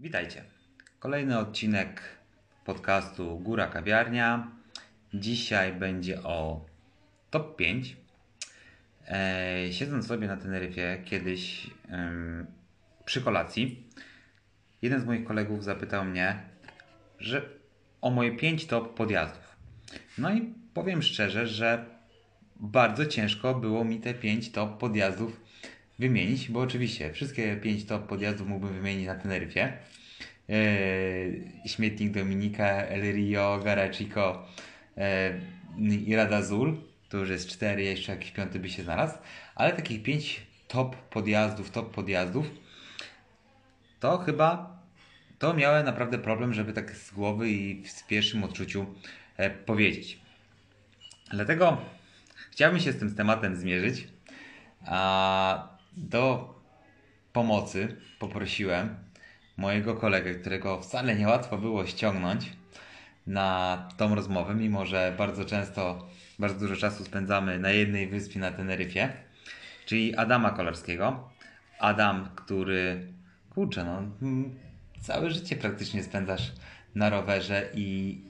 Witajcie. 0.00 0.44
Kolejny 0.98 1.38
odcinek 1.38 2.02
podcastu 2.64 3.38
Góra 3.38 3.66
Kawiarnia. 3.66 4.50
Dzisiaj 5.14 5.72
będzie 5.72 6.22
o 6.22 6.66
top 7.30 7.56
5. 7.56 7.96
E, 9.08 9.72
siedząc 9.72 10.06
sobie 10.06 10.26
na 10.26 10.36
Teneryfie 10.36 11.02
kiedyś 11.04 11.70
przy 13.04 13.22
kolacji, 13.22 13.88
jeden 14.82 15.00
z 15.00 15.04
moich 15.04 15.24
kolegów 15.24 15.64
zapytał 15.64 16.04
mnie, 16.04 16.42
że 17.18 17.42
o 18.00 18.10
moje 18.10 18.36
5 18.36 18.66
top 18.66 18.94
podjazdów. 18.94 19.56
No 20.18 20.34
i 20.34 20.54
powiem 20.74 21.02
szczerze, 21.02 21.46
że 21.46 21.84
bardzo 22.56 23.06
ciężko 23.06 23.54
było 23.54 23.84
mi 23.84 24.00
te 24.00 24.14
5 24.14 24.52
top 24.52 24.78
podjazdów 24.78 25.40
wymienić, 26.00 26.48
bo 26.48 26.60
oczywiście 26.60 27.12
wszystkie 27.12 27.56
5 27.56 27.84
top 27.84 28.06
podjazdów 28.06 28.48
mógłbym 28.48 28.74
wymienić 28.74 29.06
na 29.06 29.14
Teneryfie. 29.14 29.72
Eee, 30.48 31.52
śmietnik 31.66 32.12
Dominika, 32.12 32.64
El 32.64 33.12
Rio, 33.12 33.60
Garachico 33.64 34.46
e, 34.96 35.32
i 36.06 36.16
Radazul. 36.16 36.76
To 37.08 37.18
już 37.18 37.30
jest 37.30 37.48
4, 37.48 37.82
jeszcze 37.82 38.12
jakiś 38.12 38.30
piąty 38.30 38.58
by 38.60 38.70
się 38.70 38.82
znalazł. 38.82 39.18
Ale 39.54 39.72
takich 39.72 40.02
5 40.02 40.46
top 40.68 40.96
podjazdów, 40.96 41.70
top 41.70 41.94
podjazdów 41.94 42.50
to 44.00 44.18
chyba 44.18 44.78
to 45.38 45.54
miałem 45.54 45.86
naprawdę 45.86 46.18
problem, 46.18 46.54
żeby 46.54 46.72
tak 46.72 46.96
z 46.96 47.10
głowy 47.10 47.50
i 47.50 47.84
w 47.84 48.06
pierwszym 48.06 48.44
odczuciu 48.44 48.86
e, 49.36 49.50
powiedzieć. 49.50 50.18
Dlatego 51.30 51.80
chciałbym 52.50 52.80
się 52.80 52.92
z 52.92 52.98
tym 52.98 53.14
tematem 53.14 53.56
zmierzyć. 53.56 54.08
A 54.86 55.69
do 55.96 56.54
pomocy 57.32 57.96
poprosiłem 58.18 58.96
mojego 59.56 59.94
kolegę, 59.94 60.34
którego 60.34 60.80
wcale 60.80 61.16
niełatwo 61.16 61.58
było 61.58 61.86
ściągnąć 61.86 62.52
na 63.26 63.88
tą 63.96 64.14
rozmowę, 64.14 64.54
mimo 64.54 64.86
że 64.86 65.14
bardzo 65.18 65.44
często, 65.44 66.08
bardzo 66.38 66.58
dużo 66.58 66.76
czasu 66.76 67.04
spędzamy 67.04 67.58
na 67.58 67.70
jednej 67.70 68.08
wyspie 68.08 68.40
na 68.40 68.50
Teneryfie, 68.50 69.12
czyli 69.86 70.16
Adama 70.16 70.50
Kolarskiego. 70.50 71.30
Adam, 71.78 72.28
który, 72.36 73.06
kurczę, 73.50 73.84
no, 73.84 74.02
mm, 74.22 74.58
całe 75.00 75.30
życie 75.30 75.56
praktycznie 75.56 76.02
spędzasz 76.02 76.52
na 76.94 77.10
rowerze 77.10 77.68
i 77.74 78.20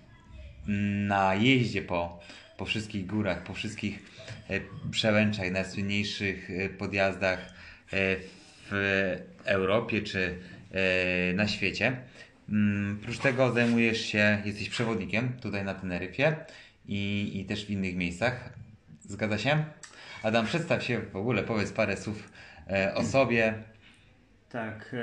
na 1.06 1.34
jeździe 1.34 1.82
po, 1.82 2.20
po 2.60 2.64
wszystkich 2.64 3.06
górach, 3.06 3.42
po 3.42 3.54
wszystkich 3.54 3.98
e, 4.48 4.60
przełęczach, 4.90 5.50
najsłynniejszych 5.50 6.50
e, 6.50 6.68
podjazdach 6.68 7.38
e, 7.38 8.16
w 8.70 9.16
Europie 9.44 10.02
czy 10.02 10.38
na 11.34 11.48
świecie. 11.48 11.96
Mm, 12.48 12.98
Oprócz 13.02 13.18
tego 13.18 13.52
zajmujesz 13.52 14.00
się, 14.00 14.42
jesteś 14.44 14.68
przewodnikiem 14.68 15.32
tutaj 15.42 15.64
na 15.64 15.74
Teneryfie 15.74 16.36
i, 16.86 17.30
i 17.34 17.44
też 17.44 17.66
w 17.66 17.70
innych 17.70 17.96
miejscach. 17.96 18.52
Zgadza 19.00 19.38
się? 19.38 19.64
Adam, 20.22 20.46
przedstaw 20.46 20.82
się 20.82 21.00
w 21.00 21.16
ogóle, 21.16 21.42
powiedz 21.42 21.72
parę 21.72 21.96
słów 21.96 22.32
o 22.94 23.04
sobie. 23.04 23.54
Tak, 24.48 24.94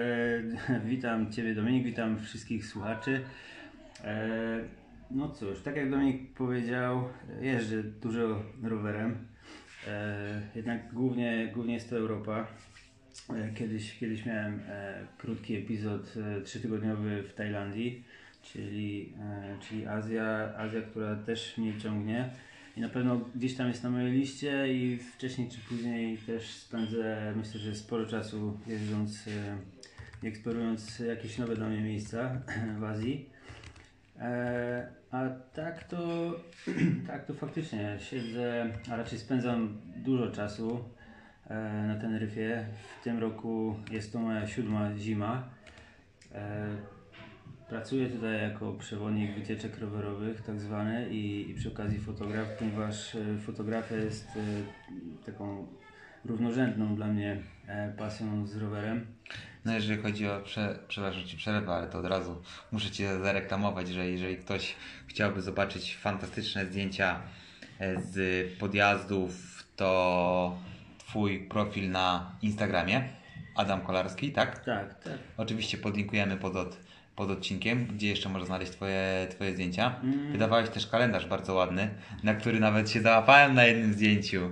e, 0.70 0.80
witam 0.92 1.32
Ciebie 1.32 1.56
Dominik, 1.56 1.84
witam 1.84 2.20
wszystkich 2.20 2.66
słuchaczy. 2.66 3.24
E, 4.04 4.60
no 5.12 5.30
cóż, 5.30 5.62
tak 5.62 5.76
jak 5.76 5.92
Dominik 5.92 6.34
powiedział, 6.34 7.04
jeżdżę 7.42 7.84
dużo 7.84 8.44
rowerem. 8.64 9.18
E, 9.88 10.42
jednak 10.56 10.94
głównie, 10.94 11.52
głównie 11.54 11.74
jest 11.74 11.90
to 11.90 11.98
Europa. 11.98 12.48
E, 13.30 13.54
kiedyś, 13.54 14.00
kiedyś 14.00 14.26
miałem 14.26 14.60
e, 14.68 15.08
krótki 15.18 15.56
epizod 15.56 16.14
e, 16.18 16.42
trzytygodniowy 16.42 17.24
w 17.24 17.34
Tajlandii, 17.34 18.04
czyli, 18.44 19.14
e, 19.20 19.58
czyli 19.62 19.88
Azja, 19.88 20.54
Azja, 20.58 20.82
która 20.82 21.16
też 21.16 21.58
mnie 21.58 21.80
ciągnie. 21.80 22.30
I 22.78 22.82
na 22.82 22.90
pewno 22.90 23.22
gdzieś 23.36 23.56
tam 23.56 23.68
jest 23.68 23.84
na 23.84 23.90
mojej 23.90 24.12
liście 24.12 24.74
i 24.74 24.98
wcześniej 24.98 25.50
czy 25.50 25.58
później 25.70 26.18
też 26.18 26.50
spędzę 26.50 27.34
myślę, 27.36 27.60
że 27.60 27.76
sporo 27.76 28.06
czasu 28.06 28.60
jeżdżąc 28.68 29.28
e, 30.24 30.28
eksplorując 30.28 31.00
jakieś 31.00 31.38
nowe 31.38 31.56
dla 31.56 31.70
mnie 31.70 31.82
miejsca 31.82 32.42
w 32.80 32.84
Azji. 32.84 33.37
E, 34.20 34.88
a 35.12 35.30
tak 35.54 35.84
to, 35.84 36.32
tak 37.08 37.26
to 37.26 37.34
faktycznie 37.34 37.98
siedzę, 38.00 38.74
a 38.92 38.96
raczej 38.96 39.20
spędzam 39.20 39.82
dużo 39.96 40.32
czasu 40.32 40.84
e, 41.50 41.54
na 41.88 41.96
Teneryfie. 41.96 42.66
W 43.00 43.04
tym 43.04 43.20
roku 43.20 43.76
jest 43.92 44.14
to 44.14 44.20
moja 44.20 44.48
siódma 44.48 44.98
zima. 44.98 45.50
E, 46.36 46.68
Pracuję 47.70 48.10
tutaj 48.10 48.42
jako 48.42 48.74
przewodnik 48.74 49.36
wycieczek 49.36 49.80
rowerowych, 49.80 50.42
tak 50.42 50.60
zwany, 50.60 51.10
i, 51.10 51.52
i 51.52 51.56
przy 51.56 51.70
okazji 51.70 52.00
fotograf, 52.00 52.48
ponieważ 52.60 53.18
fotografia 53.46 53.96
jest 53.96 54.28
taką 55.26 55.68
równorzędną 56.28 56.96
dla 56.96 57.08
mnie 57.08 57.38
e, 57.68 57.94
pasją 57.98 58.48
z 58.48 58.56
rowerem. 58.56 59.06
No 59.66 59.74
jeżeli 59.74 60.02
chodzi 60.02 60.28
o, 60.28 60.40
prze, 60.40 60.80
przepraszam 60.88 61.24
Ci 61.24 61.38
przerwę, 61.38 61.74
ale 61.74 61.88
to 61.88 62.00
od 62.00 62.06
razu 62.06 62.42
muszę 62.72 62.92
Cię 62.92 63.20
zareklamować, 63.20 63.90
że 63.90 64.10
jeżeli 64.10 64.38
ktoś 64.38 64.76
chciałby 65.08 65.42
zobaczyć 65.42 65.98
fantastyczne 65.98 66.66
zdjęcia 66.66 67.20
e, 67.80 68.02
z 68.02 68.48
podjazdów, 68.60 69.64
to 69.76 70.58
Twój 70.98 71.40
profil 71.40 71.92
na 71.92 72.32
Instagramie, 72.42 73.10
Adam 73.56 73.82
Kolarski, 73.82 74.32
tak? 74.32 74.66
Tak, 74.66 75.04
tak. 75.04 75.14
Oczywiście 75.38 75.78
podlinkujemy 75.78 76.38
pod, 76.38 76.56
od, 76.56 76.78
pod 77.16 77.32
odcinkiem, 77.32 77.86
gdzie 77.86 78.08
jeszcze 78.08 78.30
można 78.30 78.46
znaleźć 78.46 78.72
twoje, 78.72 79.28
twoje 79.30 79.54
zdjęcia. 79.54 79.96
Mm. 80.04 80.32
Wydawałeś 80.32 80.70
też 80.70 80.88
kalendarz 80.88 81.26
bardzo 81.26 81.54
ładny, 81.54 81.90
na 82.24 82.34
który 82.34 82.60
nawet 82.60 82.92
się 82.92 83.02
załapałem 83.02 83.54
na 83.54 83.66
jednym 83.66 83.94
zdjęciu. 83.94 84.50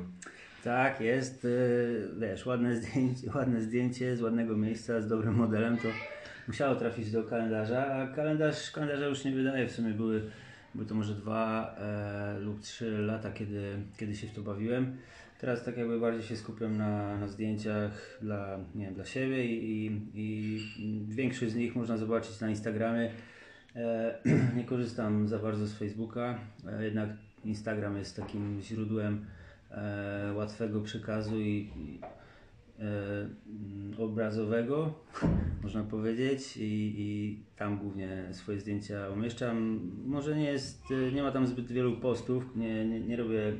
Tak, 0.65 1.01
jest, 1.01 1.45
y, 1.45 2.07
wiesz, 2.19 2.45
ładne 2.45 2.75
zdjęcie, 2.75 3.31
ładne 3.35 3.61
zdjęcie 3.61 4.17
z 4.17 4.21
ładnego 4.21 4.57
miejsca, 4.57 5.01
z 5.01 5.07
dobrym 5.07 5.35
modelem, 5.35 5.77
to 5.77 5.87
musiało 6.47 6.75
trafić 6.75 7.11
do 7.11 7.23
kalendarza, 7.23 7.85
a 7.85 8.07
kalendarz, 8.07 8.71
kalendarza 8.71 9.05
już 9.05 9.25
nie 9.25 9.31
wydaje, 9.31 9.67
w 9.67 9.71
sumie 9.71 9.93
były, 9.93 10.21
były 10.75 10.85
to 10.85 10.95
może 10.95 11.13
dwa 11.13 11.75
e, 11.79 12.39
lub 12.39 12.61
trzy 12.61 12.97
lata, 12.97 13.31
kiedy, 13.31 13.77
kiedy 13.97 14.15
się 14.15 14.27
w 14.27 14.31
to 14.31 14.41
bawiłem. 14.41 14.97
Teraz 15.39 15.63
tak 15.63 15.77
jakby 15.77 15.99
bardziej 15.99 16.23
się 16.23 16.37
skupiam 16.37 16.77
na, 16.77 17.17
na 17.17 17.27
zdjęciach 17.27 18.19
dla, 18.21 18.59
nie 18.75 18.85
wiem, 18.85 18.93
dla 18.93 19.05
siebie 19.05 19.45
i, 19.45 19.85
i, 20.13 20.55
i 20.77 21.05
większość 21.07 21.51
z 21.51 21.55
nich 21.55 21.75
można 21.75 21.97
zobaczyć 21.97 22.39
na 22.39 22.49
Instagramie. 22.49 23.11
E, 23.75 24.15
nie 24.57 24.63
korzystam 24.63 25.27
za 25.27 25.39
bardzo 25.39 25.65
z 25.65 25.73
Facebooka, 25.73 26.39
e, 26.67 26.83
jednak 26.83 27.09
Instagram 27.43 27.97
jest 27.97 28.15
takim 28.15 28.61
źródłem 28.61 29.25
e, 29.71 30.33
łatwego 30.35 30.81
przekazu 30.81 31.39
i, 31.39 31.71
i 31.75 31.99
e, 32.79 32.83
mm, 32.83 33.93
obrazowego, 33.99 34.93
można 35.63 35.83
powiedzieć, 35.83 36.57
i, 36.57 36.93
i 36.97 37.39
tam 37.55 37.77
głównie 37.77 38.27
swoje 38.31 38.59
zdjęcia 38.59 39.09
umieszczam. 39.09 39.79
Może 40.05 40.35
nie 40.35 40.45
jest, 40.45 40.83
e, 40.91 41.11
nie 41.11 41.23
ma 41.23 41.31
tam 41.31 41.47
zbyt 41.47 41.71
wielu 41.71 41.97
postów, 41.97 42.55
nie, 42.55 42.85
nie, 42.85 42.99
nie 42.99 43.17
robię 43.17 43.53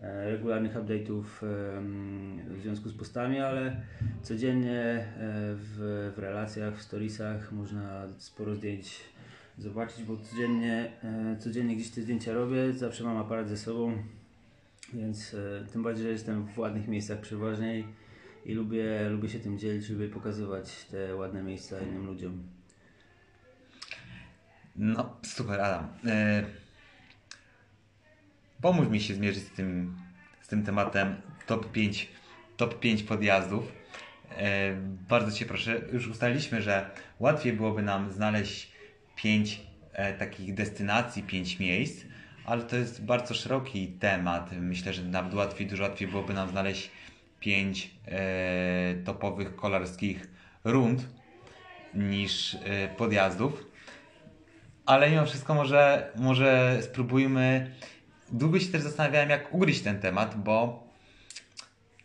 e, 0.00 0.30
regularnych 0.30 0.74
update'ów 0.74 1.24
em, 1.42 2.40
w 2.48 2.60
związku 2.60 2.88
z 2.88 2.94
postami, 2.94 3.38
ale 3.38 3.80
codziennie 4.22 5.06
w, 5.54 6.12
w 6.16 6.18
relacjach, 6.18 6.78
w 6.78 6.82
storiesach 6.82 7.52
można 7.52 8.06
sporo 8.18 8.54
zdjęć 8.54 9.00
zobaczyć, 9.58 10.04
bo 10.04 10.16
codziennie, 10.16 10.92
codziennie 11.38 11.76
gdzieś 11.76 11.90
te 11.90 12.02
zdjęcia 12.02 12.32
robię, 12.32 12.72
zawsze 12.72 13.04
mam 13.04 13.16
aparat 13.16 13.48
ze 13.48 13.56
sobą, 13.56 13.98
więc 14.94 15.34
e, 15.34 15.66
tym 15.72 15.82
bardziej, 15.82 16.04
że 16.04 16.10
jestem 16.10 16.46
w 16.46 16.58
ładnych 16.58 16.88
miejscach 16.88 17.20
przeważnie 17.20 17.78
i, 17.78 17.84
i 18.44 18.54
lubię, 18.54 19.08
lubię 19.08 19.28
się 19.28 19.40
tym 19.40 19.58
dzielić, 19.58 19.88
lubię 19.88 20.08
pokazywać 20.08 20.84
te 20.84 21.16
ładne 21.16 21.42
miejsca 21.42 21.80
innym 21.80 22.06
ludziom. 22.06 22.42
No, 24.76 25.16
super, 25.22 25.60
Adam. 25.60 25.88
E, 26.06 26.44
pomóż 28.60 28.88
mi 28.88 29.00
się 29.00 29.14
zmierzyć 29.14 29.44
z 29.44 29.50
tym, 29.50 29.96
z 30.40 30.48
tym 30.48 30.64
tematem 30.64 31.16
top 31.46 31.72
5, 31.72 32.08
top 32.56 32.80
5 32.80 33.02
podjazdów. 33.02 33.72
E, 34.36 34.74
bardzo 35.08 35.32
Cię 35.32 35.46
proszę. 35.46 35.80
Już 35.92 36.08
ustaliliśmy, 36.08 36.62
że 36.62 36.90
łatwiej 37.20 37.52
byłoby 37.52 37.82
nam 37.82 38.12
znaleźć 38.12 38.72
5 39.16 39.60
e, 39.92 40.14
takich 40.14 40.54
destynacji, 40.54 41.22
5 41.22 41.58
miejsc, 41.58 42.04
ale 42.44 42.62
to 42.62 42.76
jest 42.76 43.04
bardzo 43.04 43.34
szeroki 43.34 43.88
temat. 43.88 44.50
Myślę, 44.52 44.92
że 44.92 45.02
nawet 45.02 45.34
łatwiej, 45.34 45.66
dużo 45.66 45.82
łatwiej 45.82 46.08
byłoby 46.08 46.34
nam 46.34 46.48
znaleźć 46.48 46.90
5 47.40 47.90
e, 48.06 48.94
topowych 49.04 49.56
kolarskich 49.56 50.28
rund 50.64 51.08
niż 51.94 52.54
e, 52.54 52.88
podjazdów. 52.88 53.66
Ale 54.86 55.10
mimo 55.10 55.26
wszystko 55.26 55.54
może, 55.54 56.12
może 56.16 56.78
spróbujmy. 56.82 57.70
Długo 58.32 58.60
się 58.60 58.66
też 58.66 58.82
zastanawiałem, 58.82 59.30
jak 59.30 59.54
ugryźć 59.54 59.80
ten 59.80 60.00
temat, 60.00 60.42
bo 60.42 60.84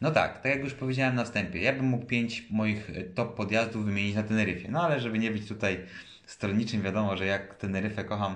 No 0.02 0.12
tak, 0.12 0.42
tak 0.42 0.52
jak 0.52 0.64
już 0.64 0.74
powiedziałem 0.74 1.16
na 1.16 1.24
wstępie, 1.24 1.62
ja 1.62 1.74
bym 1.74 1.86
mógł 1.86 2.06
pięć 2.06 2.46
moich 2.50 2.90
e, 2.90 3.04
top 3.04 3.36
podjazdów 3.36 3.86
wymienić 3.86 4.16
na 4.16 4.24
Teneryfie. 4.24 4.72
No 4.72 4.82
ale 4.82 5.00
żeby 5.00 5.20
nie 5.20 5.32
być 5.32 5.48
tutaj 5.48 5.80
stronniczym, 6.30 6.82
wiadomo, 6.82 7.18
że 7.18 7.26
jak 7.26 7.56
Teneryfę 7.56 8.04
kocham 8.04 8.36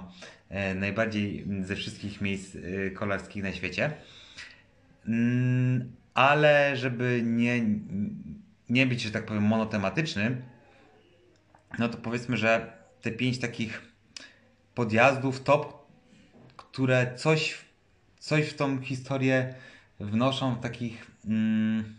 e, 0.49 0.75
najbardziej 0.75 1.47
ze 1.61 1.75
wszystkich 1.75 2.21
miejsc 2.21 2.55
e, 2.55 2.91
kolarskich 2.91 3.43
na 3.43 3.53
świecie. 3.53 3.91
Mm, 5.07 5.91
ale 6.13 6.77
żeby 6.77 7.21
nie, 7.25 7.61
nie 8.69 8.85
być, 8.85 9.01
że 9.01 9.11
tak 9.11 9.25
powiem, 9.25 9.43
monotematyczny, 9.43 10.41
no 11.79 11.89
to 11.89 11.97
powiedzmy, 11.97 12.37
że 12.37 12.77
te 13.01 13.11
pięć 13.11 13.39
takich 13.39 13.81
podjazdów 14.75 15.43
top, 15.43 15.87
które 16.57 17.15
coś, 17.15 17.57
coś 18.19 18.47
w 18.49 18.55
tą 18.55 18.81
historię 18.81 19.53
wnoszą 19.99 20.55
w 20.55 20.59
takich 20.59 21.11
mm, 21.25 21.95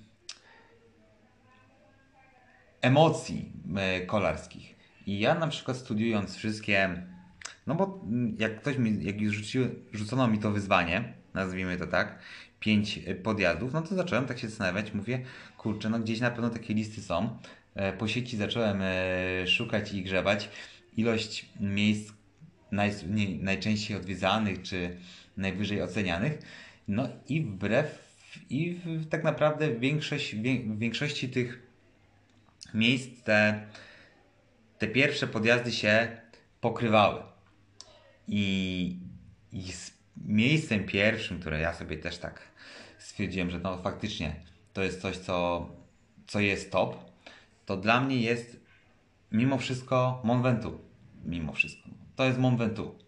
emocji 2.80 3.52
e, 3.76 4.00
kolarskich. 4.06 4.73
I 5.06 5.18
ja 5.18 5.34
na 5.34 5.48
przykład 5.48 5.76
studiując 5.76 6.36
wszystkie, 6.36 7.02
no 7.66 7.74
bo 7.74 8.00
mm, 8.06 8.36
jak 8.38 8.60
ktoś 8.60 8.78
mi, 8.78 9.04
jak 9.04 9.20
już 9.20 9.34
rzuci, 9.34 9.58
rzucono 9.92 10.28
mi 10.28 10.38
to 10.38 10.50
wyzwanie, 10.50 11.14
nazwijmy 11.34 11.76
to 11.76 11.86
tak, 11.86 12.18
pięć 12.60 13.00
e, 13.06 13.14
podjazdów, 13.14 13.72
no 13.72 13.82
to 13.82 13.94
zacząłem 13.94 14.26
tak 14.26 14.38
się 14.38 14.48
zastanawiać, 14.48 14.94
mówię, 14.94 15.22
kurczę, 15.58 15.90
no 15.90 15.98
gdzieś 15.98 16.20
na 16.20 16.30
pewno 16.30 16.50
takie 16.50 16.74
listy 16.74 17.02
są. 17.02 17.38
E, 17.74 17.92
po 17.92 18.08
sieci 18.08 18.36
zacząłem 18.36 18.82
szukać 19.46 19.92
i 19.92 20.02
grzebać. 20.02 20.50
Ilość 20.96 21.48
miejsc 21.60 22.12
naj, 22.72 22.92
nie, 23.10 23.38
najczęściej 23.42 23.96
odwiedzanych 23.96 24.62
czy 24.62 24.96
najwyżej 25.36 25.82
ocenianych. 25.82 26.38
No 26.88 27.08
i 27.28 27.42
wbrew 27.42 28.04
i 28.50 28.80
w, 28.84 29.08
tak 29.08 29.24
naprawdę 29.24 29.74
większość, 29.74 30.34
w 30.34 30.78
większości 30.78 31.28
tych 31.28 31.62
miejsc 32.74 33.22
te, 33.24 33.66
te 34.78 34.86
pierwsze 34.86 35.26
podjazdy 35.26 35.72
się 35.72 36.16
pokrywały. 36.60 37.22
I, 38.28 38.98
I 39.52 39.72
z 39.72 39.92
miejscem 40.16 40.84
pierwszym, 40.84 41.40
które 41.40 41.60
ja 41.60 41.74
sobie 41.74 41.98
też 41.98 42.18
tak 42.18 42.40
stwierdziłem, 42.98 43.50
że 43.50 43.58
no 43.58 43.82
faktycznie 43.82 44.34
to 44.72 44.82
jest 44.82 45.00
coś, 45.00 45.16
co, 45.16 45.68
co 46.26 46.40
jest 46.40 46.72
top, 46.72 46.96
to 47.66 47.76
dla 47.76 48.00
mnie 48.00 48.20
jest 48.20 48.60
mimo 49.32 49.58
wszystko 49.58 50.20
Mont 50.24 50.42
Ventoux. 50.42 50.78
Mimo 51.24 51.52
wszystko. 51.52 51.88
To 52.16 52.24
jest 52.24 52.38
Mont 52.38 52.58
Ventoux. 52.58 53.04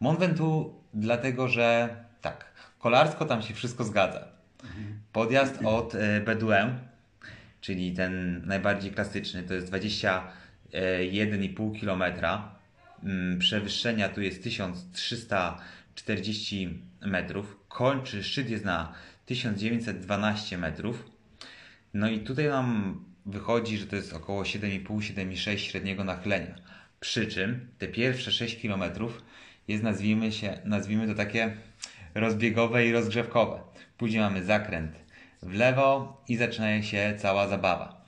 Mont 0.00 0.18
Ventoux 0.18 0.74
dlatego, 0.94 1.48
że 1.48 1.96
tak, 2.20 2.52
kolarsko 2.78 3.24
tam 3.24 3.42
się 3.42 3.54
wszystko 3.54 3.84
zgadza. 3.84 4.28
Podjazd 5.12 5.58
od 5.64 5.94
e, 5.94 6.20
Bedouin, 6.20 6.78
czyli 7.60 7.92
ten 7.92 8.42
najbardziej 8.46 8.92
klasyczny, 8.92 9.42
to 9.42 9.54
jest 9.54 9.70
21,5 10.72 11.80
km. 11.80 12.02
Mm, 13.02 13.38
przewyższenia 13.38 14.08
tu 14.08 14.22
jest 14.22 14.42
1340 14.42 16.82
metrów. 17.00 17.56
Kończy, 17.68 18.24
szczyt 18.24 18.50
jest 18.50 18.64
na 18.64 18.92
1912 19.26 20.58
metrów. 20.58 21.10
No 21.94 22.10
i 22.10 22.20
tutaj 22.20 22.48
nam 22.48 23.00
wychodzi, 23.26 23.78
że 23.78 23.86
to 23.86 23.96
jest 23.96 24.12
około 24.12 24.42
7,5-7,6 24.42 25.56
średniego 25.56 26.04
nachylenia. 26.04 26.54
Przy 27.00 27.26
czym 27.26 27.68
te 27.78 27.88
pierwsze 27.88 28.32
6 28.32 28.62
km 28.62 28.82
jest 29.68 29.82
nazwijmy, 29.82 30.32
się, 30.32 30.58
nazwijmy 30.64 31.06
to 31.06 31.14
takie 31.14 31.56
rozbiegowe 32.14 32.86
i 32.86 32.92
rozgrzewkowe. 32.92 33.60
Później 33.98 34.20
mamy 34.20 34.44
zakręt 34.44 35.04
w 35.42 35.54
lewo 35.54 36.22
i 36.28 36.36
zaczyna 36.36 36.82
się 36.82 37.14
cała 37.18 37.48
zabawa. 37.48 38.04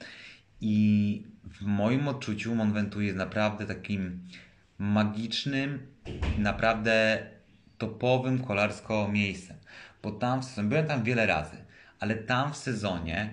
I 0.60 1.22
w 1.60 1.66
moim 1.66 2.08
odczuciu 2.08 2.54
Mont 2.54 2.74
Ventoux 2.74 3.04
jest 3.04 3.16
naprawdę 3.16 3.66
takim 3.66 4.20
magicznym, 4.78 5.86
naprawdę 6.38 7.26
topowym 7.78 8.44
kolarsko 8.44 9.08
miejscem. 9.08 9.56
Bo 10.02 10.10
tam 10.10 10.40
byłem 10.62 10.86
tam 10.86 11.02
wiele 11.02 11.26
razy, 11.26 11.56
ale 12.00 12.14
tam 12.14 12.52
w 12.52 12.56
sezonie 12.56 13.30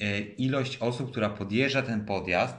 e, 0.00 0.20
ilość 0.20 0.76
osób, 0.76 1.10
która 1.10 1.30
podjeżdża 1.30 1.82
ten 1.82 2.04
podjazd, 2.04 2.56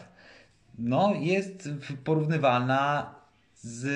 no 0.80 1.14
jest 1.20 1.70
porównywalna 2.04 3.16
z 3.56 3.88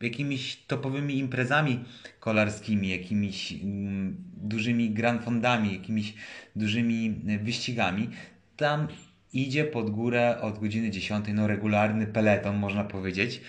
jakimiś 0.00 0.56
topowymi 0.56 1.18
imprezami 1.18 1.84
kolarskimi, 2.20 2.88
jakimiś 2.88 3.52
mm, 3.52 4.16
dużymi 4.36 4.90
grand 4.90 5.24
fondami, 5.24 5.72
jakimiś 5.72 6.14
dużymi 6.56 7.20
e, 7.28 7.38
wyścigami. 7.38 8.10
Tam 8.56 8.88
idzie 9.32 9.64
pod 9.64 9.90
górę 9.90 10.40
od 10.40 10.58
godziny 10.58 10.90
10, 10.90 11.24
no 11.34 11.46
regularny 11.46 12.06
peleton 12.06 12.56
można 12.56 12.84
powiedzieć. 12.84 13.40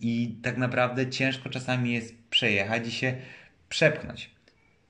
I 0.00 0.38
tak 0.42 0.56
naprawdę 0.56 1.10
ciężko 1.10 1.50
czasami 1.50 1.92
jest 1.92 2.14
przejechać 2.30 2.88
i 2.88 2.90
się 2.90 3.16
przepchnąć. 3.68 4.30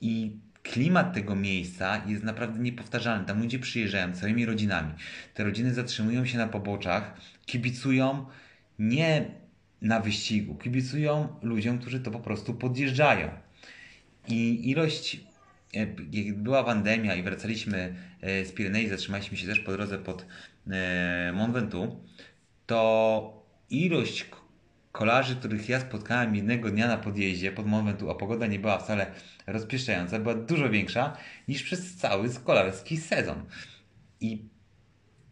I 0.01 0.37
klimat 0.63 1.15
tego 1.15 1.37
miejsca 1.37 2.03
jest 2.07 2.23
naprawdę 2.23 2.59
niepowtarzalny. 2.59 3.27
Tam 3.27 3.43
ludzie 3.43 3.59
przyjeżdżają 3.59 4.13
całymi 4.13 4.47
rodzinami. 4.47 4.93
Te 5.35 5.45
rodziny 5.45 5.75
zatrzymują 5.75 6.27
się 6.27 6.39
na 6.39 6.49
poboczach, 6.49 7.21
kibicują 7.47 8.27
nie 8.79 9.25
na 9.83 10.01
wyścigu. 10.01 10.55
Kibicują 10.55 11.29
ludziom, 11.43 11.79
którzy 11.79 12.01
to 12.01 12.11
po 12.11 12.21
prostu 12.21 12.55
podjeżdżają. 12.55 13.29
I 14.29 14.71
ilość, 14.71 15.21
jak 16.13 16.37
była 16.37 16.65
pandemia 16.65 17.15
i 17.15 17.23
wracaliśmy 17.23 17.95
e, 18.21 18.45
z 18.45 18.53
Pirenei, 18.53 18.89
zatrzymaliśmy 18.89 19.37
się 19.37 19.47
też 19.47 19.61
po 19.61 19.73
drodze 19.73 19.99
pod 19.99 20.27
e, 20.71 21.33
Mont 21.35 21.55
Ventoux, 21.55 21.97
to 22.67 23.47
ilość 23.71 24.27
kolarzy, 24.93 25.37
których 25.37 25.69
ja 25.69 25.81
spotkałem 25.81 26.37
jednego 26.37 26.71
dnia 26.71 26.89
na 26.89 26.97
podjeździe 26.97 27.53
pod 27.53 27.67
Mont 27.67 27.87
Ventoux, 27.87 28.13
a 28.13 28.15
pogoda 28.15 28.47
nie 28.47 28.59
była 28.59 28.79
wcale 28.79 29.07
rozpieszczająca, 29.47 30.19
była 30.19 30.35
dużo 30.35 30.71
większa 30.71 31.17
niż 31.49 31.63
przez 31.63 31.97
cały 31.97 32.31
kolarski 32.45 32.97
sezon. 32.97 33.45
I 34.21 34.49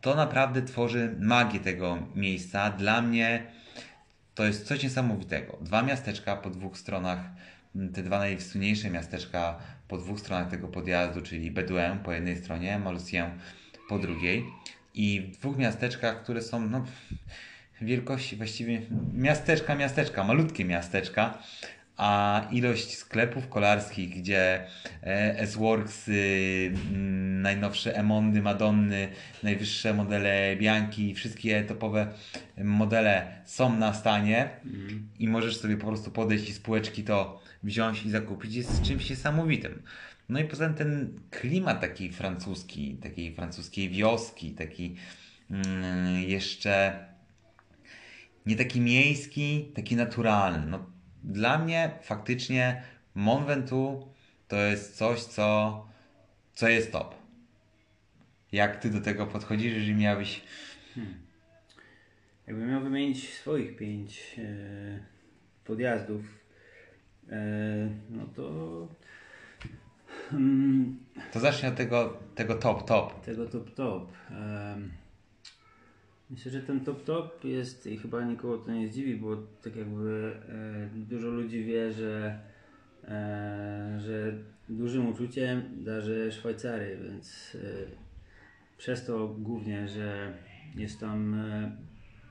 to 0.00 0.14
naprawdę 0.14 0.62
tworzy 0.62 1.16
magię 1.20 1.60
tego 1.60 1.98
miejsca. 2.14 2.70
Dla 2.70 3.02
mnie 3.02 3.46
to 4.34 4.44
jest 4.44 4.66
coś 4.66 4.82
niesamowitego. 4.82 5.58
Dwa 5.60 5.82
miasteczka 5.82 6.36
po 6.36 6.50
dwóch 6.50 6.78
stronach, 6.78 7.20
te 7.94 8.02
dwa 8.02 8.18
najwsuniętsze 8.18 8.90
miasteczka 8.90 9.58
po 9.92 9.98
dwóch 9.98 10.20
stronach 10.20 10.50
tego 10.50 10.68
podjazdu, 10.68 11.22
czyli 11.22 11.50
Bedouin 11.50 11.98
po 12.04 12.12
jednej 12.12 12.36
stronie, 12.36 12.78
Malcien 12.78 13.30
po 13.88 13.98
drugiej. 13.98 14.44
I 14.94 15.20
w 15.20 15.36
dwóch 15.38 15.56
miasteczkach, 15.56 16.22
które 16.22 16.42
są 16.42 16.68
no, 16.68 16.84
wielkości 17.80 18.36
właściwie 18.36 18.82
miasteczka, 19.14 19.74
miasteczka, 19.74 20.24
malutkie 20.24 20.64
miasteczka, 20.64 21.38
a 21.96 22.40
ilość 22.52 22.96
sklepów 22.96 23.48
kolarskich, 23.48 24.10
gdzie 24.10 24.66
e, 25.02 25.38
S-Works, 25.38 26.10
najnowsze 27.42 27.96
Emondy, 27.96 28.42
Madonny, 28.42 29.08
najwyższe 29.42 29.94
modele 29.94 30.56
Bianchi, 30.56 31.14
wszystkie 31.14 31.64
topowe 31.64 32.12
modele 32.64 33.26
są 33.44 33.76
na 33.78 33.94
stanie 33.94 34.50
mm. 34.64 35.08
i 35.18 35.28
możesz 35.28 35.56
sobie 35.56 35.76
po 35.76 35.86
prostu 35.86 36.10
podejść 36.10 36.48
i 36.48 36.52
spółeczki 36.52 37.04
to 37.04 37.41
wziąć 37.62 38.04
i 38.04 38.10
zakupić, 38.10 38.54
jest 38.54 38.82
czymś 38.82 39.10
niesamowitym. 39.10 39.82
No 40.28 40.40
i 40.40 40.44
poza 40.44 40.66
tym 40.66 40.74
ten 40.74 41.20
klimat 41.30 41.80
taki 41.80 42.12
francuski, 42.12 42.94
takiej 42.94 43.34
francuskiej 43.34 43.90
wioski, 43.90 44.50
taki 44.50 44.96
mm, 45.50 46.22
jeszcze 46.22 47.04
nie 48.46 48.56
taki 48.56 48.80
miejski, 48.80 49.72
taki 49.74 49.96
naturalny. 49.96 50.66
No, 50.66 50.86
dla 51.24 51.58
mnie 51.58 51.90
faktycznie 52.02 52.82
Mont 53.14 53.46
Ventoux 53.46 54.06
to 54.48 54.56
jest 54.56 54.96
coś, 54.96 55.20
co, 55.20 55.86
co 56.54 56.68
jest 56.68 56.92
top. 56.92 57.14
Jak 58.52 58.76
ty 58.76 58.90
do 58.90 59.00
tego 59.00 59.26
podchodzisz, 59.26 59.72
jeżeli 59.72 59.94
miałbyś. 59.94 60.40
Hmm. 60.94 61.14
Jakbym 62.46 62.70
miał 62.70 62.82
wymienić 62.82 63.28
swoich 63.28 63.76
pięć 63.76 64.36
e, 64.38 64.42
podjazdów, 65.64 66.41
no 68.10 68.26
to. 68.36 68.88
Hmm, 70.30 70.98
to 71.32 71.40
zacznij 71.40 71.70
od 71.70 71.76
tego, 71.76 72.18
tego 72.34 72.54
top, 72.54 72.88
top. 72.88 73.24
Tego 73.24 73.46
top, 73.46 73.74
top. 73.74 74.12
Myślę, 76.32 76.52
że 76.52 76.60
ten 76.60 76.80
top 76.80 77.04
top 77.04 77.44
jest 77.44 77.86
i 77.86 77.96
chyba 77.96 78.24
nikogo 78.24 78.58
to 78.58 78.72
nie 78.72 78.88
zdziwi, 78.88 79.16
bo 79.16 79.36
tak 79.36 79.76
jakby 79.76 80.36
e, 80.48 80.88
dużo 80.94 81.28
ludzi 81.28 81.64
wie, 81.64 81.92
że, 81.92 82.38
e, 83.04 83.98
że 84.00 84.32
dużym 84.68 85.08
uczuciem 85.08 85.84
darzy 85.84 86.32
Szwajcarię, 86.32 86.96
więc 86.96 87.56
e, 87.64 88.78
przez 88.78 89.06
to 89.06 89.28
głównie, 89.28 89.88
że 89.88 90.34
jest 90.76 91.00
tam 91.00 91.36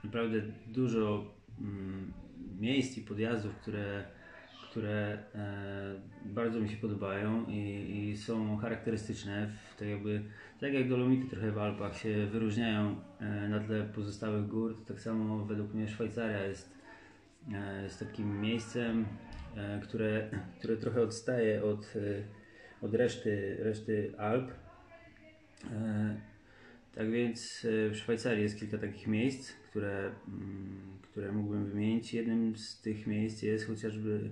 naprawdę 0.04 0.42
dużo 0.68 1.34
mm, 1.60 2.14
miejsc 2.60 2.98
i 2.98 3.02
podjazdów, 3.02 3.56
które, 3.56 4.04
które 4.72 5.18
e, 5.36 5.96
bardzo 6.26 6.60
mi 6.60 6.70
się 6.70 6.78
podobają 6.78 7.46
i, 7.48 8.10
i 8.10 8.18
są 8.18 8.58
charakterystyczne. 8.58 9.48
W, 9.48 9.80
tak, 9.80 9.88
jakby, 9.88 10.22
tak 10.60 10.74
jak 10.74 10.90
Dolomity 10.90 11.30
trochę 11.30 11.52
w 11.52 11.58
Alpach 11.58 11.98
się 11.98 12.28
wyróżniają 12.28 12.96
e, 13.20 13.50
na 13.50 13.60
tle 13.60 13.84
pozostałych 13.84 14.48
gór, 14.48 14.76
to 14.76 14.94
tak 14.94 15.02
samo 15.02 15.46
według 15.46 15.74
mnie 15.74 15.88
Szwajcaria 15.88 16.44
jest, 16.44 16.74
e, 17.54 17.84
jest 17.84 18.00
takim 18.00 18.42
miejscem, 18.42 19.06
które, 19.84 20.30
które 20.60 20.78
trochę 20.78 21.02
odstaje 21.02 21.64
od, 21.64 21.94
od 22.82 22.94
reszty, 22.94 23.58
reszty 23.60 24.14
Alp. 24.18 24.52
Tak 26.96 27.12
więc 27.12 27.68
w 27.92 27.96
Szwajcarii 27.96 28.44
jest 28.44 28.60
kilka 28.60 28.78
takich 28.78 29.08
miejsc, 29.08 29.52
które, 29.52 30.12
mm, 30.28 30.92
które 31.12 31.32
mógłbym 31.32 31.66
wymienić. 31.66 32.14
Jednym 32.14 32.56
z 32.56 32.82
tych 32.82 33.08
miejsc 33.08 33.42
jest 33.42 33.68
chociażby 33.68 34.30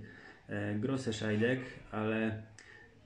Grosse 0.80 1.14
Scheidegg, 1.14 1.62
ale 1.92 2.44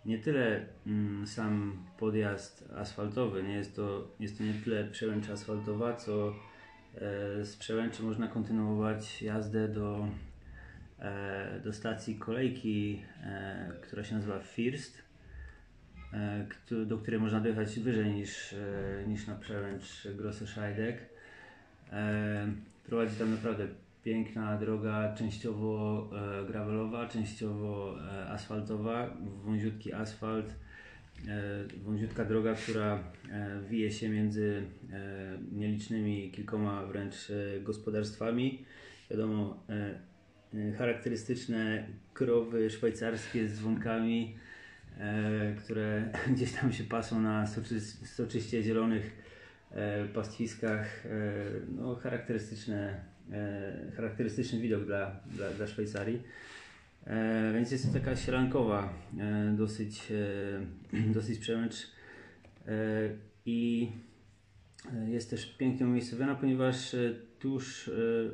nie 0.06 0.20
tyle 0.20 0.66
mm, 0.88 1.28
sam 1.28 1.84
podjazd 1.98 2.70
asfaltowy, 2.76 3.44
nie 3.44 3.54
jest 3.54 3.76
to, 3.76 4.12
jest 4.20 4.38
to 4.38 4.44
nie 4.44 4.54
tyle 4.54 4.84
przełęcz 4.84 5.30
asfaltowa, 5.30 5.96
co 5.96 6.30
e, 6.30 7.46
z 7.46 7.58
przełęczy 7.58 8.04
można 8.04 8.28
kontynuować 8.28 9.22
jazdę 9.22 9.68
do, 9.68 10.08
e, 11.00 11.60
do 11.64 11.74
stacji 11.74 12.16
kolejki, 12.16 13.04
e, 13.24 13.72
która 13.82 14.04
się 14.04 14.16
nazywa 14.16 14.40
First 14.40 15.04
e, 16.14 16.86
do 16.86 16.98
której 16.98 17.20
można 17.20 17.40
dojechać 17.40 17.80
wyżej 17.80 18.14
niż, 18.14 18.54
e, 18.54 19.08
niż 19.08 19.28
na 19.28 19.36
przełęcz 19.36 20.08
Grosse 20.16 20.48
Scheidegg. 20.48 21.00
E, 21.92 22.48
Prowadzi 22.86 23.16
tam 23.16 23.32
naprawdę 23.32 23.68
piękna 24.04 24.58
droga, 24.58 25.16
częściowo 25.18 26.10
e, 26.42 26.46
gravelowa, 26.46 27.08
częściowo 27.08 27.96
e, 28.00 28.30
asfaltowa, 28.30 29.18
wąziutki 29.46 29.94
asfalt, 29.94 30.46
e, 31.28 31.64
wąziutka 31.84 32.26
droga, 32.26 32.54
która 32.54 33.04
wije 33.70 33.92
się 33.92 34.10
między 34.10 34.64
nielicznymi 35.52 36.32
kilkoma 36.32 36.86
wręcz 36.86 37.32
gospodarstwami. 37.62 38.66
Wiadomo, 39.12 39.64
charakterystyczne 40.78 41.88
krowy 42.14 42.70
szwajcarskie 42.70 43.48
z 43.48 43.58
dzwonkami, 43.58 44.36
które 45.58 46.10
gdzieś 46.36 46.52
tam 46.52 46.74
się 46.74 46.84
pasą 46.84 47.22
na 47.22 47.48
soczy, 47.48 47.82
soczyście 47.82 48.64
zielonych 48.64 49.12
pastwiskach. 50.14 51.08
No, 51.76 51.96
charakterystyczne, 51.96 53.13
charakterystyczny 53.96 54.60
widok 54.60 54.86
dla, 54.86 55.20
dla, 55.26 55.50
dla 55.50 55.68
Szwajcarii. 55.68 56.22
E, 57.08 57.52
więc 57.54 57.72
jest 57.72 57.88
to 57.88 58.00
taka 58.00 58.16
sielankowa, 58.16 58.94
e, 59.20 59.54
dosyć, 59.58 60.12
e, 60.94 61.12
dosyć 61.18 61.40
przemęcz 61.40 61.74
e, 62.68 62.72
i 63.46 63.92
e, 64.94 65.10
jest 65.10 65.30
też 65.30 65.46
pięknie 65.58 65.86
umiejscowiona, 65.86 66.36
ponieważ 66.36 66.94
e, 66.94 67.14
tuż 67.40 67.88
e, 67.88 67.92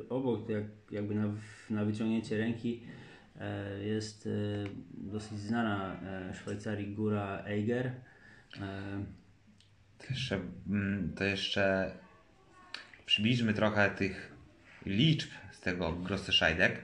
obok, 0.08 0.48
jak, 0.48 0.64
jakby 0.90 1.14
na, 1.14 1.34
na 1.70 1.84
wyciągnięcie 1.84 2.38
ręki, 2.38 2.82
e, 3.40 3.84
jest 3.84 4.26
e, 4.26 4.30
dosyć 4.92 5.38
znana 5.38 6.00
e, 6.02 6.34
Szwajcarii 6.34 6.94
góra 6.94 7.42
Eiger. 7.46 7.86
E, 7.86 9.04
To 9.98 10.06
jeszcze, 10.10 10.40
mm, 10.68 11.12
to 11.16 11.24
jeszcze 11.24 11.92
przybliżmy 13.06 13.54
trochę 13.54 13.90
tych 13.90 14.29
liczb 14.86 15.30
z 15.52 15.60
tego 15.60 15.92
Grosse 15.92 16.32
Scheidegg, 16.32 16.82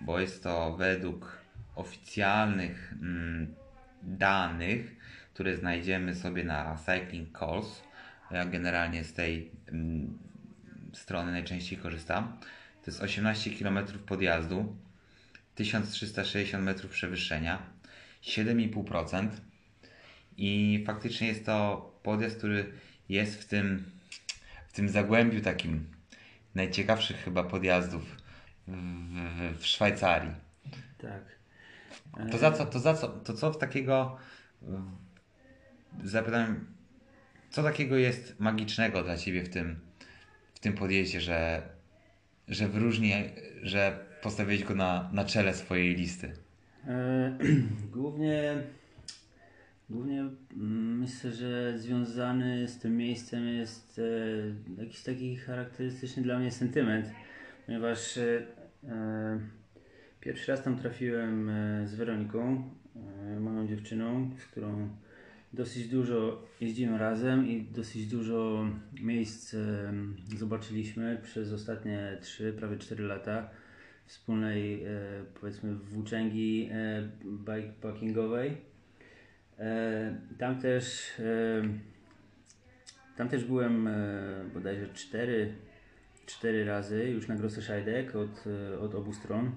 bo 0.00 0.20
jest 0.20 0.42
to 0.42 0.76
według 0.76 1.38
oficjalnych 1.74 2.92
mm, 3.02 3.54
danych, 4.02 4.96
które 5.34 5.56
znajdziemy 5.56 6.14
sobie 6.14 6.44
na 6.44 6.76
Cycling 6.76 7.38
Calls. 7.38 7.82
Ja 8.30 8.44
generalnie 8.44 9.04
z 9.04 9.12
tej 9.12 9.50
mm, 9.68 10.18
strony 10.92 11.32
najczęściej 11.32 11.78
korzystam. 11.78 12.38
To 12.84 12.90
jest 12.90 13.02
18 13.02 13.50
km 13.50 13.78
podjazdu, 14.06 14.76
1360 15.54 16.64
metrów 16.64 16.90
przewyższenia, 16.90 17.62
7,5%. 18.22 19.28
I 20.36 20.82
faktycznie 20.86 21.28
jest 21.28 21.46
to 21.46 21.90
podjazd, 22.02 22.38
który 22.38 22.72
jest 23.08 23.42
w 23.42 23.44
tym, 23.44 23.84
w 24.68 24.72
tym 24.72 24.88
zagłębiu 24.88 25.40
takim 25.40 25.95
najciekawszych 26.56 27.16
chyba 27.16 27.42
podjazdów 27.42 28.16
w, 28.66 28.72
w, 29.56 29.58
w 29.58 29.66
Szwajcarii. 29.66 30.34
tak. 30.98 31.36
To 32.30 32.38
za 32.38 32.52
co, 32.52 32.66
to 32.66 32.78
za 32.78 32.94
co, 32.94 33.08
to 33.08 33.34
co 33.34 33.50
takiego 33.50 34.18
zapytam, 36.04 36.66
co 37.50 37.62
takiego 37.62 37.96
jest 37.96 38.40
magicznego 38.40 39.02
dla 39.02 39.16
Ciebie 39.16 39.42
w 39.42 39.48
tym, 39.48 39.80
w 40.54 40.58
tym 40.58 40.72
podjeździe, 40.72 41.20
że, 41.20 41.62
że 42.48 42.68
wyróżni, 42.68 43.12
że 43.62 44.06
postawiłeś 44.22 44.64
go 44.64 44.74
na, 44.74 45.10
na 45.12 45.24
czele 45.24 45.54
swojej 45.54 45.94
listy? 45.94 46.32
E, 46.88 47.38
głównie, 47.96 48.62
głównie 49.90 50.20
mm, 50.20 50.98
myślę, 50.98 51.32
że 51.32 51.78
związany 51.78 52.68
z 52.68 52.78
tym 52.78 52.96
miejscem 52.96 53.48
jest 53.48 54.00
e, 54.78 54.82
jakiś 54.82 55.02
taki 55.02 55.36
charakterystyczny 55.36 56.22
dla 56.22 56.38
mnie 56.38 56.50
sentyment, 56.50 57.06
ponieważ 57.66 58.18
e, 58.18 58.46
e, 58.84 59.40
pierwszy 60.20 60.52
raz 60.52 60.62
tam 60.62 60.76
trafiłem 60.76 61.48
e, 61.48 61.86
z 61.86 61.94
Weroniką, 61.94 62.70
e, 62.96 63.40
moją 63.40 63.66
dziewczyną, 63.66 64.30
z 64.38 64.44
którą 64.44 64.88
dosyć 65.52 65.88
dużo 65.88 66.42
jeździmy 66.60 66.98
razem 66.98 67.48
i 67.48 67.62
dosyć 67.62 68.06
dużo 68.06 68.68
miejsc 69.00 69.54
e, 69.54 69.92
zobaczyliśmy 70.36 71.20
przez 71.22 71.52
ostatnie 71.52 72.18
3, 72.20 72.52
prawie 72.52 72.76
4 72.76 73.04
lata 73.04 73.50
wspólnej 74.06 74.84
powiedzmy 75.40 75.74
włóczęgi 75.74 76.70
bikepackingowej. 77.24 78.56
E, 79.58 80.16
tam 80.38 80.60
też 80.60 81.12
e, 81.20 81.62
tam 83.16 83.28
też 83.28 83.44
byłem 83.44 83.86
e, 83.86 83.94
bodajże 84.54 84.88
4, 84.88 85.54
4 86.26 86.64
razy 86.64 87.10
już 87.10 87.28
na 87.28 87.36
Grosse 87.36 87.62
Scheidegg 87.62 88.16
od, 88.16 88.44
od 88.80 88.94
obu 88.94 89.12
stron. 89.12 89.52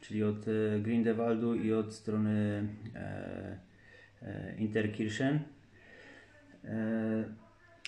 Czyli 0.00 0.24
od 0.24 0.46
Grindewaldu 0.80 1.54
i 1.54 1.72
od 1.72 1.94
strony 1.94 2.68
Interkirchen. 4.58 5.38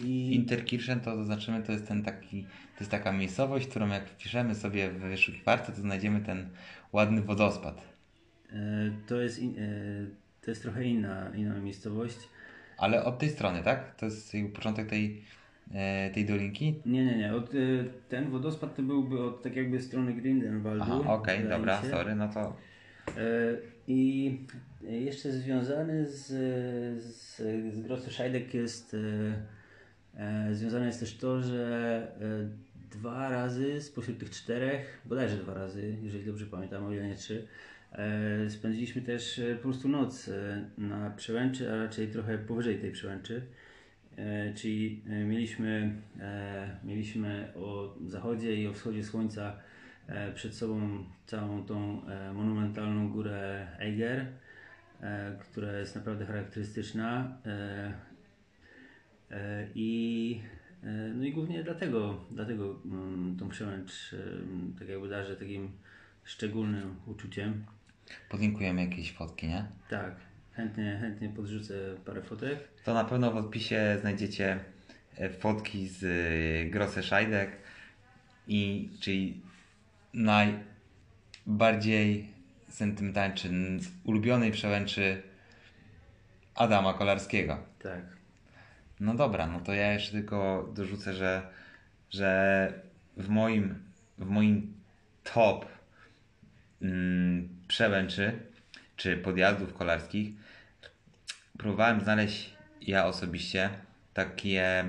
I 0.04 0.34
Interkirchen 0.34 1.00
to 1.00 1.16
zaznaczymy, 1.16 1.62
to 1.62 1.72
jest 1.72 1.88
ten 1.88 2.02
taki, 2.02 2.42
to 2.42 2.80
jest 2.80 2.90
taka 2.90 3.12
miejscowość, 3.12 3.66
którą 3.66 3.88
jak 3.88 4.08
wpiszemy 4.08 4.54
sobie 4.54 4.90
w 4.90 4.98
wyszukiwarce, 4.98 5.72
to 5.72 5.80
znajdziemy 5.80 6.20
ten 6.20 6.48
ładny 6.92 7.22
wodospad. 7.22 7.96
to, 9.06 9.20
jest, 9.20 9.40
to 10.46 10.50
jest 10.50 10.62
trochę 10.62 10.84
inna, 10.84 11.30
inna 11.34 11.60
miejscowość. 11.60 12.18
Ale 12.78 13.04
od 13.04 13.18
tej 13.18 13.28
strony, 13.28 13.62
tak? 13.62 13.96
To 13.96 14.06
jest 14.06 14.32
początek 14.54 14.88
tej, 14.88 15.24
e, 15.74 16.10
tej 16.10 16.24
dolinki? 16.24 16.80
Nie, 16.86 17.04
nie, 17.04 17.16
nie. 17.16 17.34
Od, 17.34 17.54
y, 17.54 17.84
ten 18.08 18.30
wodospad 18.30 18.76
to 18.76 18.82
byłby 18.82 19.22
od 19.24 19.42
tak 19.42 19.56
jakby 19.56 19.82
strony 19.82 20.12
Grindelwaldu. 20.12 20.84
Aha, 20.84 21.14
okej, 21.14 21.42
wydaje 21.42 21.58
dobra, 21.58 21.82
się. 21.82 21.90
sorry, 21.90 22.14
no 22.14 22.28
to 22.28 22.56
E, 23.08 23.56
I 23.88 24.38
jeszcze 24.82 25.32
związany 25.32 26.08
z, 26.08 26.26
z, 27.02 27.36
z 27.74 27.80
Grosse 27.80 28.10
Scheidegg 28.10 28.54
jest 28.54 28.96
e, 30.14 30.20
e, 30.20 30.54
związane 30.54 30.86
jest 30.86 31.00
też 31.00 31.16
to, 31.16 31.42
że 31.42 32.02
e, 32.20 32.96
dwa 32.98 33.28
razy 33.28 33.82
spośród 33.82 34.18
tych 34.18 34.30
czterech, 34.30 35.00
bodajże 35.04 35.36
dwa 35.36 35.54
razy, 35.54 35.96
jeżeli 36.02 36.24
dobrze 36.24 36.46
pamiętam, 36.46 36.84
o 36.84 36.92
ile 36.92 37.08
nie 37.08 37.14
trzy, 37.14 37.36
e, 37.36 37.46
spędziliśmy 38.48 39.02
też 39.02 39.38
e, 39.38 39.56
po 39.56 39.62
prostu 39.62 39.88
noc 39.88 40.28
e, 40.28 40.64
na 40.78 41.10
przełęczy, 41.10 41.72
a 41.72 41.76
raczej 41.76 42.08
trochę 42.08 42.38
powyżej 42.38 42.78
tej 42.78 42.92
przełęczy. 42.92 43.42
E, 44.16 44.54
czyli 44.54 45.02
e, 45.08 45.24
mieliśmy, 45.24 45.94
e, 46.20 46.76
mieliśmy 46.84 47.52
o 47.54 47.96
zachodzie 48.06 48.56
i 48.56 48.66
o 48.66 48.72
wschodzie 48.72 49.04
słońca 49.04 49.56
e, 50.06 50.32
przed 50.32 50.54
sobą 50.54 51.04
całą 51.26 51.66
tą 51.66 52.06
e, 52.06 52.32
monumentalną 52.32 53.08
górę 53.08 53.66
Eiger, 53.78 54.26
e, 55.00 55.36
która 55.40 55.78
jest 55.78 55.96
naprawdę 55.96 56.26
charakterystyczna. 56.26 57.38
E, 57.46 57.92
e, 59.30 59.68
I, 59.74 60.40
e, 60.82 61.12
no 61.14 61.24
i 61.24 61.32
głównie 61.32 61.64
dlatego, 61.64 62.24
dlatego 62.30 62.80
mm, 62.84 63.36
tą 63.38 63.48
przełęcz 63.48 64.14
e, 64.14 64.78
tak 64.78 64.88
jakby 64.88 65.08
darzę 65.08 65.36
takim 65.36 65.70
szczególnym 66.24 66.94
uczuciem. 67.06 67.64
Podlinkujemy 68.28 68.84
jakieś 68.84 69.12
fotki, 69.12 69.46
nie? 69.46 69.66
Tak, 69.90 70.14
chętnie, 70.52 70.98
chętnie 71.00 71.28
podrzucę 71.28 71.74
parę 72.04 72.22
fotek. 72.22 72.58
To 72.84 72.94
na 72.94 73.04
pewno 73.04 73.30
w 73.30 73.36
opisie 73.36 73.96
znajdziecie 74.00 74.58
e, 75.18 75.30
fotki 75.30 75.88
z 75.88 76.04
e, 76.04 76.70
Grosse 76.70 77.02
Scheidegg 77.02 77.52
i 78.48 78.90
czyli 79.00 79.40
najbardziej 80.14 82.28
sentymentalny, 82.68 83.34
czy 83.34 83.50
ulubionej 84.04 84.52
przełęczy 84.52 85.22
Adama 86.54 86.94
Kolarskiego. 86.94 87.58
Tak. 87.82 88.16
No 89.00 89.14
dobra, 89.14 89.46
no 89.46 89.60
to 89.60 89.74
ja 89.74 89.92
jeszcze 89.92 90.12
tylko 90.12 90.68
dorzucę, 90.74 91.14
że, 91.14 91.42
że 92.10 92.72
w 93.16 93.28
moim, 93.28 93.74
w 94.18 94.26
moim 94.26 94.74
top 95.24 95.66
mm, 96.82 97.25
przełęczy 97.76 98.38
czy 98.96 99.16
podjazdów 99.16 99.74
kolarskich 99.74 100.28
próbowałem 101.58 102.00
znaleźć 102.00 102.54
ja 102.80 103.06
osobiście 103.06 103.70
takie 104.14 104.84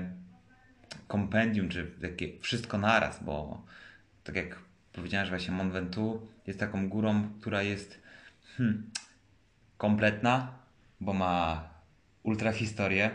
kompendium, 1.08 1.68
czy 1.68 1.86
takie 2.02 2.40
wszystko 2.40 2.78
naraz, 2.78 3.24
bo 3.24 3.62
tak 4.24 4.36
jak 4.36 4.58
powiedziałem, 4.92 5.26
że 5.26 5.30
właśnie 5.30 5.54
Mont 5.54 5.72
Ventoux 5.72 6.26
jest 6.46 6.60
taką 6.60 6.88
górą, 6.88 7.28
która 7.40 7.62
jest 7.62 8.00
hmm, 8.56 8.90
kompletna, 9.78 10.52
bo 11.00 11.12
ma 11.12 11.64
ultrahistorię 12.22 13.10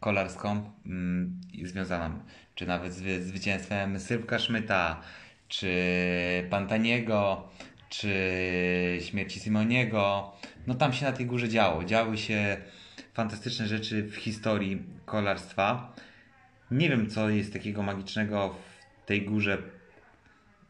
kolarską 0.00 0.72
mm, 0.86 1.40
związaną, 1.64 2.20
czy 2.54 2.66
nawet 2.66 2.94
z 2.94 3.22
zwycięstwem 3.22 4.00
Sylwka 4.00 4.38
Szmyta, 4.38 5.02
czy 5.48 5.72
Pantaniego, 6.50 7.48
czy 7.88 8.98
śmierci 9.00 9.40
Simoniego. 9.40 10.32
No 10.66 10.74
tam 10.74 10.92
się 10.92 11.04
na 11.04 11.12
tej 11.12 11.26
górze 11.26 11.48
działo. 11.48 11.84
Działy 11.84 12.18
się 12.18 12.56
fantastyczne 13.14 13.66
rzeczy 13.66 14.02
w 14.02 14.16
historii 14.16 14.82
kolarstwa. 15.04 15.94
Nie 16.70 16.88
wiem, 16.88 17.10
co 17.10 17.30
jest 17.30 17.52
takiego 17.52 17.82
magicznego 17.82 18.54
w 19.02 19.06
tej 19.06 19.22
górze 19.22 19.58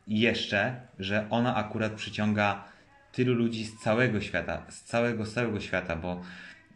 jeszcze, 0.07 0.81
że 0.99 1.27
ona 1.31 1.57
akurat 1.57 1.93
przyciąga 1.93 2.65
tylu 3.13 3.35
ludzi 3.35 3.65
z 3.65 3.79
całego 3.79 4.21
świata, 4.21 4.67
z 4.69 4.83
całego, 4.83 5.27
z 5.27 5.33
całego 5.33 5.61
świata, 5.61 5.97
bo 5.97 6.23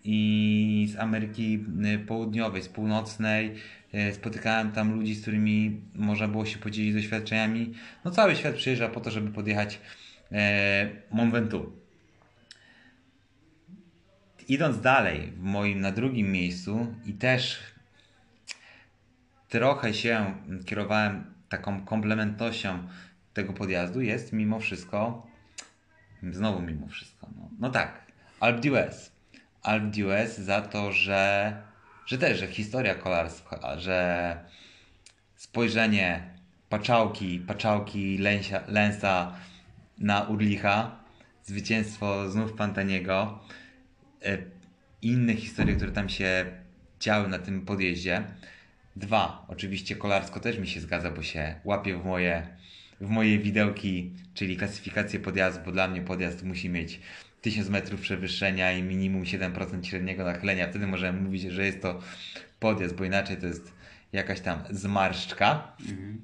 i 0.04 0.88
z 0.92 0.98
Ameryki 0.98 1.64
y, 1.94 1.98
Południowej, 1.98 2.62
z 2.62 2.68
Północnej. 2.68 3.54
Y, 3.94 4.14
spotykałem 4.14 4.72
tam 4.72 4.94
ludzi, 4.94 5.14
z 5.14 5.22
którymi 5.22 5.80
można 5.94 6.28
było 6.28 6.46
się 6.46 6.58
podzielić 6.58 6.94
doświadczeniami. 6.94 7.74
No 8.04 8.10
cały 8.10 8.36
świat 8.36 8.54
przyjeżdża 8.54 8.88
po 8.88 9.00
to, 9.00 9.10
żeby 9.10 9.30
podjechać 9.30 9.80
Mont 11.10 11.32
Ventoux. 11.32 11.72
Idąc 14.48 14.80
dalej, 14.80 15.32
w 15.36 15.42
moim 15.42 15.80
na 15.80 15.92
drugim 15.92 16.32
miejscu 16.32 16.94
i 17.06 17.12
też 17.12 17.58
trochę 19.48 19.94
się 19.94 20.34
kierowałem 20.66 21.34
taką 21.48 21.84
komplementnością 21.84 22.88
tego 23.34 23.52
podjazdu, 23.52 24.00
jest 24.00 24.32
mimo 24.32 24.60
wszystko, 24.60 25.26
znowu 26.22 26.62
mimo 26.62 26.86
wszystko, 26.86 27.28
no, 27.36 27.50
no 27.58 27.70
tak, 27.70 28.12
Alpe 28.40 28.60
d'Huez. 28.60 29.10
Alp 29.62 29.84
d'Huez 29.84 30.40
za 30.40 30.60
to, 30.60 30.92
że, 30.92 31.56
że 32.06 32.18
też, 32.18 32.38
że 32.38 32.46
historia 32.46 32.94
kolarstwa, 32.94 33.78
że 33.78 34.38
spojrzenie 35.36 36.22
paczałki, 36.68 37.38
paczałki 37.38 38.18
Lęsa 38.68 39.32
na 40.02 40.22
Urlicha, 40.22 40.98
zwycięstwo 41.44 42.30
znów 42.30 42.52
Pantaniego, 42.52 43.40
e, 44.24 44.38
inne 45.02 45.34
historie, 45.34 45.76
które 45.76 45.92
tam 45.92 46.08
się 46.08 46.44
działy 47.00 47.28
na 47.28 47.38
tym 47.38 47.60
podjeździe. 47.60 48.22
Dwa, 48.96 49.46
oczywiście 49.48 49.96
kolarsko 49.96 50.40
też 50.40 50.58
mi 50.58 50.68
się 50.68 50.80
zgadza, 50.80 51.10
bo 51.10 51.22
się 51.22 51.54
łapie 51.64 51.96
w 51.96 52.04
moje, 52.04 52.46
w 53.00 53.08
moje 53.08 53.38
widełki, 53.38 54.12
czyli 54.34 54.56
klasyfikację 54.56 55.20
podjazdu, 55.20 55.64
bo 55.64 55.72
dla 55.72 55.88
mnie 55.88 56.02
podjazd 56.02 56.42
musi 56.42 56.68
mieć 56.68 57.00
1000 57.42 57.68
metrów 57.68 58.00
przewyższenia 58.00 58.72
i 58.72 58.82
minimum 58.82 59.24
7% 59.24 59.84
średniego 59.84 60.24
nachylenia. 60.24 60.68
Wtedy 60.68 60.86
możemy 60.86 61.20
mówić, 61.20 61.42
że 61.42 61.66
jest 61.66 61.82
to 61.82 62.00
podjazd, 62.60 62.94
bo 62.94 63.04
inaczej 63.04 63.36
to 63.36 63.46
jest 63.46 63.72
jakaś 64.12 64.40
tam 64.40 64.58
zmarszczka. 64.70 65.76
Mhm. 65.80 66.20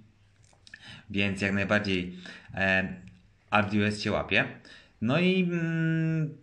Więc 1.11 1.41
jak 1.41 1.53
najbardziej 1.53 2.17
e, 2.55 3.08
RDUS 3.51 4.01
się 4.01 4.13
łapie. 4.13 4.45
No 5.01 5.19
i 5.21 5.43
mm, 5.43 6.39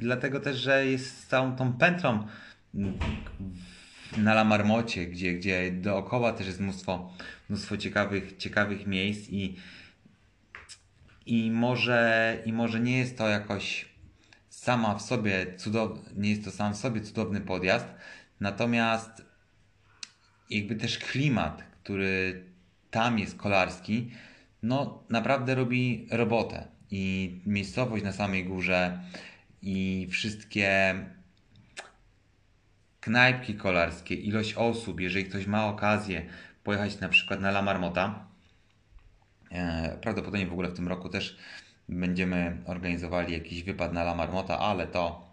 dlatego 0.00 0.40
też, 0.40 0.56
że 0.56 0.86
jest 0.86 1.28
całą 1.28 1.56
tą 1.56 1.72
pętlą 1.72 2.26
mm, 2.74 2.98
na 4.16 4.32
La 4.32 4.44
Marmocie, 4.44 5.06
gdzie, 5.06 5.34
gdzie 5.34 5.72
dookoła 5.72 6.32
też 6.32 6.46
jest 6.46 6.60
mnóstwo, 6.60 7.12
mnóstwo 7.48 7.76
ciekawych, 7.76 8.36
ciekawych 8.36 8.86
miejsc 8.86 9.30
i, 9.30 9.56
i, 11.26 11.50
może, 11.50 12.38
i 12.46 12.52
może 12.52 12.80
nie 12.80 12.98
jest 12.98 13.18
to 13.18 13.28
jakoś 13.28 13.88
sama 14.48 14.94
w 14.94 15.02
sobie 15.02 15.56
cudowny, 15.56 16.10
nie 16.16 16.30
jest 16.30 16.44
to 16.44 16.50
sam 16.50 16.74
w 16.74 16.76
sobie 16.76 17.00
cudowny 17.00 17.40
podjazd, 17.40 17.86
natomiast 18.40 19.22
jakby 20.50 20.76
też 20.76 20.98
klimat, 20.98 21.62
który 21.82 22.44
tam 22.90 23.18
jest 23.18 23.36
kolarski, 23.36 24.10
no 24.64 25.02
naprawdę 25.10 25.54
robi 25.54 26.08
robotę. 26.10 26.68
I 26.90 27.32
miejscowość 27.46 28.04
na 28.04 28.12
samej 28.12 28.44
górze 28.44 29.00
i 29.62 30.08
wszystkie 30.10 30.94
knajpki 33.00 33.54
kolarskie, 33.54 34.14
ilość 34.14 34.54
osób, 34.54 35.00
jeżeli 35.00 35.24
ktoś 35.24 35.46
ma 35.46 35.66
okazję 35.66 36.26
pojechać 36.64 37.00
na 37.00 37.08
przykład 37.08 37.40
na 37.40 37.48
La 37.48 37.62
Marmota, 37.62 38.26
e, 39.50 39.98
prawdopodobnie 40.02 40.46
w 40.46 40.52
ogóle 40.52 40.68
w 40.68 40.76
tym 40.76 40.88
roku 40.88 41.08
też 41.08 41.38
będziemy 41.88 42.56
organizowali 42.66 43.32
jakiś 43.32 43.62
wypad 43.62 43.92
na 43.92 44.00
La 44.00 44.14
Marmota, 44.14 44.58
ale 44.58 44.86
to 44.86 45.28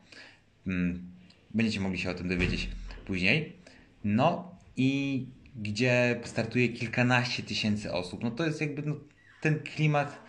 mm, 0.68 1.12
będziecie 1.54 1.80
mogli 1.80 2.00
się 2.00 2.10
o 2.12 2.14
tym 2.14 2.30
dowiedzieć 2.30 2.70
później. 3.06 3.56
No 4.04 4.56
i 4.78 5.26
gdzie 5.56 6.20
startuje 6.24 6.70
kilkanaście 6.70 7.44
tysięcy 7.44 7.94
osób. 7.94 8.24
No 8.24 8.32
to 8.32 8.46
jest 8.46 8.62
jakby 8.62 8.82
no, 8.82 8.96
ten 9.42 9.60
klimat, 9.60 10.22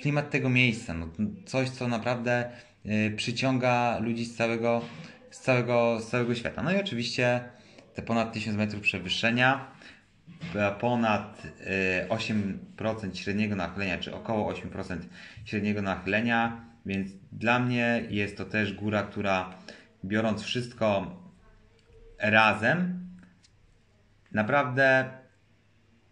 klimat 0.00 0.30
tego 0.30 0.48
miejsca. 0.48 0.94
No, 0.94 1.08
coś, 1.46 1.70
co 1.70 1.88
naprawdę 1.88 2.50
y, 2.86 3.14
przyciąga 3.16 3.98
ludzi 3.98 4.24
z 4.24 4.36
całego, 4.36 4.82
z, 5.30 5.40
całego, 5.40 6.00
z 6.00 6.10
całego 6.10 6.34
świata. 6.34 6.62
No 6.62 6.72
i 6.72 6.76
oczywiście 6.76 7.40
te 7.94 8.02
ponad 8.02 8.32
1000 8.32 8.56
metrów 8.56 8.82
przewyższenia 8.82 9.70
ponad 10.80 11.42
8% 12.08 13.12
y, 13.12 13.16
średniego 13.16 13.56
nachylenia, 13.56 13.98
czy 13.98 14.14
około 14.14 14.52
8% 14.52 14.98
średniego 15.44 15.82
nachylenia, 15.82 16.64
więc 16.86 17.12
dla 17.32 17.58
mnie 17.58 18.02
jest 18.10 18.36
to 18.36 18.44
też 18.44 18.72
góra, 18.72 19.02
która 19.02 19.54
biorąc 20.04 20.42
wszystko 20.42 21.16
razem, 22.18 23.08
naprawdę 24.32 25.10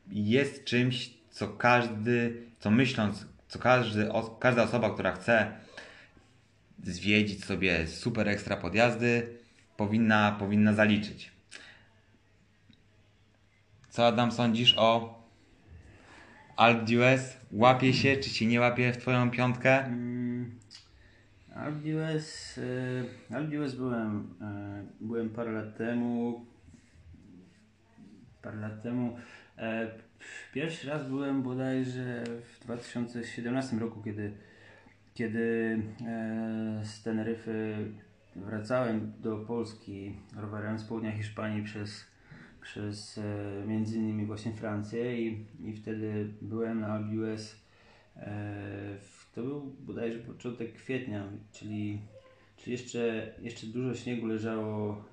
jest 0.08 0.64
czymś, 0.64 1.15
co 1.36 1.48
każdy, 1.48 2.42
co 2.58 2.70
myśląc, 2.70 3.26
co 3.48 3.58
każdy, 3.58 4.08
każda 4.40 4.62
osoba, 4.62 4.90
która 4.90 5.12
chce 5.12 5.52
zwiedzić 6.82 7.44
sobie 7.44 7.86
super 7.86 8.28
ekstra 8.28 8.56
podjazdy, 8.56 9.38
powinna, 9.76 10.36
powinna 10.38 10.72
zaliczyć. 10.72 11.32
Co 13.88 14.06
Adam 14.06 14.32
sądzisz 14.32 14.74
o 14.78 15.22
Alp 16.56 16.84
d'Huez? 16.84 17.36
Łapie 17.52 17.92
się, 17.92 18.16
czy 18.16 18.30
się 18.30 18.46
nie 18.46 18.60
łapie 18.60 18.92
w 18.92 18.96
twoją 18.96 19.30
piątkę? 19.30 19.84
Mm, 19.84 20.58
Alp 21.54 21.76
d'Huez, 21.76 22.58
y, 22.58 23.76
byłem, 23.76 24.34
y, 25.00 25.04
byłem 25.04 25.30
parę 25.30 25.52
lat 25.52 25.76
temu. 25.76 26.46
Parę 28.42 28.56
lat 28.56 28.82
temu. 28.82 29.16
E, 29.58 30.05
pierwszy 30.52 30.88
raz 30.88 31.08
byłem 31.08 31.42
bodajże 31.42 32.24
w 32.44 32.64
2017 32.64 33.76
roku, 33.76 34.02
kiedy, 34.02 34.32
kiedy 35.14 35.78
e, 36.06 36.80
z 36.84 37.02
Teneryfy 37.02 37.76
wracałem 38.36 39.12
do 39.20 39.36
Polski 39.36 40.16
rowerem 40.36 40.78
z 40.78 40.84
południa 40.84 41.12
Hiszpanii 41.12 41.62
przez 41.62 42.16
przez 42.66 43.18
e, 43.18 43.66
między 43.66 43.96
innymi 43.96 44.26
właśnie 44.26 44.52
Francję 44.52 45.20
i, 45.22 45.46
i 45.64 45.76
wtedy 45.76 46.32
byłem 46.42 46.80
na 46.80 46.94
ABUS. 46.94 47.56
E, 48.16 48.96
to 49.34 49.42
był 49.42 49.60
bodajże 49.60 50.18
początek 50.18 50.74
kwietnia, 50.74 51.24
czyli, 51.52 52.00
czyli 52.56 52.72
jeszcze, 52.72 53.32
jeszcze 53.42 53.66
dużo 53.66 53.94
śniegu 53.94 54.26
leżało 54.26 55.04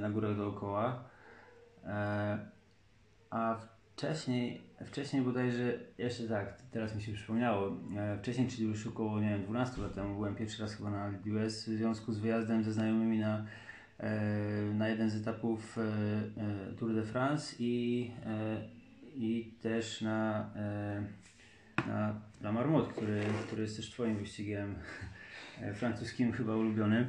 na 0.00 0.10
górach 0.10 0.36
dookoła. 0.36 1.04
A 3.30 3.60
wcześniej, 3.96 4.60
wcześniej 4.86 5.22
bodajże, 5.22 5.78
jeszcze 5.98 6.28
tak, 6.28 6.62
teraz 6.70 6.96
mi 6.96 7.02
się 7.02 7.12
przypomniało, 7.12 7.76
wcześniej, 8.18 8.48
czyli 8.48 8.64
już 8.64 8.86
około, 8.86 9.20
nie 9.20 9.28
wiem, 9.28 9.42
12 9.42 9.82
lat 9.82 9.94
temu 9.94 10.14
byłem 10.14 10.34
pierwszy 10.34 10.62
raz 10.62 10.74
chyba 10.74 10.90
na 10.90 11.04
ABUS 11.04 11.68
w 11.68 11.76
związku 11.76 12.12
z 12.12 12.18
wyjazdem 12.18 12.64
ze 12.64 12.72
znajomymi 12.72 13.18
na 13.18 13.46
E, 14.02 14.74
na 14.74 14.88
jeden 14.88 15.10
z 15.10 15.16
etapów 15.16 15.78
e, 15.78 15.82
e, 15.82 16.74
Tour 16.78 16.94
de 16.94 17.02
France 17.02 17.56
i, 17.58 18.10
i 19.14 19.54
też 19.62 20.00
na, 20.00 20.50
na 21.86 22.20
La 22.40 22.52
Marmot, 22.52 22.92
który, 22.92 23.20
który 23.46 23.62
jest 23.62 23.76
też 23.76 23.90
Twoim 23.90 24.18
wyścigiem 24.18 24.74
e, 25.60 25.74
francuskim 25.74 26.32
chyba 26.32 26.56
ulubionym. 26.56 27.06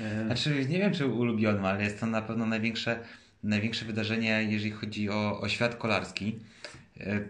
E, 0.00 0.26
Znaczy, 0.26 0.66
nie 0.68 0.78
wiem 0.78 0.92
czy 0.92 1.06
ulubionym, 1.06 1.64
ale 1.64 1.82
jest 1.82 2.00
to 2.00 2.06
na 2.06 2.22
pewno 2.22 2.46
największe, 2.46 2.98
największe 3.42 3.84
wydarzenie, 3.84 4.46
jeżeli 4.48 4.70
chodzi 4.70 5.10
o, 5.10 5.40
o 5.40 5.48
świat 5.48 5.76
kolarski. 5.76 6.38
E, 7.00 7.20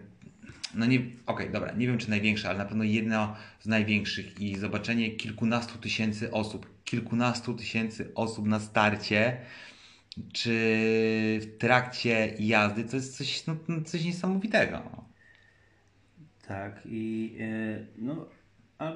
No 0.75 0.85
nie, 0.85 0.99
okej, 1.25 1.49
dobra, 1.49 1.71
nie 1.71 1.87
wiem 1.87 1.97
czy 1.97 2.09
największe, 2.09 2.49
ale 2.49 2.57
na 2.57 2.65
pewno 2.65 2.83
jedno 2.83 3.35
z 3.59 3.67
największych 3.67 4.41
i 4.41 4.55
zobaczenie 4.55 5.11
kilkunastu 5.11 5.77
tysięcy 5.77 6.31
osób, 6.31 6.83
kilkunastu 6.85 7.53
tysięcy 7.53 8.11
osób 8.15 8.47
na 8.47 8.59
starcie, 8.59 9.37
czy 10.33 10.51
w 11.41 11.57
trakcie 11.57 12.33
jazdy, 12.39 12.83
to 12.83 12.95
jest 12.95 13.17
coś, 13.17 13.47
no, 13.47 13.55
no, 13.67 13.81
coś 13.81 14.05
niesamowitego. 14.05 15.05
Tak, 16.47 16.81
i 16.85 17.35
e, 17.39 17.85
no, 17.97 18.27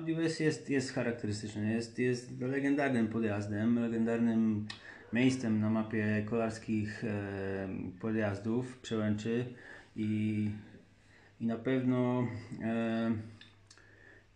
d'Huez 0.05 0.39
jest, 0.39 0.69
jest 0.69 0.93
charakterystyczny, 0.93 1.73
jest, 1.73 1.99
jest 1.99 2.41
legendarnym 2.41 3.07
podjazdem, 3.07 3.79
legendarnym 3.79 4.67
miejscem 5.13 5.59
na 5.59 5.69
mapie 5.69 6.25
kolarskich 6.25 7.03
e, 7.03 7.67
podjazdów, 8.01 8.77
przełęczy 8.77 9.45
i, 9.95 10.49
i 11.41 11.45
na 11.45 11.55
pewno 11.55 12.27
e, 12.61 13.11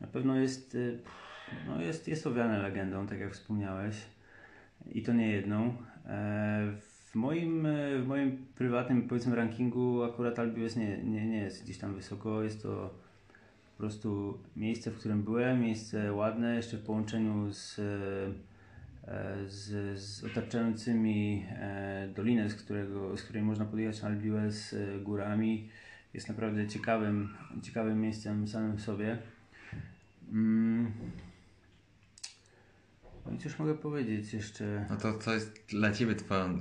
na 0.01 0.07
pewno 0.07 0.35
jest, 0.35 0.75
e, 0.75 1.57
no 1.67 1.81
jest, 1.81 2.07
jest 2.07 2.27
owiane 2.27 2.61
legendą, 2.61 3.07
tak 3.07 3.19
jak 3.19 3.33
wspomniałeś 3.33 3.95
i 4.91 5.01
to 5.01 5.13
nie 5.13 5.31
jedną. 5.31 5.73
W 7.09 7.15
moim, 7.15 7.67
w 8.03 8.07
moim 8.07 8.45
prywatnym 8.55 9.07
powiedzmy 9.07 9.35
rankingu 9.35 10.03
akurat 10.03 10.35
d'Huez 10.35 10.77
nie, 10.77 11.03
nie, 11.03 11.25
nie 11.25 11.37
jest 11.37 11.63
gdzieś 11.63 11.77
tam 11.77 11.95
wysoko, 11.95 12.43
jest 12.43 12.63
to 12.63 12.93
po 13.77 13.83
prostu 13.83 14.39
miejsce, 14.55 14.91
w 14.91 14.97
którym 14.97 15.23
byłem, 15.23 15.61
miejsce 15.61 16.13
ładne, 16.13 16.55
jeszcze 16.55 16.77
w 16.77 16.83
połączeniu 16.83 17.53
z, 17.53 17.81
z, 19.47 19.99
z 19.99 20.23
otaczającymi 20.23 21.45
e, 21.49 22.07
dolinę, 22.15 22.49
z, 22.49 22.55
którego, 22.55 23.17
z 23.17 23.23
której 23.23 23.43
można 23.43 23.65
podjechać 23.65 24.01
na 24.01 24.07
Alpe 24.07 24.21
d'Huez 24.21 24.75
e, 24.75 24.99
górami. 24.99 25.69
Jest 26.13 26.29
naprawdę 26.29 26.67
ciekawym, 26.67 27.29
ciekawym 27.63 28.01
miejscem 28.01 28.47
samym 28.47 28.77
w 28.77 28.81
sobie. 28.81 29.17
Mm. 30.31 30.91
No 33.25 33.31
i 33.35 33.37
cóż 33.37 33.59
mogę 33.59 33.75
powiedzieć 33.75 34.33
jeszcze? 34.33 34.85
No 34.89 34.97
to 34.97 35.17
co 35.17 35.33
jest 35.33 35.65
dla 35.69 35.91
Ciebie 35.91 36.15
Twoją 36.15 36.57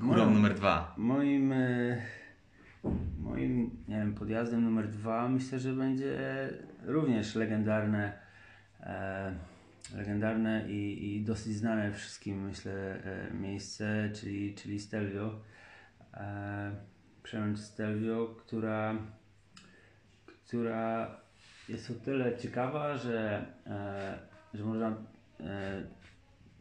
górą 0.00 0.24
Moją- 0.24 0.30
numer 0.30 0.54
dwa? 0.54 0.94
Moim, 0.96 1.52
e, 1.52 2.02
moim 3.20 3.70
nie 3.88 3.96
wiem, 3.96 4.14
podjazdem 4.14 4.64
numer 4.64 4.88
dwa 4.88 5.28
myślę, 5.28 5.58
że 5.58 5.72
będzie 5.72 6.18
również 6.84 7.34
legendarne, 7.34 8.12
e, 8.80 9.34
legendarne 9.94 10.68
i, 10.68 11.14
i 11.16 11.24
dosyć 11.24 11.56
znane 11.56 11.92
wszystkim 11.92 12.44
myślę 12.44 12.72
e, 12.72 13.34
miejsce, 13.34 14.10
czyli, 14.14 14.54
czyli 14.54 14.80
Stelvio. 14.80 15.40
E, 16.14 16.72
przełęcz 17.22 17.58
Stelvio, 17.58 18.34
która, 18.38 18.94
która 20.26 21.16
jest 21.68 21.90
o 21.90 21.94
tyle 21.94 22.38
ciekawa, 22.38 22.96
że, 22.96 23.46
e, 23.66 24.18
że 24.54 24.64
można 24.64 24.96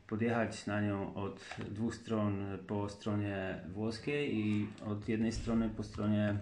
podjechać 0.07 0.65
na 0.65 0.81
nią 0.81 1.13
od 1.13 1.45
dwóch 1.71 1.95
stron 1.95 2.57
po 2.67 2.89
stronie 2.89 3.61
włoskiej 3.73 4.35
i 4.37 4.67
od 4.85 5.09
jednej 5.09 5.31
strony 5.31 5.69
po 5.69 5.83
stronie, 5.83 6.37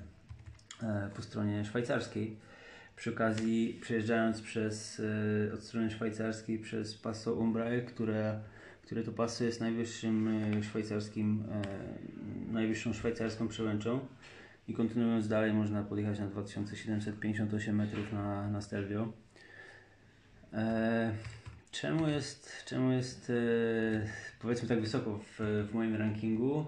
po 1.16 1.22
stronie 1.22 1.66
szwajcarskiej. 1.66 2.38
Przy 2.96 3.10
okazji 3.10 3.80
przejeżdżając 3.82 4.42
przez, 4.42 5.02
e, 5.50 5.54
od 5.54 5.64
strony 5.64 5.92
szwajcarskiej 5.92 6.60
przez 6.60 6.96
Passo 6.98 7.34
Umbrae, 7.34 7.82
które, 7.82 8.40
które 8.84 9.04
to 9.04 9.12
passo 9.12 9.44
jest 9.44 9.62
najwyższym 9.62 10.28
e, 10.28 10.64
szwajcarskim, 10.64 11.44
e, 11.52 12.54
najwyższą 12.54 12.94
szwajcarską 12.94 13.48
przełęczą 13.48 14.00
i 14.68 14.74
kontynuując 14.74 15.28
dalej 15.28 15.54
można 15.54 15.84
podjechać 15.84 16.20
na 16.20 16.28
2758 16.28 17.76
metrów 17.76 18.14
na, 18.14 18.50
na 18.50 18.62
Stelvio. 18.62 19.14
Czemu 21.72 22.08
jest, 22.08 22.66
czemu 22.66 22.92
jest 22.92 23.32
powiedzmy 24.40 24.68
tak 24.68 24.82
wysoko 24.82 25.18
w, 25.18 25.40
w 25.70 25.74
moim 25.74 25.96
rankingu 25.96 26.66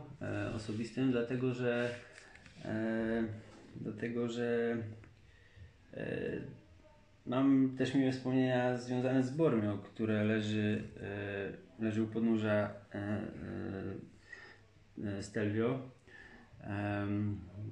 osobistym? 0.56 1.12
Dlatego, 1.12 1.54
że 1.54 1.96
dlatego, 3.82 4.30
że 4.30 4.78
mam 7.26 7.76
też 7.78 7.96
miłe 7.96 8.12
wspomnienia 8.12 8.78
związane 8.78 9.24
z 9.24 9.36
Bormio, 9.36 9.78
które 9.78 10.24
leży, 10.24 10.84
e, 11.80 11.84
leży 11.84 12.04
u 12.04 12.08
podnóża 12.08 12.70
e, 12.94 12.98
e, 15.04 15.18
e, 15.18 15.24
Stelvio. 15.24 15.96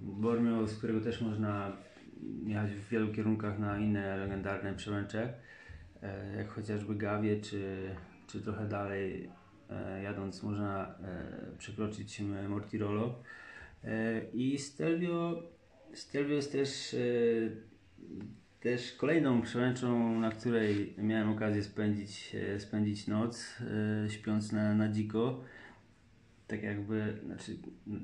Bormio, 0.02 0.68
z 0.68 0.78
którego 0.78 1.02
też 1.02 1.22
można 1.22 1.78
jechać 2.46 2.72
w 2.72 2.90
wielu 2.90 3.12
kierunkach 3.12 3.60
na 3.60 3.80
inne 3.80 4.18
legendarne 4.18 4.74
przełęcze, 4.74 5.34
e, 6.04 6.36
jak 6.38 6.50
chociażby 6.50 6.96
Gawie, 6.96 7.42
czy, 7.42 7.90
czy 8.28 8.42
trochę 8.42 8.68
dalej 8.68 9.30
e, 9.70 10.04
jadąc 10.04 10.44
można 10.44 10.96
e, 11.04 11.58
przekroczyć 11.58 12.22
Mortirolo. 12.50 13.24
E, 13.84 14.22
I 14.34 14.58
Stelvio, 14.58 15.44
Stelvio 15.94 16.36
jest 16.36 16.52
też, 16.52 16.94
e, 16.94 16.98
też 18.60 18.94
kolejną 18.94 19.42
przełęczą, 19.42 20.20
na 20.20 20.32
której 20.32 20.94
miałem 20.98 21.30
okazję 21.30 21.64
spędzić, 21.64 22.36
e, 22.36 22.60
spędzić 22.60 23.08
noc, 23.08 23.58
e, 24.06 24.10
śpiąc 24.10 24.52
na, 24.52 24.74
na 24.76 24.90
dziko 24.90 25.44
tak 26.48 26.64
jakby, 26.64 27.18
znaczy 27.26 27.58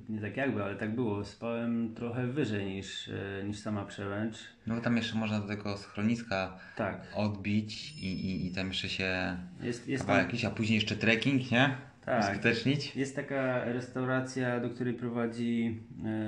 nie 0.10 0.22
tak 0.22 0.38
jakby, 0.38 0.64
ale 0.64 0.76
tak 0.76 0.96
było. 0.96 1.26
Spałem 1.26 1.96
trochę 1.96 2.28
wyżej 2.28 2.66
niż, 2.66 3.10
e, 3.10 3.44
niż 3.48 3.60
sama 3.60 3.86
przełęcz. 3.86 4.36
No 4.68 4.76
bo 4.76 4.82
tam 4.82 4.98
jeszcze 4.98 5.16
można 5.16 5.40
do 5.40 5.48
tego 5.48 5.78
schroniska 5.78 6.60
Tak, 6.76 7.08
odbić 7.16 7.92
i, 7.92 8.06
i, 8.06 8.48
i 8.48 8.52
tam 8.52 8.68
jeszcze 8.68 8.90
się 8.90 9.38
jest, 9.62 9.88
jest, 9.88 10.06
tam, 10.06 10.18
jakiś, 10.18 10.46
a 10.46 10.50
później 10.50 10.76
jeszcze 10.76 10.96
trekking, 10.96 11.52
nie? 11.52 11.78
Tak. 12.06 12.24
Uskutecznić. 12.24 12.96
jest 12.96 13.16
taka 13.16 13.64
restauracja, 13.64 14.60
do 14.60 14.70
której 14.70 14.94
prowadzi, 14.94 15.80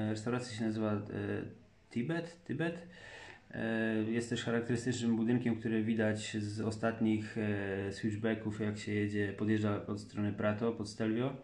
restauracja 0.10 0.58
się 0.58 0.66
nazywa 0.66 1.02
Tibet, 1.92 2.38
Tibet. 2.48 2.88
E, 3.54 4.04
Jest 4.12 4.30
też 4.30 4.44
charakterystycznym 4.44 5.16
budynkiem, 5.16 5.56
który 5.56 5.84
widać 5.84 6.38
z 6.38 6.62
ostatnich 6.62 7.38
e, 7.38 7.92
switchbacków, 7.92 8.60
jak 8.60 8.78
się 8.78 8.92
jedzie, 8.92 9.34
podjeżdża 9.34 9.86
od 9.86 10.00
strony 10.00 10.34
Prato, 10.34 10.72
pod 10.72 10.90
Stelvio. 10.90 11.36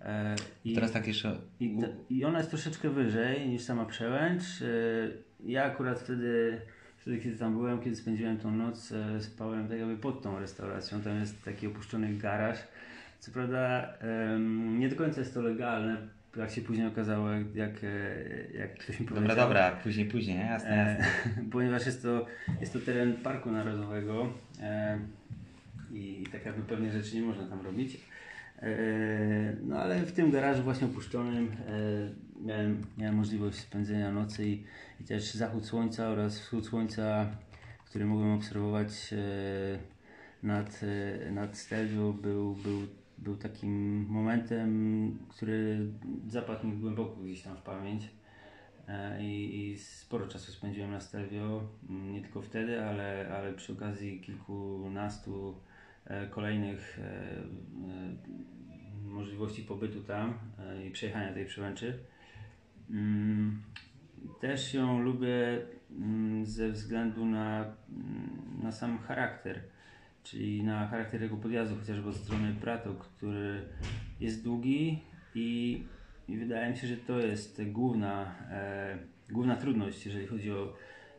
E, 0.00 0.36
I... 0.64 0.74
Teraz 0.74 0.92
tak 0.92 1.06
jeszcze. 1.06 1.38
I, 1.60 1.78
I 2.10 2.24
ona 2.24 2.38
jest 2.38 2.50
troszeczkę 2.50 2.90
wyżej 2.90 3.48
niż 3.48 3.62
sama 3.62 3.84
przełęcz. 3.84 4.42
Ja 5.46 5.64
akurat 5.64 6.00
wtedy, 6.00 6.60
wtedy 6.96 7.18
kiedy 7.18 7.38
tam 7.38 7.52
byłem, 7.52 7.80
kiedy 7.80 7.96
spędziłem 7.96 8.38
tą 8.38 8.50
noc, 8.50 8.92
spałem 9.18 9.68
tak 9.68 9.78
jakby 9.78 9.96
pod 9.96 10.22
tą 10.22 10.38
restauracją. 10.38 11.00
Tam 11.02 11.20
jest 11.20 11.44
taki 11.44 11.66
opuszczony 11.66 12.14
garaż. 12.14 12.58
Co 13.18 13.32
prawda 13.32 13.94
nie 14.78 14.88
do 14.88 14.96
końca 14.96 15.20
jest 15.20 15.34
to 15.34 15.42
legalne, 15.42 15.96
jak 16.36 16.50
się 16.50 16.60
później 16.62 16.86
okazało, 16.86 17.30
jak, 17.30 17.54
jak, 17.54 17.84
e, 17.84 18.58
jak 18.58 18.78
ktoś 18.78 19.00
mi 19.00 19.06
powiedział. 19.06 19.28
Dobra, 19.28 19.44
dobra, 19.44 19.80
później, 19.82 20.06
później, 20.06 20.36
nie? 20.36 20.44
Jasne, 20.44 20.76
jasne. 20.76 21.06
E, 21.42 21.44
ponieważ 21.52 21.86
jest 21.86 22.02
to, 22.02 22.26
jest 22.60 22.72
to 22.72 22.78
teren 22.80 23.16
Parku 23.16 23.50
Narodowego 23.50 24.32
e, 24.60 24.98
i 25.92 26.26
tak 26.32 26.46
jakby 26.46 26.62
pewnie 26.62 26.92
rzeczy 26.92 27.16
nie 27.16 27.22
można 27.22 27.48
tam 27.48 27.60
robić. 27.60 28.00
E, 28.62 29.56
no 29.62 29.78
ale 29.78 30.02
w 30.02 30.12
tym 30.12 30.30
garażu 30.30 30.62
właśnie 30.62 30.86
opuszczonym 30.86 31.52
e, 31.68 32.46
miałem, 32.46 32.82
miałem 32.98 33.16
możliwość 33.16 33.58
spędzenia 33.58 34.12
nocy 34.12 34.48
i, 34.48 34.64
i 35.00 35.04
też 35.04 35.34
zachód 35.34 35.66
słońca 35.66 36.08
oraz 36.08 36.40
wschód 36.40 36.66
słońca, 36.66 37.26
który 37.84 38.04
mogłem 38.04 38.32
obserwować 38.32 39.12
e, 39.12 39.78
nad, 40.42 40.80
nad 41.30 41.58
Stelvio 41.58 42.12
był, 42.12 42.54
był, 42.54 42.86
był 43.20 43.36
takim 43.36 44.06
momentem, 44.08 45.18
który 45.28 45.86
zapadł 46.26 46.66
mi 46.66 46.76
głęboko 46.76 47.16
gdzieś 47.16 47.42
tam 47.42 47.56
w 47.56 47.62
pamięć. 47.62 48.08
E, 48.88 49.24
I, 49.24 49.70
I 49.70 49.78
sporo 49.78 50.26
czasu 50.26 50.52
spędziłem 50.52 50.90
na 50.90 51.00
Stelvio, 51.00 51.68
m, 51.90 52.12
nie 52.12 52.20
tylko 52.20 52.42
wtedy, 52.42 52.84
ale, 52.84 53.34
ale 53.36 53.52
przy 53.52 53.72
okazji 53.72 54.20
kilkunastu 54.20 55.60
e, 56.04 56.26
kolejnych 56.26 56.98
e, 56.98 57.42
możliwości 59.04 59.62
pobytu 59.62 60.02
tam 60.02 60.34
i 60.86 60.90
przejechania 60.90 61.32
tej 61.32 61.46
przełęczy. 61.46 61.98
Mm, 62.90 63.62
Też 64.40 64.74
ją 64.74 65.02
lubię 65.02 65.66
mm, 65.90 66.46
ze 66.46 66.70
względu 66.70 67.24
na, 67.24 67.64
mm, 67.64 68.60
na 68.62 68.72
sam 68.72 68.98
charakter, 68.98 69.60
czyli 70.22 70.62
na 70.62 70.86
charakter 70.86 71.20
tego 71.20 71.36
podjazdu, 71.36 71.76
chociażby 71.76 72.08
od 72.08 72.16
strony 72.16 72.54
Prato, 72.60 72.94
który 72.94 73.62
jest 74.20 74.44
długi 74.44 74.98
i, 75.34 75.82
i 76.28 76.36
wydaje 76.36 76.70
mi 76.70 76.76
się, 76.76 76.86
że 76.86 76.96
to 76.96 77.18
jest 77.18 77.62
główna, 77.64 78.34
e, 78.50 78.98
główna 79.30 79.56
trudność, 79.56 80.06
jeżeli 80.06 80.26
chodzi 80.26 80.52
o 80.52 80.76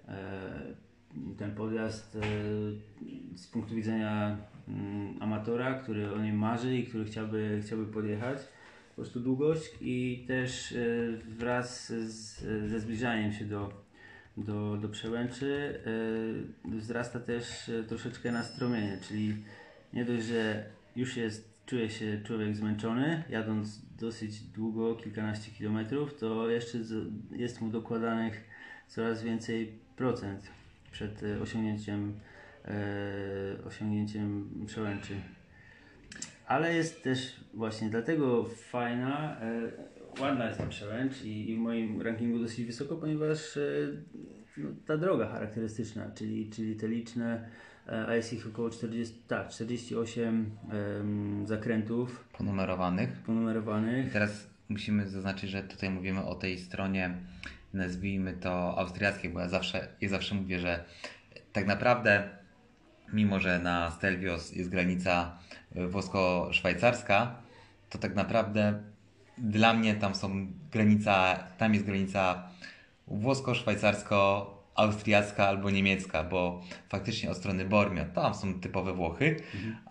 e, 0.07 0.91
ten 1.37 1.55
podjazd 1.55 2.15
e, 2.15 2.21
z 3.37 3.47
punktu 3.47 3.75
widzenia 3.75 4.37
mm, 4.67 5.21
amatora, 5.21 5.73
który 5.73 6.13
o 6.13 6.21
nim 6.21 6.35
marzy 6.35 6.77
i 6.77 6.87
który 6.87 7.05
chciałby, 7.05 7.61
chciałby 7.65 7.85
podjechać. 7.85 8.37
Po 8.89 8.95
prostu 8.95 9.19
długość 9.19 9.71
i 9.81 10.25
też 10.27 10.71
e, 10.71 10.77
wraz 11.37 11.89
z, 11.89 12.39
ze 12.69 12.79
zbliżaniem 12.79 13.33
się 13.33 13.45
do, 13.45 13.80
do, 14.37 14.77
do 14.77 14.89
przełęczy 14.89 15.79
e, 16.65 16.77
wzrasta 16.77 17.19
też 17.19 17.69
e, 17.69 17.83
troszeczkę 17.83 18.31
nastromienie, 18.31 18.97
czyli 19.07 19.35
nie 19.93 20.05
dość, 20.05 20.25
że 20.25 20.65
już 20.95 21.17
jest, 21.17 21.65
czuje 21.65 21.89
się 21.89 22.21
człowiek 22.23 22.55
zmęczony, 22.55 23.23
jadąc 23.29 23.81
dosyć 23.99 24.39
długo, 24.41 24.95
kilkanaście 24.95 25.51
kilometrów, 25.51 26.19
to 26.19 26.49
jeszcze 26.49 26.77
jest 27.31 27.61
mu 27.61 27.69
dokładanych 27.69 28.43
coraz 28.87 29.23
więcej 29.23 29.79
procent 29.95 30.51
przed 30.91 31.21
osiągnięciem, 31.41 32.19
e, 32.65 33.63
osiągnięciem 33.65 34.49
przełęczy. 34.67 35.15
Ale 36.45 36.75
jest 36.75 37.03
też 37.03 37.35
właśnie 37.53 37.89
dlatego 37.89 38.43
fajna, 38.43 39.41
e, 39.41 39.71
ładna 40.19 40.47
jest 40.47 40.57
ta 40.57 40.67
przełęcz 40.67 41.23
i, 41.23 41.49
i 41.49 41.55
w 41.55 41.59
moim 41.59 42.01
rankingu 42.01 42.39
dosyć 42.39 42.65
wysoko, 42.65 42.95
ponieważ 42.95 43.57
e, 43.57 43.61
no, 44.57 44.69
ta 44.85 44.97
droga 44.97 45.27
charakterystyczna, 45.27 46.11
czyli, 46.15 46.49
czyli 46.49 46.75
te 46.75 46.87
liczne, 46.87 47.49
e, 47.87 48.07
a 48.07 48.15
jest 48.15 48.33
ich 48.33 48.47
około 48.47 48.69
40, 48.69 49.15
tak, 49.27 49.49
48 49.49 50.51
em, 50.71 51.47
zakrętów 51.47 52.25
Ponumerowanych. 52.37 53.09
ponumerowanych. 53.25 54.13
Teraz 54.13 54.47
musimy 54.69 55.09
zaznaczyć, 55.09 55.49
że 55.49 55.63
tutaj 55.63 55.89
mówimy 55.89 56.25
o 56.25 56.35
tej 56.35 56.59
stronie, 56.59 57.17
nazwijmy 57.73 58.33
to 58.33 58.77
austriackiej, 58.77 59.31
bo 59.31 59.39
ja 59.39 59.49
zawsze, 59.49 59.87
ja 60.01 60.09
zawsze 60.09 60.35
mówię, 60.35 60.59
że 60.59 60.83
tak 61.53 61.67
naprawdę, 61.67 62.29
mimo 63.13 63.39
że 63.39 63.59
na 63.59 63.91
Stelvios 63.91 64.55
jest 64.55 64.69
granica 64.69 65.39
y, 65.75 65.87
włosko-szwajcarska, 65.87 67.35
to 67.89 67.97
tak 67.97 68.15
naprawdę 68.15 68.90
dla 69.41 69.73
mnie 69.73 69.95
tam 69.95 70.15
są 70.15 70.47
granica, 70.71 71.43
tam 71.57 71.73
jest 71.73 71.85
granica 71.85 72.49
włosko-szwajcarsko-austriacka 73.07 75.47
albo 75.47 75.69
niemiecka, 75.69 76.23
bo 76.23 76.61
faktycznie 76.89 77.31
od 77.31 77.37
strony 77.37 77.65
Bormio 77.65 78.05
tam 78.05 78.35
są 78.35 78.59
typowe 78.59 78.93
Włochy, 78.93 79.35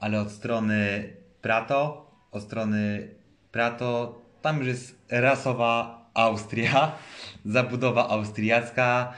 ale 0.00 0.20
od 0.20 0.30
strony 0.30 1.08
Prato, 1.42 2.10
od 2.30 2.42
strony 2.42 3.08
Prato 3.52 4.20
tam 4.42 4.58
już 4.58 4.66
jest 4.66 4.98
rasowa 5.10 6.00
Austria, 6.14 6.92
zabudowa 7.44 8.08
austriacka 8.08 9.12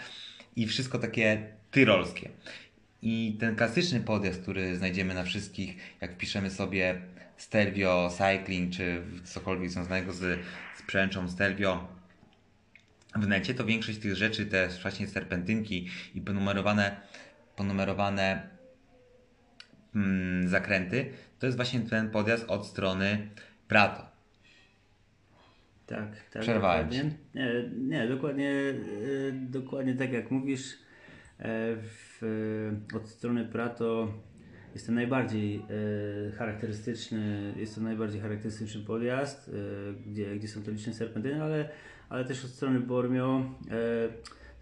i 0.57 0.67
wszystko 0.67 0.99
takie 0.99 1.53
tyrolskie. 1.71 2.29
I 3.03 3.37
ten 3.41 3.57
klasyczny 3.57 4.01
podjazd, 4.01 4.43
który 4.43 4.77
znajdziemy 4.77 5.15
na 5.15 5.25
wszystkich, 5.25 5.77
jak 6.01 6.15
wpiszemy 6.15 6.51
sobie 6.51 7.03
Stelvio 7.43 8.11
Cycling, 8.11 8.73
czy 8.73 9.03
cokolwiek 9.25 9.71
związanego 9.71 10.13
z, 10.13 10.19
z 10.77 10.83
przęczą 10.87 11.29
Stelvio 11.29 11.89
w 13.15 13.29
necie, 13.29 13.55
to 13.55 13.65
większość 13.65 13.99
tych 13.99 14.17
rzeczy, 14.17 14.47
te 14.47 14.69
właśnie 14.83 15.07
serpentynki 15.07 15.89
i 16.15 16.21
ponumerowane, 16.21 16.97
ponumerowane 17.57 18.49
mm, 19.95 20.49
zakręty, 20.49 21.13
to 21.39 21.47
jest 21.47 21.59
właśnie 21.59 21.81
ten 21.81 22.11
podjazd 22.11 22.45
od 22.49 22.67
strony 22.67 23.29
Prato. 23.69 24.07
Tak, 25.87 26.09
tak. 26.31 26.43
Przerwałem 26.43 26.89
dokładnie. 26.89 27.11
Nie, 27.35 27.71
nie 27.79 28.09
dokładnie, 28.09 28.51
e, 28.51 29.33
dokładnie 29.33 29.95
tak 29.95 30.13
jak 30.13 30.31
mówisz. 30.31 30.73
E, 30.73 31.47
w, 31.77 32.23
od 32.95 33.09
strony 33.09 33.45
Prato 33.45 34.15
jest 34.75 34.87
to 34.87 34.93
najbardziej 34.93 35.57
e, 35.57 36.33
charakterystyczny, 36.33 37.55
jest 37.57 37.75
to 37.75 37.81
najbardziej 37.81 38.21
charakterystyczny 38.21 38.81
podjazd, 38.81 39.49
e, 39.49 40.11
gdzie, 40.11 40.37
gdzie 40.37 40.49
są 40.49 40.63
te 40.63 40.71
liczne 40.71 40.95
serpentyny, 40.95 41.43
ale, 41.43 41.69
ale 42.09 42.25
też 42.25 42.45
od 42.45 42.51
strony 42.51 42.81
Bormio. 42.81 43.45
E, 43.71 44.09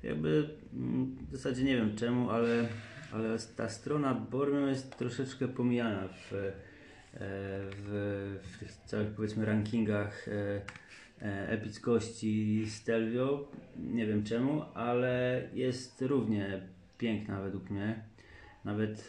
jakby 0.02 0.50
mm, 0.74 1.16
w 1.30 1.36
zasadzie 1.36 1.64
nie 1.64 1.76
wiem 1.76 1.96
czemu, 1.96 2.30
ale, 2.30 2.68
ale 3.12 3.36
ta 3.56 3.68
strona 3.68 4.14
Bormio 4.14 4.66
jest 4.66 4.96
troszeczkę 4.98 5.48
pomijana 5.48 6.08
w, 6.08 6.32
e, 6.32 6.52
w, 7.70 8.38
w 8.42 8.58
tych 8.58 8.72
całych 8.72 9.08
powiedzmy 9.08 9.44
rankingach 9.44 10.28
e, 10.28 10.62
e, 11.22 11.48
epickości 11.48 12.64
Stelvio. 12.68 13.48
Nie 13.76 14.06
wiem 14.06 14.24
czemu, 14.24 14.62
ale 14.74 15.42
jest 15.54 16.02
równie 16.02 16.62
piękna 16.98 17.40
według 17.40 17.70
mnie. 17.70 18.04
Nawet, 18.64 19.08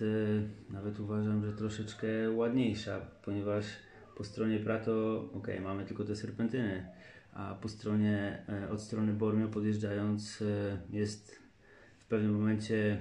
e, 0.69 0.73
nawet 0.73 0.99
uważam, 0.99 1.45
że 1.45 1.53
troszeczkę 1.53 2.07
ładniejsza, 2.31 3.01
ponieważ 3.25 3.65
po 4.15 4.23
stronie 4.23 4.59
Prato, 4.59 5.21
ok, 5.33 5.47
mamy 5.63 5.85
tylko 5.85 6.03
te 6.03 6.15
serpentyny, 6.15 6.87
a 7.33 7.55
po 7.61 7.69
stronie, 7.69 8.43
e, 8.49 8.69
od 8.69 8.81
strony 8.81 9.13
Bormio 9.13 9.47
podjeżdżając 9.47 10.41
e, 10.41 10.77
jest 10.89 11.41
w 11.99 12.05
pewnym 12.05 12.33
momencie 12.33 12.97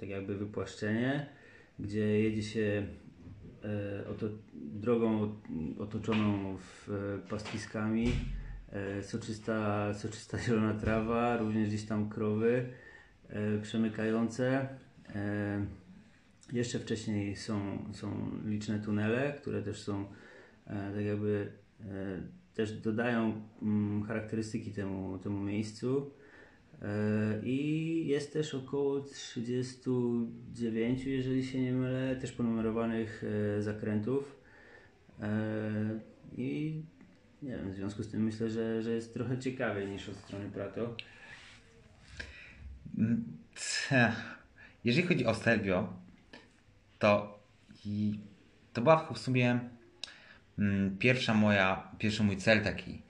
tak 0.00 0.08
jakby 0.08 0.36
wypłaszczenie, 0.36 1.26
gdzie 1.78 2.20
jedzie 2.20 2.42
się 2.42 2.86
oto, 4.10 4.26
drogą 4.54 5.34
otoczoną 5.78 6.56
w, 6.56 6.88
pastwiskami, 7.30 8.12
soczysta, 9.02 9.94
soczysta 9.94 10.38
zielona 10.38 10.74
trawa, 10.74 11.36
również 11.36 11.68
gdzieś 11.68 11.84
tam 11.84 12.08
krowy 12.08 12.68
przemykające. 13.62 14.68
E, 15.14 15.66
jeszcze 16.52 16.78
wcześniej 16.78 17.36
są, 17.36 17.78
są 17.92 18.30
liczne 18.44 18.78
tunele, 18.78 19.32
które 19.32 19.62
też 19.62 19.82
są 19.82 20.06
e, 20.66 20.92
tak 20.94 21.04
jakby 21.04 21.52
e, 21.80 21.84
też 22.54 22.80
dodają 22.80 23.42
mm, 23.62 24.02
charakterystyki 24.02 24.72
temu, 24.72 25.18
temu 25.18 25.40
miejscu. 25.40 26.10
I 27.42 28.06
jest 28.06 28.32
też 28.32 28.54
około 28.54 29.00
39, 29.00 31.04
jeżeli 31.04 31.44
się 31.44 31.62
nie 31.62 31.72
mylę, 31.72 32.16
też 32.16 32.32
ponumerowanych 32.32 33.24
zakrętów. 33.60 34.40
I 36.36 36.82
nie 37.42 37.56
wiem, 37.56 37.72
w 37.72 37.74
związku 37.74 38.02
z 38.02 38.08
tym 38.08 38.24
myślę, 38.24 38.50
że, 38.50 38.82
że 38.82 38.92
jest 38.92 39.14
trochę 39.14 39.38
ciekawiej 39.38 39.88
niż 39.88 40.08
od 40.08 40.16
strony 40.16 40.50
Prato. 40.50 40.96
Jeżeli 44.84 45.06
chodzi 45.06 45.26
o 45.26 45.34
Stelvio, 45.34 45.92
to, 46.98 47.38
i, 47.84 48.18
to 48.72 48.80
była 48.80 49.08
w 49.14 49.18
sumie 49.18 49.60
mm, 50.58 50.98
pierwsza 50.98 51.34
moja, 51.34 51.88
pierwszy 51.98 52.22
mój 52.22 52.36
cel 52.36 52.62
taki, 52.62 53.02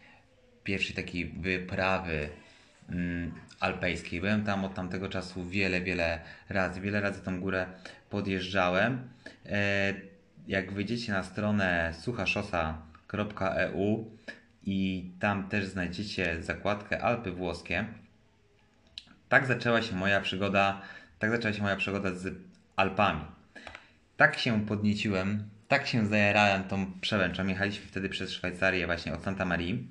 pierwszy 0.64 0.94
taki 0.94 1.24
wyprawy 1.24 2.28
mm, 2.88 3.32
alpejskiej. 3.60 4.20
Byłem 4.20 4.44
tam 4.44 4.64
od 4.64 4.74
tamtego 4.74 5.08
czasu 5.08 5.48
wiele, 5.48 5.80
wiele 5.80 6.20
razy, 6.48 6.80
wiele 6.80 7.00
razy 7.00 7.22
tą 7.22 7.40
górę 7.40 7.66
podjeżdżałem. 8.10 9.08
E, 9.46 9.94
jak 10.48 10.72
wyjdziecie 10.72 11.12
na 11.12 11.22
stronę 11.22 11.94
suchaszosa.eu 12.00 14.10
i 14.64 15.10
tam 15.20 15.48
też 15.48 15.66
znajdziecie 15.66 16.42
zakładkę 16.42 17.02
Alpy 17.02 17.32
Włoskie, 17.32 17.84
tak 19.28 19.46
zaczęła 19.46 19.82
się 19.82 19.96
moja 19.96 20.20
przygoda, 20.20 20.82
tak 21.22 21.30
zaczęła 21.30 21.54
się 21.54 21.62
moja 21.62 21.76
przygoda 21.76 22.14
z 22.14 22.34
Alpami. 22.76 23.20
Tak 24.16 24.38
się 24.38 24.66
podnieciłem, 24.66 25.44
tak 25.68 25.86
się 25.86 26.06
zajarałem 26.06 26.64
tą 26.64 26.92
przełęczą. 27.00 27.46
Jechaliśmy 27.46 27.86
wtedy 27.86 28.08
przez 28.08 28.30
Szwajcarię 28.30 28.86
właśnie 28.86 29.14
od 29.14 29.22
Santa 29.22 29.44
Marii. 29.44 29.88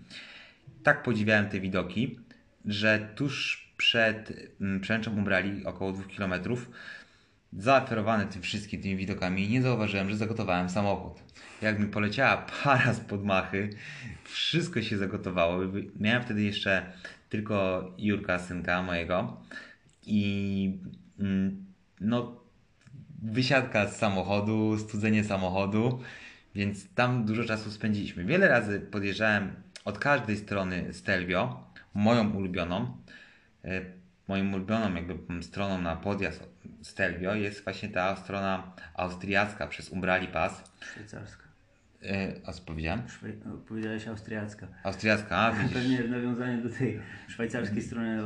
Tak 0.83 1.03
podziwiałem 1.03 1.49
te 1.49 1.59
widoki, 1.59 2.19
że 2.65 3.09
tuż 3.15 3.67
przed 3.77 4.33
mm, 4.61 4.79
przełęczą 4.79 5.11
Umbrali, 5.11 5.65
około 5.65 5.91
2 5.91 6.03
km, 6.17 6.33
zaoferowany 7.53 8.25
tym 8.25 8.41
wszystkim 8.41 8.81
tymi 8.81 8.95
widokami, 8.95 9.49
nie 9.49 9.61
zauważyłem, 9.61 10.09
że 10.09 10.17
zagotowałem 10.17 10.69
samochód. 10.69 11.19
Jak 11.61 11.79
mi 11.79 11.87
poleciała 11.87 12.37
para 12.63 12.93
z 12.93 12.99
podmachy, 12.99 13.69
wszystko 14.23 14.81
się 14.81 14.97
zagotowało. 14.97 15.59
Miałem 15.99 16.23
wtedy 16.23 16.43
jeszcze 16.43 16.93
tylko 17.29 17.85
Jurka, 17.97 18.39
synka 18.39 18.81
mojego 18.81 19.41
i 20.05 20.79
no 22.01 22.41
wysiadka 23.21 23.87
z 23.87 23.97
samochodu, 23.97 24.77
studzenie 24.77 25.23
samochodu, 25.23 26.01
więc 26.55 26.93
tam 26.93 27.25
dużo 27.25 27.43
czasu 27.43 27.71
spędziliśmy. 27.71 28.25
Wiele 28.25 28.47
razy 28.47 28.79
podjeżdżałem 28.79 29.53
od 29.85 29.99
każdej 29.99 30.37
strony 30.37 30.93
Stelvio, 30.93 31.63
moją 31.93 32.29
ulubioną. 32.35 32.97
E, 33.65 34.01
Moją 34.27 34.53
ulubioną 34.53 34.95
jakby 34.95 35.43
stroną 35.43 35.81
na 35.81 35.95
podjazd 35.95 36.49
Stelvio 36.81 37.35
jest 37.35 37.63
właśnie 37.63 37.89
ta 37.89 38.15
strona 38.15 38.75
austriacka 38.93 39.67
przez 39.67 39.89
Umbrali 39.89 40.27
Pass. 40.27 40.63
Szwajcarska. 40.81 41.40
E, 42.05 42.33
a 42.45 42.53
co 42.53 42.61
powiedziałem? 42.61 43.01
Szwej... 43.09 43.33
no, 43.45 43.57
powiedziałeś 43.57 44.07
austriacka. 44.07 44.67
Austriacka, 44.83 45.37
a 45.37 45.51
widzisz. 45.51 45.73
Pewnie 45.73 46.03
w 46.03 46.09
nawiązaniu 46.09 46.63
do 46.63 46.69
tej 46.69 46.99
szwajcarskiej 47.27 47.81
strony 47.81 48.21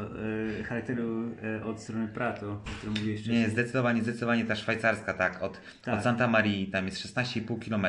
e, 0.59 0.63
charakteru 0.63 1.31
e, 1.43 1.63
od 1.63 1.81
strony 1.81 2.07
Prato, 2.07 2.51
o 2.51 2.57
którym 2.77 2.95
mówiłeś 2.95 3.19
wcześniej. 3.19 3.41
Nie, 3.41 3.49
zdecydowanie, 3.49 4.03
zdecydowanie 4.03 4.45
ta 4.45 4.55
szwajcarska, 4.55 5.13
tak. 5.13 5.43
Od, 5.43 5.61
Tak. 5.83 5.97
od 5.97 6.03
Santa 6.03 6.27
Marii 6.27 6.67
tam 6.67 6.85
jest 6.85 6.97
16,5 6.97 7.69
km, 7.69 7.85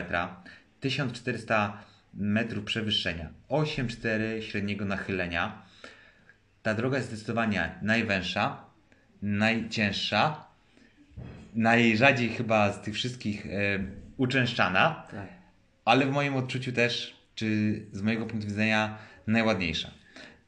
1400 0.81 1.79
metrów 2.15 2.65
przewyższenia, 2.65 3.29
8,4 3.49 4.41
średniego 4.41 4.85
nachylenia. 4.85 5.63
Ta 6.63 6.75
droga 6.75 6.97
jest 6.97 7.09
zdecydowanie 7.09 7.71
najwęższa, 7.83 8.65
najcięższa, 9.23 10.45
najrzadziej 11.55 12.29
chyba 12.29 12.73
z 12.73 12.83
tych 12.83 12.95
wszystkich 12.95 13.47
e, 13.47 13.51
uczęszczana, 14.17 15.07
Tak. 15.11 15.36
Ale 15.87 16.07
w 16.07 16.11
moim 16.11 16.37
odczuciu 16.37 16.73
też, 16.73 17.17
czy 17.35 17.81
z 17.93 18.03
mojego 18.03 18.27
punktu 18.27 18.49
widzenia, 18.49 18.99
najładniejsza. 19.27 19.91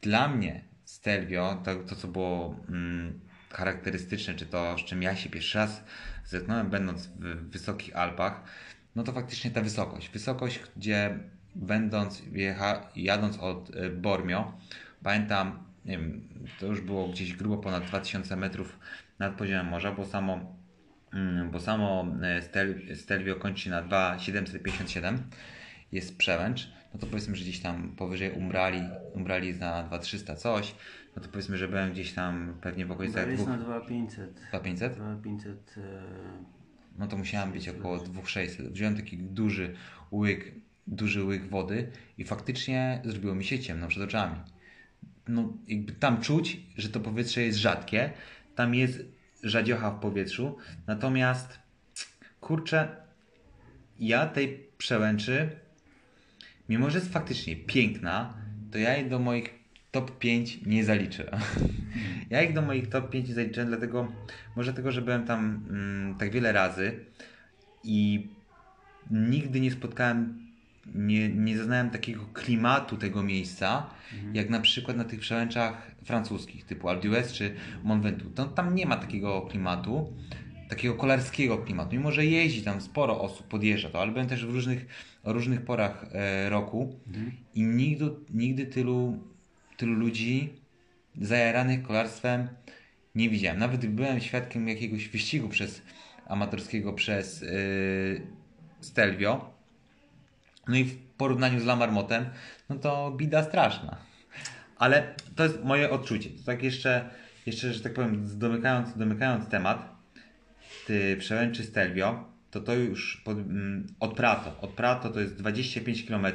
Dla 0.03 0.29
mnie 0.29 0.65
Stelvio, 0.85 1.63
to, 1.65 1.75
to 1.75 1.97
co 1.97 2.09
było 2.09 2.57
mm, 2.69 3.21
charakterystyczne, 3.51 4.35
czy 4.35 4.47
to, 4.47 4.79
z 4.79 4.85
czym 4.85 5.03
ja 5.03 5.17
się 5.17 5.31
pierwszy 5.31 5.59
raz 5.59 5.85
zetknąłem, 6.27 6.71
będąc 6.71 7.07
w 7.07 7.51
wysokich 7.51 7.97
Alpach, 7.97 8.43
no 8.97 9.03
to 9.03 9.13
faktycznie 9.13 9.51
ta 9.51 9.61
wysokość. 9.61 10.11
Wysokość, 10.11 10.61
gdzie 10.77 11.19
będąc, 11.55 12.23
jecha, 12.33 12.91
jadąc 12.97 13.39
od 13.39 13.77
e, 13.77 13.91
Bormio, 13.91 14.53
pamiętam, 15.03 15.65
nie 15.85 15.99
wiem, 15.99 16.29
to 16.61 16.67
już 16.67 16.81
było 16.81 17.09
gdzieś 17.09 17.33
grubo 17.33 17.59
ponad 17.59 17.85
2000 17.85 18.37
metrów 18.37 18.79
nad 19.19 19.35
poziomem 19.35 19.67
morza, 19.67 19.93
bo 19.93 20.07
samo 20.07 20.58
bo 21.53 21.61
samo 21.61 22.07
e, 22.23 22.43
Stel, 22.43 22.97
Stelvio 22.97 23.37
kończy 23.37 23.63
się 23.63 23.71
na 23.71 23.83
2,757 23.83 25.19
jest 25.93 26.19
przełęcz, 26.19 26.69
no 26.95 27.01
to 27.01 27.07
powiedzmy, 27.07 27.37
że 27.37 27.45
gdzieś 27.45 27.61
tam 27.61 27.97
powyżej 27.97 28.31
umbrali, 28.33 28.81
umbrali 29.15 29.55
na 29.55 29.83
2300 29.83 30.37
coś, 30.37 30.75
no 31.17 31.23
to 31.23 31.29
powiedzmy, 31.29 31.57
że 31.57 31.69
byłem 31.69 31.93
gdzieś 31.93 32.13
tam 32.13 32.55
pewnie 32.61 32.87
w 32.87 32.91
okolicach 32.91 33.25
To 33.25 33.31
jest 33.31 33.47
na 33.47 33.59
2 33.59 33.81
2500. 33.81 34.31
2500, 34.51 34.95
2500 34.95 35.75
e, 35.77 36.03
no 36.99 37.07
to 37.07 37.17
musiałem 37.17 37.53
być 37.53 37.69
około 37.69 37.99
2600. 37.99 38.73
Wziąłem 38.73 38.97
taki 38.97 39.19
duży 39.19 39.75
łyk, 40.13 40.55
duży 40.87 41.25
łyk 41.25 41.49
wody 41.49 41.91
i 42.19 42.25
faktycznie 42.25 43.03
zrobiło 43.05 43.35
mi 43.35 43.45
się 43.45 43.59
ciemno 43.59 43.89
przed 43.89 44.03
oczami. 44.03 44.37
No 45.29 45.53
jakby 45.69 45.93
tam 45.93 46.21
czuć, 46.21 46.61
że 46.77 46.89
to 46.89 47.01
powietrze 47.01 47.43
jest 47.43 47.59
rzadkie, 47.59 48.11
tam 48.55 48.75
jest 48.75 49.18
radziocha 49.45 49.91
w 49.91 50.01
powietrzu, 50.01 50.57
natomiast 50.87 51.59
kurczę, 52.41 52.97
ja 54.01 54.27
tej 54.27 54.69
przełęczy, 54.79 55.51
mimo 56.69 56.91
że 56.91 56.99
jest 56.99 57.13
faktycznie 57.13 57.57
piękna, 57.57 58.35
to 58.73 58.79
ja 58.79 58.97
jej 58.97 59.11
do 59.11 59.19
moich 59.19 59.55
top 59.91 60.19
5 60.19 60.67
nie 60.67 60.85
zaliczę. 60.85 61.31
Ja 62.31 62.43
ich 62.43 62.53
do 62.53 62.63
moich 62.63 62.89
top 62.89 63.11
5 63.11 63.29
nie 63.29 63.35
zaliczyłem, 63.35 63.69
dlatego 63.69 64.13
może 64.57 64.73
tego, 64.75 64.93
że 64.93 65.03
byłem 65.03 65.25
tam 65.25 65.65
mm, 65.71 66.15
tak 66.15 66.31
wiele 66.31 66.53
razy 66.53 67.05
i 67.85 68.29
nigdy 69.11 69.61
nie 69.61 69.71
spotkałem, 69.71 70.48
nie, 70.95 71.29
nie 71.29 71.59
zaznałem 71.59 71.91
takiego 71.91 72.25
klimatu 72.33 72.97
tego 72.97 73.23
miejsca, 73.23 73.91
jak 74.33 74.51
na 74.51 74.61
przykład 74.61 74.97
na 74.97 75.05
tych 75.05 75.21
przełęczach 75.21 75.91
francuskich, 76.05 76.65
typu 76.65 76.89
Alpe 76.89 77.09
d'Huez 77.09 77.33
czy 77.33 77.55
Mont 77.85 78.03
Ventoux. 78.03 78.35
To, 78.35 78.45
tam 78.45 78.75
nie 78.75 78.87
ma 78.87 78.97
takiego 78.97 79.43
klimatu, 79.43 80.13
takiego 80.69 80.95
kolarskiego 80.95 81.59
klimatu. 81.59 81.97
Mimo, 81.97 82.13
że 82.13 82.27
jeździ 82.27 82.63
tam 82.63 82.81
sporo 82.81 83.21
osób, 83.21 83.47
podjeżdża 83.47 83.91
to, 83.91 84.03
ale 84.03 84.13
byłem 84.13 84.29
też 84.29 84.47
w 84.47 84.51
różnych, 84.51 84.87
różnych 85.25 85.63
porach 85.63 86.07
e, 86.13 86.49
roku 86.49 87.01
i 87.55 87.63
nigdy, 87.63 88.11
nigdy 88.35 88.67
tylu, 88.67 89.19
tylu 89.77 89.95
ludzi 89.95 90.53
zajaranych 91.21 91.83
kolarstwem 91.83 92.49
nie 93.15 93.31
widziałem. 93.31 93.59
Nawet 93.59 93.87
byłem 93.87 94.21
świadkiem 94.21 94.69
jakiegoś 94.69 95.09
wyścigu 95.09 95.49
przez 95.49 95.83
amatorskiego 96.27 96.93
przez 96.93 97.41
yy, 97.41 97.49
Stelvio, 98.81 99.58
no 100.69 100.77
i 100.77 100.85
w 100.85 100.99
porównaniu 100.99 101.61
z 101.61 101.65
Lamarmotem, 101.65 102.25
no 102.69 102.77
to 102.77 103.13
bida 103.17 103.43
straszna. 103.43 103.97
Ale 104.77 105.15
to 105.37 105.43
jest 105.43 105.65
moje 105.65 105.91
odczucie. 105.91 106.31
To 106.31 106.45
tak 106.47 106.63
jeszcze, 106.63 107.11
jeszcze 107.47 107.73
że 107.73 107.81
tak 107.81 107.95
powiem, 107.95 108.39
domykając, 108.39 108.97
domykając 108.97 109.49
temat, 109.49 109.97
ty 110.87 111.17
przełęczy 111.17 111.65
Stelvio, 111.65 112.25
to 112.51 112.61
to 112.61 112.75
już 112.75 113.17
pod, 113.17 113.39
mm, 113.39 113.87
od 114.01 114.15
Prato. 114.15 114.61
Od 114.61 114.71
Prato 114.71 115.11
to 115.11 115.21
jest 115.21 115.37
25 115.37 116.05
km 116.05 116.27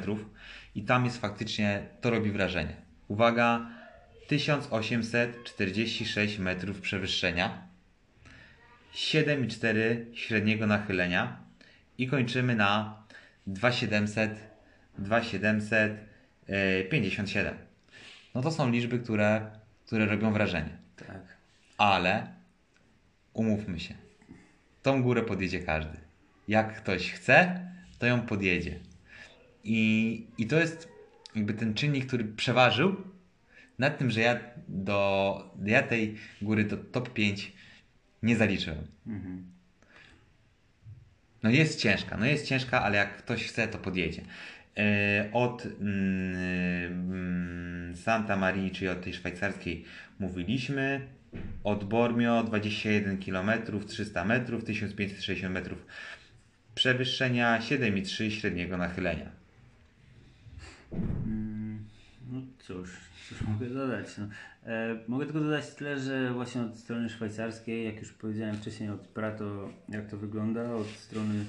i 0.74 0.82
tam 0.82 1.04
jest 1.04 1.20
faktycznie, 1.20 1.86
to 2.00 2.10
robi 2.10 2.30
wrażenie. 2.30 2.76
Uwaga, 3.08 3.70
1846 4.28 6.38
metrów 6.38 6.80
przewyższenia, 6.80 7.68
7,4 8.94 10.14
średniego 10.14 10.66
nachylenia 10.66 11.36
i 11.98 12.08
kończymy 12.08 12.54
na 12.54 13.03
2700, 13.46 14.38
2757. 14.98 17.54
No 18.34 18.42
to 18.42 18.50
są 18.50 18.70
liczby, 18.70 18.98
które, 18.98 19.50
które 19.86 20.06
robią 20.06 20.32
wrażenie. 20.32 20.78
tak. 20.96 21.36
Ale 21.78 22.26
umówmy 23.32 23.80
się, 23.80 23.94
tą 24.82 25.02
górę 25.02 25.22
podjedzie 25.22 25.60
każdy. 25.60 25.96
Jak 26.48 26.76
ktoś 26.76 27.12
chce, 27.12 27.66
to 27.98 28.06
ją 28.06 28.20
podjedzie. 28.20 28.78
I, 29.64 30.26
i 30.38 30.46
to 30.46 30.60
jest 30.60 30.88
jakby 31.34 31.54
ten 31.54 31.74
czynnik, 31.74 32.06
który 32.06 32.24
przeważył 32.24 32.96
nad 33.78 33.98
tym, 33.98 34.10
że 34.10 34.20
ja 34.20 34.40
do 34.68 35.54
ja 35.64 35.82
tej 35.82 36.16
góry 36.42 36.64
do 36.64 36.76
top 36.76 37.12
5 37.12 37.52
nie 38.22 38.36
zaliczyłem. 38.36 38.86
Mhm. 39.06 39.53
No 41.44 41.50
jest 41.50 41.80
ciężka, 41.80 42.16
no 42.16 42.26
jest 42.26 42.46
ciężka, 42.46 42.82
ale 42.82 42.96
jak 42.96 43.16
ktoś 43.16 43.44
chce, 43.44 43.68
to 43.68 43.78
podjedzie. 43.78 44.22
E, 44.78 45.28
Od 45.32 45.66
mm, 45.66 46.34
mm, 47.12 47.96
Santa 47.96 48.36
Marii, 48.36 48.70
czyli 48.70 48.88
od 48.88 49.02
tej 49.02 49.14
szwajcarskiej 49.14 49.84
mówiliśmy. 50.18 51.00
Od 51.64 51.84
Bormio 51.84 52.42
21 52.44 53.18
km, 53.18 53.50
300 53.86 54.24
metrów, 54.24 54.64
1560 54.64 55.54
metrów 55.54 55.86
przewyższenia, 56.74 57.58
7,3 57.60 58.30
średniego 58.30 58.76
nachylenia. 58.76 59.30
Mm, 60.92 61.84
No 62.32 62.40
cóż, 62.58 62.90
cóż 63.28 63.42
mogę 63.42 63.66
dodać. 63.66 64.06
No. 64.18 64.28
E, 64.66 64.98
mogę 65.08 65.24
tylko 65.24 65.40
dodać 65.40 65.74
tyle, 65.74 65.98
że 65.98 66.32
właśnie 66.32 66.62
od 66.62 66.76
strony 66.76 67.08
szwajcarskiej, 67.08 67.84
jak 67.84 68.00
już 68.00 68.12
powiedziałem 68.12 68.56
wcześniej 68.56 68.90
od 68.90 69.00
Prato, 69.00 69.68
jak 69.88 70.06
to 70.06 70.16
wygląda, 70.16 70.74
od 70.74 70.86
strony 70.86 71.44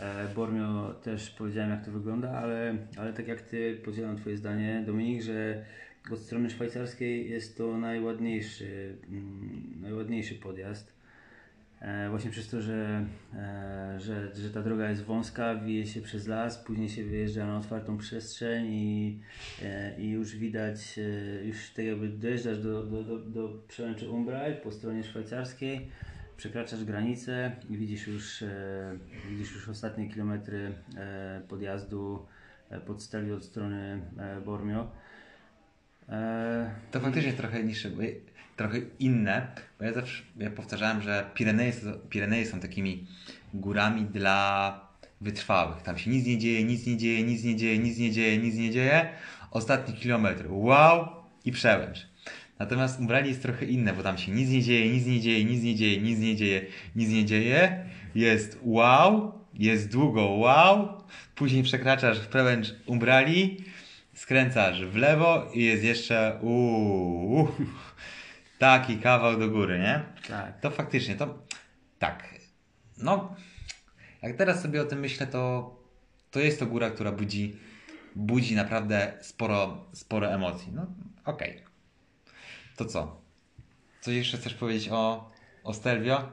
e, 0.00 0.28
Bormio 0.34 0.94
też 1.02 1.30
powiedziałem, 1.30 1.70
jak 1.70 1.84
to 1.84 1.90
wygląda, 1.90 2.30
ale, 2.30 2.76
ale 2.96 3.12
tak 3.12 3.28
jak 3.28 3.40
Ty 3.40 3.80
podzielam 3.84 4.16
Twoje 4.16 4.36
zdanie, 4.36 4.82
Dominik, 4.86 5.22
że 5.22 5.64
od 6.12 6.18
strony 6.18 6.50
szwajcarskiej 6.50 7.30
jest 7.30 7.58
to 7.58 7.78
najładniejszy, 7.78 8.96
mm, 9.08 9.80
najładniejszy 9.80 10.34
podjazd. 10.34 10.95
E, 11.80 12.10
właśnie 12.10 12.30
przez 12.30 12.48
to, 12.48 12.62
że, 12.62 13.04
e, 13.34 14.00
że, 14.00 14.34
że 14.34 14.50
ta 14.50 14.62
droga 14.62 14.90
jest 14.90 15.04
wąska, 15.04 15.54
wije 15.54 15.86
się 15.86 16.00
przez 16.00 16.26
las, 16.26 16.58
później 16.58 16.88
się 16.88 17.04
wyjeżdża 17.04 17.46
na 17.46 17.58
otwartą 17.58 17.98
przestrzeń 17.98 18.66
i, 18.66 19.20
e, 19.62 20.00
i 20.00 20.10
już 20.10 20.36
widać, 20.36 21.00
już 21.44 21.70
tak 21.70 21.84
jakby 21.84 22.08
dojeżdżasz 22.08 22.58
do, 22.58 22.82
do, 22.82 23.04
do, 23.04 23.18
do 23.18 23.48
przełęczy 23.68 24.10
Umbral 24.10 24.56
po 24.56 24.72
stronie 24.72 25.04
szwajcarskiej, 25.04 25.90
przekraczasz 26.36 26.84
granicę 26.84 27.52
i 27.70 27.76
widzisz 27.76 28.06
już, 28.06 28.44
widzisz 29.30 29.54
już 29.54 29.68
ostatnie 29.68 30.08
kilometry 30.08 30.72
podjazdu 31.48 32.26
pod 32.86 33.02
Stelvio 33.02 33.36
od 33.36 33.44
strony 33.44 34.00
Bormio. 34.44 34.90
To 36.90 37.00
faktycznie 37.00 37.32
trochę 37.32 37.64
niższe, 37.64 37.90
bo 37.90 38.02
trochę 38.56 38.78
inne, 38.98 39.46
bo 39.78 39.84
ja 39.84 39.92
zawsze 39.92 40.22
ja 40.36 40.50
powtarzałem, 40.50 41.02
że 41.02 41.30
Pireneje, 41.34 41.72
Pireneje 42.10 42.46
są 42.46 42.60
takimi 42.60 43.06
górami 43.54 44.04
dla 44.04 44.80
wytrwałych. 45.20 45.82
Tam 45.82 45.98
się 45.98 46.10
nic 46.10 46.26
nie 46.26 46.38
dzieje, 46.38 46.64
nic 46.64 46.86
nie 46.86 46.96
dzieje, 46.96 47.22
nic 47.22 47.44
nie 47.44 47.56
dzieje, 47.56 47.78
nic 47.78 47.98
nie 47.98 48.12
dzieje, 48.12 48.38
nic 48.38 48.54
nie 48.54 48.70
dzieje. 48.70 49.08
Ostatni 49.50 49.94
kilometr, 49.94 50.44
wow 50.48 51.08
i 51.44 51.52
przełęcz. 51.52 52.06
Natomiast 52.58 53.00
Umbrali 53.00 53.28
jest 53.28 53.42
trochę 53.42 53.64
inne, 53.66 53.92
bo 53.92 54.02
tam 54.02 54.18
się 54.18 54.32
nic 54.32 54.50
nie 54.50 54.62
dzieje, 54.62 54.92
nic 54.92 55.06
nie 55.06 55.20
dzieje, 55.20 55.44
nic 55.44 55.62
nie 55.62 55.74
dzieje, 55.74 56.00
nic 56.00 56.18
nie 56.18 56.36
dzieje, 56.36 56.66
nic 56.96 57.10
nie 57.10 57.24
dzieje. 57.24 57.84
Jest 58.14 58.58
wow, 58.62 59.32
jest 59.54 59.92
długo 59.92 60.26
wow, 60.26 61.02
później 61.34 61.62
przekraczasz 61.62 62.18
przełęcz 62.18 62.74
Umbrali, 62.86 63.64
skręcasz 64.14 64.84
w 64.84 64.96
lewo 64.96 65.50
i 65.54 65.64
jest 65.64 65.84
jeszcze 65.84 66.38
uuu, 66.42 67.48
taki 68.58 68.98
kawał 68.98 69.38
do 69.38 69.50
góry, 69.50 69.78
nie? 69.78 70.02
tak. 70.28 70.60
To 70.60 70.70
faktycznie, 70.70 71.16
to 71.16 71.38
tak. 71.98 72.34
No, 72.98 73.36
jak 74.22 74.36
teraz 74.36 74.62
sobie 74.62 74.82
o 74.82 74.84
tym 74.84 75.00
myślę, 75.00 75.26
to 75.26 75.76
to 76.30 76.40
jest 76.40 76.58
to 76.58 76.66
góra, 76.66 76.90
która 76.90 77.12
budzi, 77.12 77.56
budzi 78.16 78.54
naprawdę 78.54 79.12
sporo, 79.20 79.84
sporo 79.92 80.34
emocji. 80.34 80.72
No 80.72 80.86
okej. 81.24 81.62
To 82.76 82.84
co? 82.84 83.20
Coś 84.00 84.14
jeszcze 84.14 84.38
chcesz 84.38 84.54
powiedzieć 84.54 84.88
o, 84.92 85.30
o 85.64 85.74
Stelvio? 85.74 86.28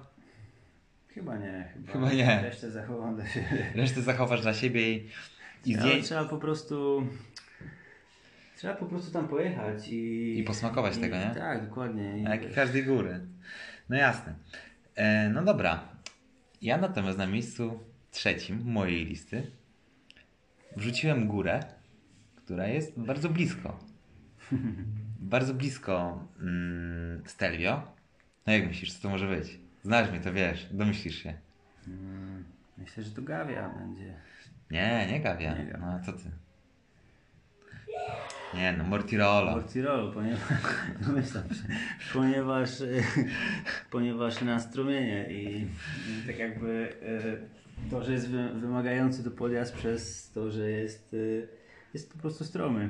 Chyba 1.07 1.37
nie. 1.37 1.69
Chyba, 1.73 1.91
Chyba 1.91 2.11
nie. 2.11 2.41
Resztę 2.41 2.71
zachowam 2.71 3.15
dla 3.15 3.27
siebie. 3.27 3.71
Resztę 3.75 4.01
zachowasz 4.01 4.41
dla 4.41 4.53
siebie 4.53 4.91
i, 4.91 5.09
i 5.65 5.77
Ale 5.77 5.91
zje... 5.91 6.03
trzeba 6.03 6.25
po 6.25 6.37
prostu... 6.37 7.07
Trzeba 8.63 8.75
po 8.75 8.85
prostu 8.85 9.11
tam 9.11 9.27
pojechać 9.27 9.87
i... 9.89 10.39
I 10.39 10.43
posmakować 10.43 10.97
tego, 10.97 11.17
nie? 11.17 11.31
Tak, 11.35 11.67
dokładnie. 11.69 12.17
I, 12.17 12.23
Jak 12.23 12.51
i 12.51 12.53
każdej 12.53 12.85
góry. 12.85 13.19
No 13.89 13.95
jasne. 13.95 14.33
E, 14.95 15.29
no 15.29 15.43
dobra. 15.43 15.83
Ja 16.61 16.77
natomiast 16.77 17.17
na 17.17 17.27
miejscu 17.27 17.79
trzecim 18.11 18.61
mojej 18.65 19.05
listy 19.05 19.51
wrzuciłem 20.75 21.27
górę, 21.27 21.59
która 22.35 22.67
jest 22.67 22.99
bardzo 22.99 23.29
blisko. 23.29 23.79
bardzo 25.33 25.53
blisko 25.53 26.27
mm, 26.39 27.23
Stelvio. 27.25 27.91
No 28.47 28.53
jak 28.53 28.67
myślisz, 28.67 28.93
co 28.93 29.01
to 29.01 29.09
może 29.09 29.27
być? 29.27 29.59
Znasz 29.83 30.09
mnie, 30.09 30.19
to 30.19 30.33
wiesz, 30.33 30.67
domyślisz 30.71 31.23
się. 31.23 31.33
Mm, 31.87 32.43
Myślę, 32.77 33.03
że 33.03 33.11
to 33.11 33.21
Gawia 33.21 33.69
będzie. 33.69 34.13
Nie, 34.71 35.07
nie 35.11 35.21
Gawia. 35.21 35.57
Nie 35.57 35.65
Gawia. 35.65 35.85
No 35.85 35.99
co 36.05 36.13
ty? 36.13 36.42
Nie 38.55 38.73
no, 38.77 38.83
Mortirolo. 38.83 39.51
Mortirolo, 39.51 40.11
ponieważ, 40.11 40.41
się, 41.33 41.43
ponieważ, 42.13 42.81
e, 42.81 42.85
ponieważ 43.91 44.41
na 44.41 44.59
strumienie 44.59 45.25
i, 45.29 45.61
i 46.09 46.27
tak 46.27 46.39
jakby 46.39 46.95
e, 47.87 47.89
to, 47.89 48.03
że 48.03 48.11
jest 48.11 48.29
wy, 48.29 48.49
wymagający 48.49 49.23
to 49.23 49.31
podjazd 49.31 49.75
przez 49.75 50.31
to, 50.31 50.51
że 50.51 50.69
jest, 50.71 51.13
e, 51.13 51.47
jest 51.93 52.13
po 52.13 52.19
prostu 52.19 52.43
stromy. 52.43 52.89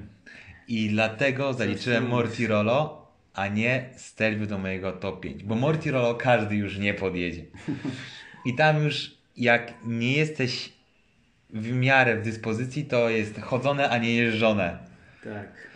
I 0.68 0.90
dlatego 0.90 1.54
zaliczyłem? 1.54 2.08
Mortirolo, 2.08 3.08
a 3.34 3.48
nie 3.48 3.90
Stelvio 3.96 4.46
do 4.46 4.58
mojego 4.58 4.92
top 4.92 5.20
5. 5.20 5.44
Bo 5.44 5.56
Mortirolo 5.56 6.16
każdy 6.16 6.56
już 6.56 6.78
nie 6.78 6.94
podjedzie. 6.94 7.44
I 8.46 8.56
tam 8.56 8.84
już 8.84 9.18
jak 9.38 9.74
nie 9.86 10.14
jesteś 10.14 10.74
w 11.50 11.72
miarę 11.72 12.18
w 12.18 12.24
dyspozycji, 12.24 12.86
to 12.86 13.10
jest 13.10 13.42
chodzone, 13.42 13.90
a 13.90 13.98
nie 13.98 14.14
jeżdżone. 14.14 14.93
Tak. 15.24 15.68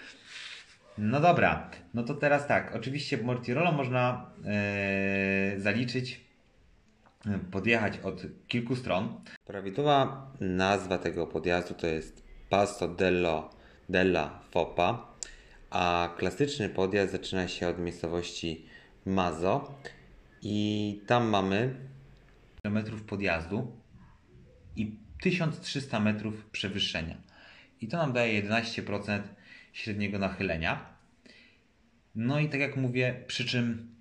No 0.97 1.19
dobra, 1.19 1.69
no 1.93 2.03
to 2.03 2.13
teraz 2.13 2.47
tak. 2.47 2.75
Oczywiście 2.75 3.17
Mortirolo 3.17 3.71
można 3.71 4.31
e, 4.45 5.59
zaliczyć, 5.59 6.21
e, 7.25 7.39
podjechać 7.51 7.99
od 7.99 8.21
kilku 8.47 8.75
stron. 8.75 9.21
Prawidłowa 9.45 10.31
nazwa 10.39 10.97
tego 10.97 11.27
podjazdu 11.27 11.73
to 11.73 11.87
jest 11.87 12.23
Passo 12.49 12.87
dello, 12.87 13.49
della 13.89 14.39
Fopa, 14.51 15.15
a 15.69 16.15
klasyczny 16.17 16.69
podjazd 16.69 17.11
zaczyna 17.11 17.47
się 17.47 17.67
od 17.67 17.79
miejscowości 17.79 18.65
Mazo 19.05 19.75
i 20.41 21.01
tam 21.07 21.29
mamy 21.29 21.75
metrów 22.63 23.03
podjazdu 23.03 23.71
i 24.75 24.95
1300 25.21 25.99
metrów 25.99 26.45
przewyższenia. 26.45 27.17
I 27.81 27.87
to 27.87 27.97
nam 27.97 28.13
daje 28.13 28.43
11% 28.43 29.21
średniego 29.77 30.19
nachylenia. 30.19 30.85
No 32.15 32.39
i 32.39 32.49
tak 32.49 32.59
jak 32.59 32.77
mówię, 32.77 33.23
przy 33.27 33.45
czym 33.45 33.95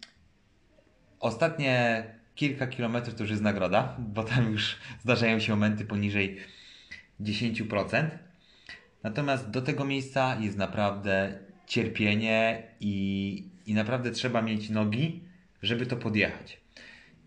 ostatnie 1.21 2.05
kilka 2.35 2.67
kilometrów 2.67 3.15
to 3.15 3.23
już 3.23 3.31
jest 3.31 3.43
nagroda, 3.43 3.97
bo 3.99 4.25
tam 4.25 4.53
już 4.53 4.77
zdarzają 5.03 5.41
się 5.41 5.53
momenty 5.53 5.85
poniżej 5.85 6.37
10%. 7.21 8.09
Natomiast 9.03 9.51
do 9.51 9.63
tego 9.63 9.85
miejsca 9.85 10.39
jest 10.41 10.57
naprawdę 10.57 11.39
cierpienie 11.67 12.63
i, 12.81 13.45
i 13.67 13.75
naprawdę 13.75 14.11
trzeba 14.11 14.43
mieć 14.43 14.71
nogi, 14.71 15.21
żeby 15.63 15.87
to 15.87 15.97
podjechać. 15.97 16.61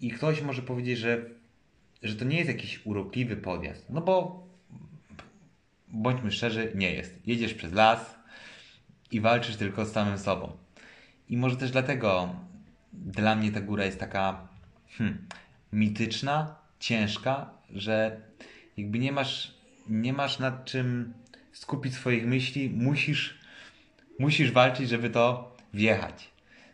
I 0.02 0.12
ktoś 0.12 0.42
może 0.42 0.62
powiedzieć, 0.62 0.98
że, 0.98 1.26
że 2.04 2.16
to 2.16 2.26
nie 2.26 2.38
jest 2.38 2.50
jakiś 2.50 2.86
urokliwy 2.86 3.36
podjazd. 3.38 3.90
No 3.90 4.02
bo 4.02 4.48
bądźmy 5.88 6.32
szczerzy, 6.32 6.72
nie 6.76 6.94
jest. 6.94 7.28
Jedziesz 7.28 7.54
przez 7.54 7.74
las 7.74 8.19
i 9.12 9.22
walczysz 9.22 9.56
tylko 9.56 9.86
z 9.86 9.92
samym 9.92 10.18
sobą. 10.18 10.58
I 11.30 11.38
może 11.38 11.58
też 11.58 11.72
dlatego 11.72 12.36
dla 12.94 13.36
mnie 13.36 13.52
ta 13.52 13.62
góra 13.62 13.86
jest 13.86 14.00
taka 14.00 14.48
hmm, 14.98 15.28
mityczna, 15.74 16.56
ciężka, 16.80 17.50
że 17.74 18.22
jakby 18.78 19.00
nie 19.00 19.12
masz, 19.12 19.54
nie 19.90 20.14
masz 20.14 20.40
nad 20.40 20.66
czym 20.66 21.14
skupić 21.52 21.94
swoich 21.94 22.26
myśli, 22.26 22.70
musisz, 22.70 23.40
musisz 24.20 24.52
walczyć, 24.52 24.90
żeby 24.90 25.10
to 25.10 25.56
wjechać. 25.74 26.30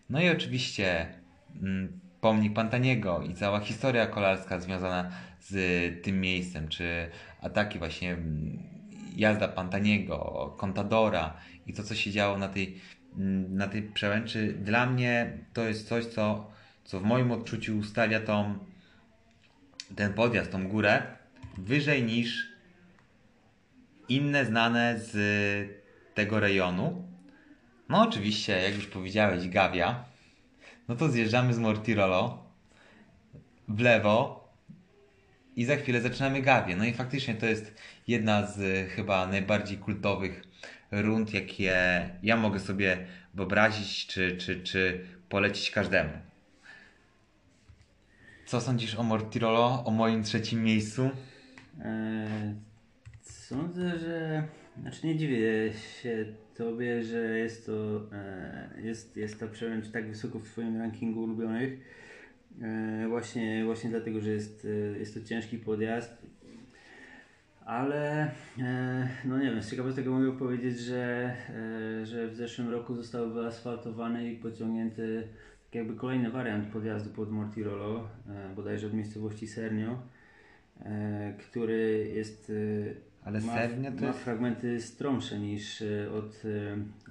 No 0.09 0.21
i 0.21 0.29
oczywiście 0.29 1.13
mm, 1.61 1.99
pomnik 2.21 2.53
Pantaniego 2.53 3.21
i 3.21 3.33
cała 3.33 3.59
historia 3.59 4.07
kolarska 4.07 4.59
związana 4.59 5.11
z 5.39 6.03
tym 6.03 6.21
miejscem, 6.21 6.67
czy 6.67 7.09
ataki 7.41 7.79
właśnie 7.79 8.13
mm, 8.13 8.59
jazda 9.15 9.47
Pantaniego, 9.47 10.53
Contadora 10.57 11.37
i 11.67 11.73
to, 11.73 11.83
co 11.83 11.95
się 11.95 12.11
działo 12.11 12.37
na 12.37 12.47
tej, 12.47 12.81
mm, 13.17 13.57
na 13.57 13.67
tej 13.67 13.81
przełęczy, 13.81 14.53
dla 14.53 14.85
mnie 14.85 15.37
to 15.53 15.67
jest 15.67 15.87
coś, 15.87 16.05
co, 16.05 16.51
co 16.83 16.99
w 16.99 17.03
moim 17.03 17.31
odczuciu 17.31 17.77
ustawia 17.77 18.19
tą, 18.19 18.59
ten 19.95 20.13
podjazd, 20.13 20.51
tą 20.51 20.67
górę 20.67 21.03
wyżej 21.57 22.03
niż 22.03 22.47
inne 24.09 24.45
znane 24.45 24.99
z 24.99 25.15
tego 26.13 26.39
rejonu. 26.39 27.07
No 27.89 28.01
oczywiście, 28.01 28.61
jak 28.61 28.75
już 28.75 28.87
powiedziałeś, 28.87 29.49
Gawia, 29.49 30.05
no 30.87 30.95
to 30.95 31.09
zjeżdżamy 31.09 31.53
z 31.53 31.59
Mortirolo 31.59 32.45
w 33.67 33.79
lewo 33.79 34.45
i 35.55 35.65
za 35.65 35.75
chwilę 35.75 36.01
zaczynamy 36.01 36.41
Gawię. 36.41 36.75
No 36.75 36.85
i 36.85 36.93
faktycznie 36.93 37.35
to 37.35 37.45
jest 37.45 37.73
jedna 38.07 38.47
z 38.47 38.59
y, 38.59 38.89
chyba 38.89 39.27
najbardziej 39.27 39.77
kultowych 39.77 40.43
rund, 40.91 41.33
jakie 41.33 42.09
ja 42.23 42.37
mogę 42.37 42.59
sobie 42.59 42.97
wyobrazić, 43.33 44.07
czy, 44.07 44.37
czy, 44.37 44.61
czy 44.63 45.05
polecić 45.29 45.71
każdemu. 45.71 46.09
Co 48.45 48.61
sądzisz 48.61 48.95
o 48.95 49.03
Mortirolo, 49.03 49.83
o 49.85 49.91
moim 49.91 50.23
trzecim 50.23 50.63
miejscu? 50.63 51.09
E, 51.81 52.27
sądzę, 53.21 53.99
że. 53.99 54.43
Znaczy 54.81 55.07
nie 55.07 55.15
dziwię 55.17 55.73
się 56.03 56.25
tobie, 56.55 57.03
że 57.03 57.39
jest 57.39 57.65
to. 57.65 58.01
E, 58.11 58.81
jest, 58.83 59.17
jest 59.17 59.39
ta 59.39 59.47
przełęcz 59.47 59.91
tak 59.91 60.07
wysoko 60.09 60.39
w 60.39 60.43
Twoim 60.43 60.77
rankingu 60.77 61.23
ulubionych. 61.23 61.79
E, 62.61 63.07
właśnie, 63.09 63.65
właśnie 63.65 63.89
dlatego, 63.89 64.21
że 64.21 64.29
jest, 64.29 64.67
e, 64.95 64.99
jest 64.99 65.13
to 65.13 65.21
ciężki 65.21 65.57
podjazd. 65.57 66.25
Ale 67.65 68.31
e, 68.59 69.07
no 69.25 69.37
nie 69.37 69.51
wiem, 69.51 69.61
z 69.61 69.69
ciekawostek 69.69 70.05
mogę 70.05 70.37
powiedzieć, 70.37 70.79
że, 70.79 71.35
e, 72.01 72.05
że 72.05 72.27
w 72.27 72.35
zeszłym 72.35 72.69
roku 72.69 72.95
został 72.95 73.29
wyasfaltowany 73.29 74.31
i 74.31 74.37
pociągnięty 74.37 75.27
tak 75.65 75.75
jakby 75.75 75.95
kolejny 75.95 76.31
wariant 76.31 76.67
podjazdu 76.67 77.09
pod 77.09 77.31
Mortirolo, 77.31 78.07
e, 78.29 78.55
bodajże 78.55 78.87
od 78.87 78.93
miejscowości 78.93 79.47
Sernio, 79.47 79.99
który 81.39 82.11
jest 82.15 82.51
Ale 83.23 83.41
ma, 83.41 83.53
Sernio 83.53 83.91
to 83.91 84.01
ma 84.01 84.07
jest- 84.07 84.19
fragmenty 84.19 84.81
stromsze 84.81 85.39
niż 85.39 85.83
od, 86.17 86.43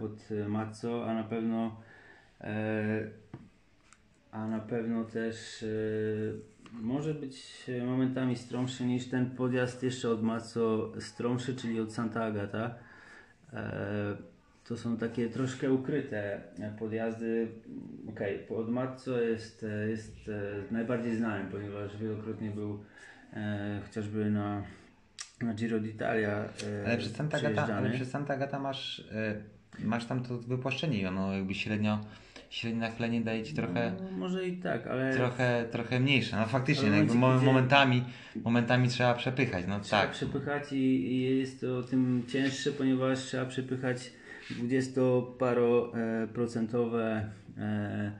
od 0.05 0.29
Mazzo, 0.49 1.07
a 1.11 1.15
na 1.15 1.25
pewno 1.25 1.77
a 4.31 4.47
na 4.49 4.59
pewno 4.61 5.05
też 5.05 5.65
może 6.83 7.15
być 7.15 7.65
e, 7.69 7.85
momentami 7.85 8.37
stromszy 8.37 8.85
niż 8.85 9.09
ten 9.09 9.31
podjazd 9.31 9.83
jeszcze 9.83 10.11
od 10.11 10.23
Mazzo 10.23 10.93
stromszy, 11.01 11.57
czyli 11.57 11.81
od 11.81 11.93
Santa 11.93 12.25
Agata. 12.25 12.75
E, 13.53 14.17
to 14.65 14.77
są 14.77 14.97
takie 14.97 15.29
troszkę 15.29 15.73
ukryte 15.73 16.41
podjazdy. 16.79 17.49
Okej, 18.09 18.45
okay, 18.45 18.57
od 18.57 18.71
Mazzo 18.71 19.21
jest, 19.21 19.67
e, 19.71 19.89
jest 19.89 20.31
najbardziej 20.71 21.17
znanym, 21.17 21.49
ponieważ 21.49 21.97
wielokrotnie 21.97 22.51
był 22.51 22.85
chociażby 23.87 24.31
na, 24.31 24.63
na 25.43 25.55
Giro 25.55 25.79
d'Italia 25.81 26.45
Ale 26.87 26.99
przez 26.99 27.13
Santa 27.13 27.39
Agata, 27.39 27.77
ale 27.77 27.91
przez 27.91 28.11
Santa 28.11 28.35
Agata 28.35 28.59
masz, 28.59 29.09
masz 29.79 30.07
tam 30.07 30.23
to 30.23 30.39
wypłaszczenie 30.39 31.01
i 31.01 31.07
ono 31.07 31.33
jakby 31.33 31.55
średnio, 31.55 32.01
średnie 32.55 32.81
nachylenie 32.81 33.21
daje 33.21 33.43
ci 33.43 33.55
trochę, 33.55 33.93
No, 34.03 34.11
może 34.19 34.49
i 34.49 34.57
tak, 34.57 34.87
ale 34.87 35.17
trochę, 35.17 35.65
trochę 35.71 36.01
mniejsze. 36.01 36.37
No 36.37 36.47
faktycznie, 36.47 36.91
no 36.91 36.97
jakby 36.97 37.15
momencie, 37.15 37.47
momentami, 37.47 38.05
momentami 38.45 38.89
trzeba 38.89 39.15
przepychać. 39.15 39.65
No 39.69 39.81
trzeba 39.81 40.03
tak. 40.03 40.11
przepychać 40.11 40.73
i, 40.73 41.13
i 41.13 41.39
jest 41.39 41.61
to 41.61 41.83
tym 41.83 42.23
cięższe, 42.29 42.73
ponieważ 42.73 43.19
trzeba 43.19 43.47
przepychać 43.47 44.13
20-parocentowe 44.51 47.21
e, 47.59 48.13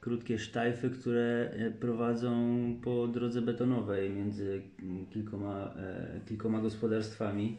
krótkie 0.00 0.38
sztajfy, 0.38 0.90
które 0.90 1.50
e, 1.52 1.70
prowadzą 1.70 2.56
po 2.84 3.06
drodze 3.06 3.42
betonowej 3.42 4.10
między 4.10 4.62
kilkoma, 5.10 5.74
e, 5.76 6.20
kilkoma 6.28 6.60
gospodarstwami. 6.60 7.58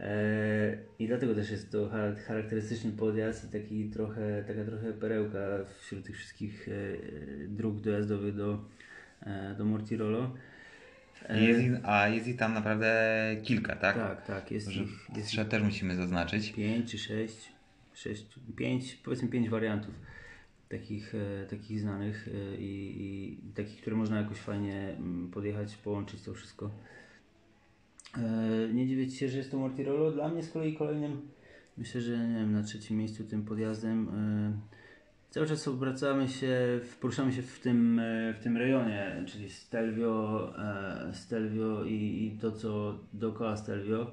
E, 0.00 0.78
I 0.98 1.06
dlatego 1.06 1.34
też 1.34 1.50
jest 1.50 1.72
to 1.72 1.88
char- 1.88 2.16
charakterystyczny 2.16 2.92
podjazd 2.92 3.44
i 3.44 3.52
taki 3.60 3.90
trochę, 3.90 4.44
taka 4.46 4.64
trochę 4.64 4.92
perełka 4.92 5.38
wśród 5.80 6.04
tych 6.04 6.16
wszystkich 6.16 6.68
e, 6.68 6.72
dróg 7.48 7.80
dojazdowych 7.80 8.34
do, 8.34 8.64
e, 9.22 9.54
do 9.58 9.64
Mortirolo. 9.64 10.34
E, 11.28 11.40
Jest 11.44 11.84
a 11.84 12.08
jest 12.08 12.28
ich 12.28 12.36
tam 12.36 12.54
naprawdę 12.54 13.16
kilka, 13.42 13.76
tak? 13.76 13.96
tak, 13.96 14.26
tak, 14.26 14.50
jest 14.50 14.68
Że 14.68 14.82
ich, 14.82 14.90
jest 15.16 15.34
ich 15.34 15.48
też 15.48 15.62
musimy 15.62 15.96
zaznaczyć. 15.96 16.52
pięć 16.52 16.90
czy 16.90 16.98
sześć, 16.98 17.52
sześć, 17.94 18.26
pięć, 18.56 18.94
powiedzmy 19.04 19.28
pięć 19.28 19.48
wariantów 19.48 19.94
takich, 20.68 21.14
e, 21.14 21.46
takich 21.46 21.80
znanych 21.80 22.28
i, 22.58 22.94
i 23.46 23.52
takich, 23.54 23.80
które 23.80 23.96
można 23.96 24.20
jakoś 24.20 24.38
fajnie 24.38 24.88
mm, 24.98 25.30
podjechać, 25.30 25.76
połączyć 25.76 26.22
to 26.22 26.34
wszystko. 26.34 26.70
E, 28.18 28.74
nie 28.74 28.86
dziwię 28.86 29.10
się, 29.10 29.28
że 29.28 29.38
jest 29.38 29.50
to 29.50 29.58
Mortirolo. 29.58 30.12
Dla 30.12 30.28
mnie 30.28 30.42
z 30.42 30.50
kolei 30.50 30.76
kolejnym, 30.76 31.28
myślę, 31.76 32.00
że 32.00 32.28
nie 32.28 32.34
wiem, 32.34 32.52
na 32.52 32.62
trzecim 32.62 32.98
miejscu 32.98 33.24
tym 33.24 33.44
podjazdem 33.44 34.08
e, 34.08 34.52
cały 35.30 35.46
czas 35.46 35.68
obracamy 35.68 36.28
się, 36.28 36.80
poruszamy 37.00 37.32
się 37.32 37.42
w 37.42 37.60
tym, 37.60 37.98
e, 37.98 38.34
w 38.34 38.42
tym 38.42 38.56
rejonie, 38.56 39.24
czyli 39.26 39.50
Stelvio, 39.50 40.52
Stelvio 41.12 41.84
i, 41.84 41.94
i 41.94 42.38
to, 42.40 42.52
co 42.52 42.98
dookoła 43.12 43.56
Stelvio, 43.56 44.10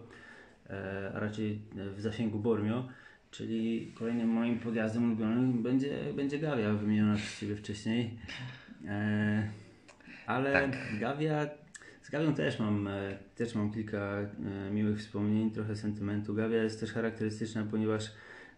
a 1.16 1.20
raczej 1.20 1.60
w 1.95 2.01
zasięgu 2.01 2.39
Bormio. 2.39 2.88
Czyli 3.32 3.93
kolejnym 3.95 4.30
moim 4.30 4.60
podjazdem 4.60 5.06
ulubionym 5.06 5.64
będzie, 5.64 5.99
będzie 6.16 6.39
Gawia, 6.39 6.74
wymieniona 6.74 7.16
przez 7.16 7.39
Ciebie 7.39 7.56
wcześniej. 7.56 8.18
Ale 10.26 10.54
Tak. 10.54 10.99
Gawia, 10.99 11.49
Gawią 12.14 12.34
też 12.34 12.59
mam, 12.59 12.88
e, 12.88 13.18
też 13.36 13.55
mam 13.55 13.72
kilka 13.72 13.97
e, 13.97 14.72
miłych 14.72 14.99
wspomnień, 14.99 15.51
trochę 15.51 15.76
sentymentu. 15.76 16.34
Gawia 16.34 16.64
jest 16.64 16.80
też 16.80 16.93
charakterystyczna, 16.93 17.68
ponieważ 17.72 18.11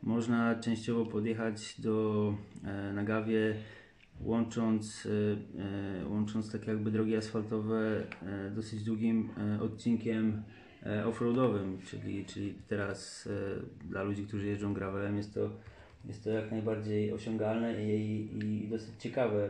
można 0.04 0.56
częściowo 0.56 1.06
podjechać 1.06 1.82
do, 1.82 2.34
e, 2.64 2.94
na 2.94 3.04
Gawie 3.04 3.56
łącząc, 4.22 5.08
łącząc 6.10 6.52
tak 6.52 6.68
jakby 6.68 6.92
drogi 6.92 7.16
asfaltowe 7.16 8.04
dosyć 8.56 8.84
długim 8.84 9.30
odcinkiem 9.62 10.44
offroadowym, 11.06 11.78
czyli, 11.86 12.26
czyli 12.26 12.54
teraz 12.68 13.30
dla 13.84 14.04
ludzi, 14.04 14.24
którzy 14.24 14.48
jeżdżą 14.48 14.74
gravelem 14.74 15.18
jest 15.18 15.34
to, 15.34 15.50
jest 16.06 16.24
to 16.24 16.30
jak 16.30 16.52
najbardziej 16.52 17.14
osiągalne 17.14 17.86
i, 17.86 18.30
i 18.44 18.68
dosyć 18.68 18.92
ciekawe, 19.00 19.50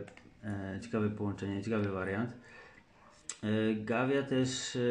ciekawe 0.80 1.10
połączenie, 1.10 1.62
ciekawy 1.62 1.88
wariant. 1.88 2.45
E, 3.42 3.74
Gawia 3.74 4.22
też 4.22 4.76
e, 4.76 4.78
e, 4.78 4.82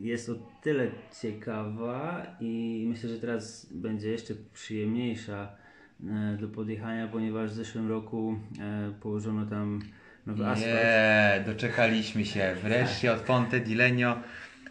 jest 0.00 0.28
o 0.28 0.34
tyle 0.62 0.88
ciekawa 1.22 2.26
i 2.40 2.84
myślę, 2.88 3.08
że 3.10 3.18
teraz 3.18 3.66
będzie 3.70 4.10
jeszcze 4.10 4.34
przyjemniejsza 4.52 5.60
do 6.40 6.48
podjechania, 6.48 7.08
ponieważ 7.08 7.50
w 7.50 7.54
zeszłym 7.54 7.88
roku 7.88 8.38
położono 9.00 9.46
tam 9.46 9.82
nowy 10.26 10.46
asfalt. 10.46 10.74
Nie, 10.74 11.44
doczekaliśmy 11.46 12.24
się. 12.24 12.56
Wreszcie 12.62 13.12
od 13.12 13.20
Ponte 13.20 13.60
di 13.60 13.74
Legno. 13.74 14.16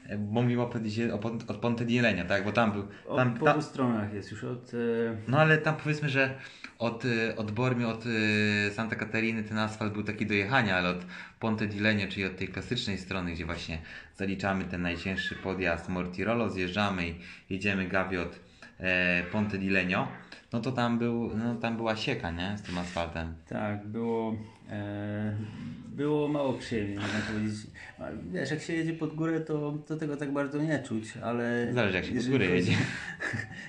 E, 0.09 0.17
mówimy 0.17 0.61
o, 0.61 0.67
Ponte- 0.67 1.13
o 1.13 1.51
od 1.51 1.57
Ponte 1.57 1.85
di 1.85 1.99
Legno, 1.99 2.25
tak? 2.25 2.43
Bo 2.43 2.51
tam 2.51 2.71
był. 2.71 2.87
Tam, 3.15 3.33
po 3.33 3.45
tam, 3.45 3.53
obu 3.53 3.61
stronach 3.61 4.13
jest 4.13 4.31
już 4.31 4.43
od... 4.43 4.73
E, 4.73 4.77
no 5.27 5.37
ale 5.39 5.57
tam 5.57 5.75
powiedzmy, 5.75 6.09
że 6.09 6.35
od, 6.79 7.05
y, 7.05 7.35
od 7.35 7.51
Bormio, 7.51 7.89
od 7.89 8.05
y, 8.05 8.71
Santa 8.73 8.95
Catariny 8.95 9.43
ten 9.43 9.57
asfalt 9.57 9.93
był 9.93 10.03
taki 10.03 10.25
do 10.25 10.33
jechania, 10.33 10.77
ale 10.77 10.89
od 10.89 11.05
Ponte 11.39 11.67
di 11.67 11.79
Legno, 11.79 12.07
czyli 12.07 12.25
od 12.25 12.37
tej 12.37 12.47
klasycznej 12.47 12.97
strony, 12.97 13.31
gdzie 13.31 13.45
właśnie 13.45 13.81
zaliczamy 14.15 14.63
ten 14.63 14.81
najcięższy 14.81 15.35
podjazd 15.35 15.89
Mortirolo, 15.89 16.49
zjeżdżamy 16.49 17.07
i 17.07 17.15
jedziemy 17.49 17.87
Gavi 17.87 18.17
od 18.17 18.39
e, 18.79 19.23
Ponte 19.31 19.57
di 19.57 19.69
Legno, 19.69 20.07
no 20.53 20.59
to 20.59 20.71
tam, 20.71 20.99
był, 20.99 21.37
no, 21.37 21.55
tam 21.55 21.77
była 21.77 21.95
sieka, 21.95 22.31
nie? 22.31 22.57
Z 22.57 22.61
tym 22.61 22.77
asfaltem. 22.77 23.33
Tak, 23.49 23.87
było, 23.87 24.35
e, 24.69 25.35
było 25.87 26.27
mało 26.27 26.53
przyjemnie, 26.53 26.95
można 26.95 27.19
powiedzieć. 27.19 27.55
Wiesz, 28.31 28.51
jak 28.51 28.61
się 28.61 28.73
jedzie 28.73 28.93
pod 28.93 29.15
górę, 29.15 29.39
to, 29.41 29.77
to 29.87 29.97
tego 29.97 30.17
tak 30.17 30.33
bardzo 30.33 30.61
nie 30.61 30.79
czuć, 30.79 31.17
ale... 31.17 31.73
Zależy, 31.73 31.97
jak 31.97 32.05
się 32.05 32.13
pod 32.13 32.27
górę 32.27 32.45
chodzi- 32.45 32.55
jedzie. 32.55 32.77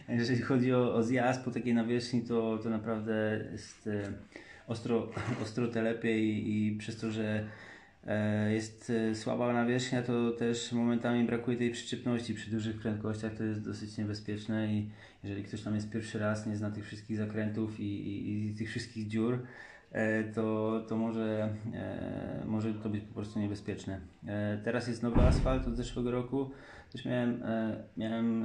Jeżeli 0.18 0.42
chodzi 0.42 0.74
o, 0.74 0.94
o 0.94 1.02
zjazd 1.02 1.44
po 1.44 1.50
takiej 1.50 1.74
nawierzchni, 1.74 2.22
to, 2.22 2.58
to 2.58 2.70
naprawdę 2.70 3.44
jest 3.52 3.86
e, 3.86 4.12
ostro, 4.66 5.08
ostro 5.42 5.68
telepie 5.68 6.20
i, 6.20 6.66
i 6.66 6.76
przez 6.78 7.00
to, 7.00 7.10
że 7.10 7.44
e, 8.06 8.52
jest 8.52 8.92
e, 9.10 9.14
słaba 9.14 9.52
nawierzchnia, 9.52 10.02
to 10.02 10.30
też 10.30 10.72
momentami 10.72 11.24
brakuje 11.24 11.56
tej 11.56 11.70
przyczepności 11.70 12.34
przy 12.34 12.50
dużych 12.50 12.80
prędkościach, 12.80 13.34
to 13.34 13.44
jest 13.44 13.64
dosyć 13.64 13.96
niebezpieczne 13.96 14.74
i 14.74 14.88
jeżeli 15.24 15.44
ktoś 15.44 15.62
tam 15.62 15.74
jest 15.74 15.90
pierwszy 15.90 16.18
raz, 16.18 16.46
nie 16.46 16.56
zna 16.56 16.70
tych 16.70 16.86
wszystkich 16.86 17.16
zakrętów 17.16 17.80
i, 17.80 17.84
i, 17.84 18.46
i 18.46 18.54
tych 18.54 18.68
wszystkich 18.70 19.08
dziur, 19.08 19.38
e, 19.92 20.24
to, 20.24 20.80
to 20.88 20.96
może, 20.96 21.54
e, 21.74 22.42
może 22.46 22.74
to 22.74 22.88
być 22.88 23.04
po 23.04 23.14
prostu 23.14 23.40
niebezpieczne. 23.40 24.00
E, 24.26 24.58
teraz 24.64 24.88
jest 24.88 25.02
nowy 25.02 25.20
asfalt 25.20 25.66
od 25.66 25.76
zeszłego 25.76 26.10
roku. 26.10 26.50
Też 26.92 27.04
miałem, 27.04 27.42
miałem 27.96 28.44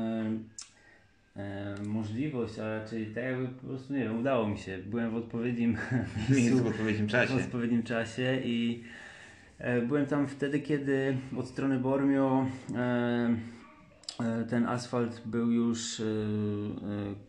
możliwość, 1.85 2.59
a 2.59 2.79
raczej 2.79 3.05
tak 3.05 3.23
jakby 3.23 3.47
po 3.47 3.67
prostu 3.67 3.93
nie 3.93 3.99
wiem, 3.99 4.19
udało 4.19 4.47
mi 4.47 4.57
się. 4.57 4.77
Byłem 4.77 5.11
w 5.11 5.15
odpowiednim 5.15 5.77
Miejscu 6.35 6.63
w 6.63 6.67
odpowiednim 6.67 7.07
w 7.07 7.11
czasie. 7.11 7.35
odpowiednim 7.35 7.83
czasie 7.83 8.41
i 8.43 8.83
byłem 9.87 10.05
tam 10.05 10.27
wtedy, 10.27 10.59
kiedy 10.59 11.17
od 11.37 11.47
strony 11.47 11.79
Bormio 11.79 12.45
ten 14.49 14.65
asfalt 14.65 15.21
był 15.25 15.51
już 15.51 15.99
e, 15.99 16.03
e, 16.03 16.07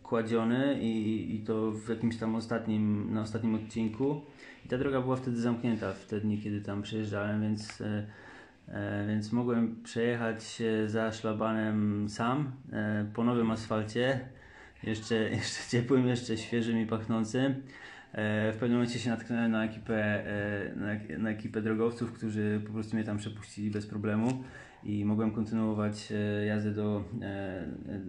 kładziony 0.03 0.79
i, 0.81 1.35
i 1.35 1.39
to 1.39 1.71
w 1.71 1.89
jakimś 1.89 2.17
tam 2.17 2.35
ostatnim, 2.35 3.13
na 3.13 3.21
ostatnim 3.21 3.55
odcinku. 3.55 4.21
I 4.65 4.69
ta 4.69 4.77
droga 4.77 5.01
była 5.01 5.15
wtedy 5.15 5.41
zamknięta 5.41 5.93
w 5.93 6.05
te 6.05 6.19
dni, 6.19 6.41
kiedy 6.41 6.61
tam 6.61 6.81
przejeżdżałem, 6.81 7.41
więc, 7.41 7.81
e, 7.81 8.05
e, 8.67 9.07
więc 9.07 9.31
mogłem 9.31 9.83
przejechać 9.83 10.61
za 10.87 11.11
szlabanem 11.11 12.09
sam 12.09 12.51
e, 12.73 13.05
po 13.13 13.23
nowym 13.23 13.51
asfalcie. 13.51 14.19
Jeszcze, 14.83 15.15
jeszcze 15.39 15.69
ciepłym, 15.69 16.07
jeszcze 16.07 16.37
świeżym 16.37 16.79
i 16.79 16.85
pachnącym. 16.85 17.55
E, 18.11 18.51
W 18.53 18.57
pewnym 18.57 18.77
momencie 18.77 18.99
się 18.99 19.09
natknąłem 19.09 19.51
na 19.51 19.65
ekipę, 19.65 20.27
e, 20.27 20.75
na, 20.75 21.17
na 21.17 21.29
ekipę 21.29 21.61
drogowców, 21.61 22.13
którzy 22.13 22.61
po 22.67 22.73
prostu 22.73 22.95
mnie 22.95 23.05
tam 23.05 23.17
przepuścili 23.17 23.71
bez 23.71 23.87
problemu 23.87 24.43
i 24.83 25.05
mogłem 25.05 25.31
kontynuować 25.31 26.11
e, 26.11 26.45
jazdę 26.45 26.71
do, 26.71 27.03
e, 27.21 27.63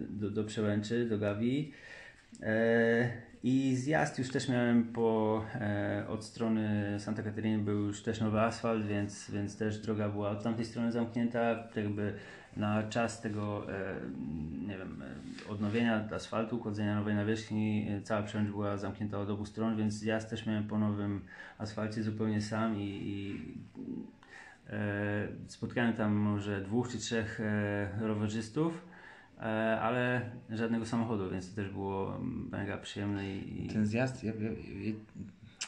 do, 0.09 0.31
do 0.31 0.43
Przełęczy, 0.43 1.05
do 1.05 1.17
Gawii. 1.17 1.73
E, 2.41 3.09
I 3.43 3.75
zjazd 3.75 4.19
już 4.19 4.29
też 4.29 4.49
miałem 4.49 4.83
po, 4.83 5.45
od 6.07 6.23
strony 6.25 6.95
Santa 6.99 7.23
Catariny 7.23 7.63
był 7.63 7.79
już 7.79 8.03
też 8.03 8.21
nowy 8.21 8.41
asfalt, 8.41 8.85
więc, 8.85 9.31
więc 9.31 9.57
też 9.57 9.77
droga 9.81 10.09
była 10.09 10.29
od 10.29 10.43
tamtej 10.43 10.65
strony 10.65 10.91
zamknięta, 10.91 11.55
tak 11.55 11.83
jakby 11.83 12.13
na 12.57 12.83
czas 12.83 13.21
tego, 13.21 13.67
nie 14.67 14.77
wiem, 14.77 15.03
odnowienia 15.49 16.09
asfaltu, 16.15 16.57
kładzenia 16.57 16.95
nowej 16.95 17.15
nawierzchni, 17.15 17.87
cała 18.03 18.23
przełęcz 18.23 18.49
była 18.49 18.77
zamknięta 18.77 19.19
od 19.19 19.29
obu 19.29 19.45
stron, 19.45 19.77
więc 19.77 19.93
zjazd 19.93 20.29
też 20.29 20.45
miałem 20.45 20.67
po 20.67 20.79
nowym 20.79 21.21
asfalcie 21.57 22.03
zupełnie 22.03 22.41
sam 22.41 22.79
i, 22.79 23.01
i 23.03 23.39
spotkałem 25.47 25.93
tam 25.93 26.13
może 26.13 26.61
dwóch 26.61 26.89
czy 26.89 26.97
trzech 26.97 27.39
e, 27.39 27.89
rowerzystów, 27.99 28.85
e, 29.39 29.43
ale 29.81 30.31
żadnego 30.49 30.85
samochodu, 30.85 31.29
więc 31.29 31.49
to 31.49 31.55
też 31.55 31.69
było 31.69 32.19
mega 32.51 32.77
przyjemne 32.77 33.29
i, 33.35 33.67
Ten 33.67 33.85
zjazd, 33.85 34.23
ja, 34.23 34.33
ja, 34.33 34.49
ja, 34.49 34.93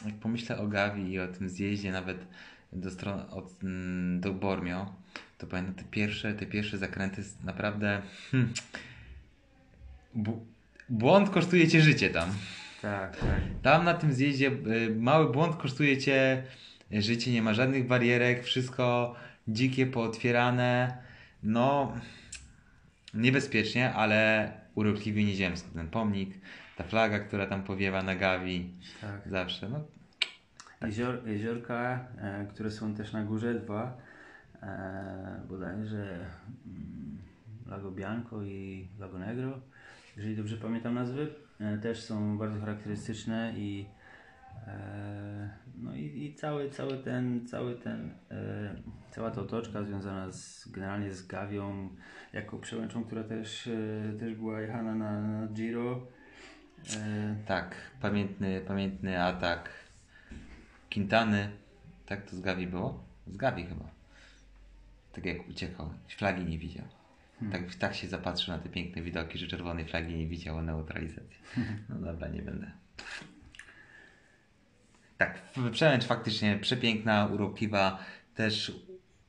jak 0.06 0.14
pomyślę 0.14 0.58
o 0.58 0.66
Gavi 0.66 1.12
i 1.12 1.20
o 1.20 1.28
tym 1.28 1.48
zjeździe 1.48 1.92
nawet 1.92 2.26
do 2.72 2.90
stron, 2.90 3.20
od, 3.30 3.62
mm, 3.62 4.20
do 4.20 4.32
Bormio, 4.32 4.94
to 5.38 5.46
pamiętam 5.46 5.74
te 5.74 5.84
pierwsze, 5.84 6.34
te 6.34 6.46
pierwsze 6.46 6.78
zakręty 6.78 7.22
naprawdę 7.44 8.02
hmm, 8.30 8.52
błąd 10.88 11.30
kosztuje 11.30 11.68
cię 11.68 11.80
życie 11.80 12.10
tam. 12.10 12.30
tak, 12.82 13.16
tak. 13.16 13.40
Tam 13.62 13.84
na 13.84 13.94
tym 13.94 14.12
zjeździe 14.12 14.50
mały 14.96 15.32
błąd 15.32 15.56
kosztuje 15.56 15.98
cię 15.98 16.42
życie, 16.92 17.32
nie 17.32 17.42
ma 17.42 17.54
żadnych 17.54 17.86
barierek, 17.86 18.44
wszystko 18.44 19.14
dzikie, 19.48 19.86
pootwierane, 19.86 20.96
no 21.42 21.92
niebezpiecznie, 23.14 23.94
ale 23.94 24.50
urokliwie 24.74 25.24
nieziemsko. 25.24 25.68
Ten 25.74 25.88
pomnik, 25.88 26.34
ta 26.76 26.84
flaga, 26.84 27.18
która 27.18 27.46
tam 27.46 27.62
powiewa 27.62 28.02
na 28.02 28.16
Gavi, 28.16 28.70
tak. 29.00 29.20
zawsze, 29.30 29.68
no 29.68 29.84
Jezior, 30.86 31.28
jeziorka, 31.28 32.06
e, 32.18 32.46
które 32.46 32.70
są 32.70 32.94
też 32.94 33.12
na 33.12 33.24
górze, 33.24 33.54
dwa, 33.54 33.96
e, 34.62 35.40
bodajże 35.48 36.18
mm, 36.66 37.18
Lago 37.66 37.90
Bianco 37.90 38.42
i 38.42 38.88
Lago 38.98 39.18
Negro, 39.18 39.60
jeżeli 40.16 40.36
dobrze 40.36 40.56
pamiętam 40.56 40.94
nazwy, 40.94 41.28
e, 41.60 41.78
też 41.78 42.02
są 42.02 42.38
bardzo 42.38 42.60
charakterystyczne 42.60 43.52
i, 43.56 43.86
no 45.76 45.94
i, 45.94 46.24
i 46.24 46.34
cały, 46.34 46.70
cały 46.70 46.98
ten, 46.98 47.46
cały 47.46 47.74
ten, 47.74 48.14
e, 48.30 48.74
cała 49.10 49.30
ta 49.30 49.40
otoczka 49.40 49.84
związana 49.84 50.32
z, 50.32 50.68
generalnie 50.68 51.14
z 51.14 51.26
Gawią, 51.26 51.88
jako 52.32 52.58
przełęczą, 52.58 53.04
która 53.04 53.24
też, 53.24 53.66
e, 53.66 54.18
też 54.18 54.34
była 54.34 54.60
jechana 54.60 54.94
na, 54.94 55.20
na 55.20 55.46
Giro. 55.46 56.06
E, 56.96 57.36
Tak, 57.46 57.74
pamiętny, 58.00 58.60
pamiętny 58.66 59.22
atak 59.22 59.70
Quintany. 60.92 61.50
Tak 62.06 62.30
to 62.30 62.36
z 62.36 62.40
Gavi 62.40 62.66
było? 62.66 63.04
Z 63.26 63.36
Gavi 63.36 63.64
chyba. 63.66 63.84
Tak 65.12 65.26
jak 65.26 65.48
uciekał, 65.48 65.90
flagi 66.08 66.44
nie 66.44 66.58
widział. 66.58 66.84
Tak, 67.52 67.74
tak 67.74 67.94
się 67.94 68.08
zapatrzył 68.08 68.54
na 68.54 68.60
te 68.60 68.68
piękne 68.68 69.02
widoki, 69.02 69.38
że 69.38 69.46
czerwonej 69.46 69.84
flagi 69.84 70.14
nie 70.14 70.26
widział 70.26 70.56
o 70.56 70.62
neutralizacji. 70.62 71.38
No 71.88 71.94
dobra, 71.96 72.28
nie 72.28 72.42
będę. 72.42 72.70
Tak, 75.22 75.42
przełęcz 75.72 76.04
faktycznie 76.04 76.58
przepiękna, 76.60 77.26
urokliwa. 77.26 77.98
Też 78.34 78.72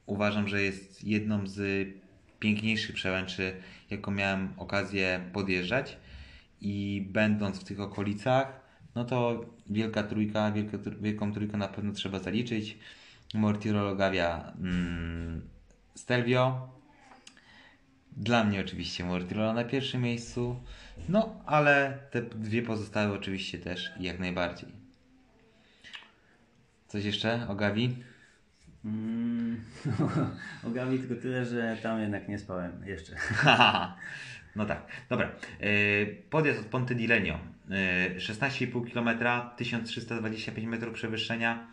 uważam, 0.05 0.47
że 0.47 0.61
jest 0.61 1.03
jedną 1.03 1.47
z 1.47 1.87
piękniejszych 2.39 2.95
przełęczy, 2.95 3.53
jaką 3.89 4.11
miałem 4.11 4.53
okazję 4.57 5.29
podjeżdżać. 5.33 5.97
I 6.61 7.05
będąc 7.09 7.59
w 7.59 7.63
tych 7.63 7.79
okolicach, 7.79 8.59
no 8.95 9.05
to 9.05 9.45
wielka 9.69 10.03
trójka, 10.03 10.51
wielka, 10.51 10.77
wielką 11.01 11.33
trójkę 11.33 11.57
na 11.57 11.67
pewno 11.67 11.93
trzeba 11.93 12.19
zaliczyć. 12.19 12.77
Mortirolo 13.33 13.95
Gavia 13.95 14.53
mm, 14.59 15.41
Stelvio. 15.95 16.69
Dla 18.17 18.43
mnie 18.43 18.61
oczywiście 18.61 19.03
Mortirolo 19.03 19.53
na 19.53 19.63
pierwszym 19.63 20.01
miejscu. 20.01 20.55
No, 21.09 21.43
ale 21.45 21.99
te 22.11 22.21
dwie 22.21 22.61
pozostałe 22.61 23.13
oczywiście 23.13 23.57
też 23.57 23.91
jak 23.99 24.19
najbardziej. 24.19 24.82
Coś 26.93 27.05
jeszcze 27.05 27.47
o 27.47 27.55
Gavi? 27.55 27.95
mm, 28.85 29.63
o 30.67 30.69
Gawi 30.69 30.99
tylko 30.99 31.21
tyle, 31.21 31.45
że 31.45 31.77
tam 31.83 32.01
jednak 32.01 32.29
nie 32.29 32.39
spałem 32.39 32.71
jeszcze. 32.85 33.15
no 34.55 34.65
tak, 34.65 34.85
dobra. 35.09 35.31
Yy, 35.59 36.15
Podjazd 36.29 36.59
od 36.59 36.65
Ponte 36.65 36.95
di 36.95 37.07
Legno. 37.07 37.39
Yy, 37.69 38.19
16,5 38.19 38.93
km, 38.93 39.19
1325 39.57 40.67
metrów 40.67 40.93
przewyższenia, 40.93 41.67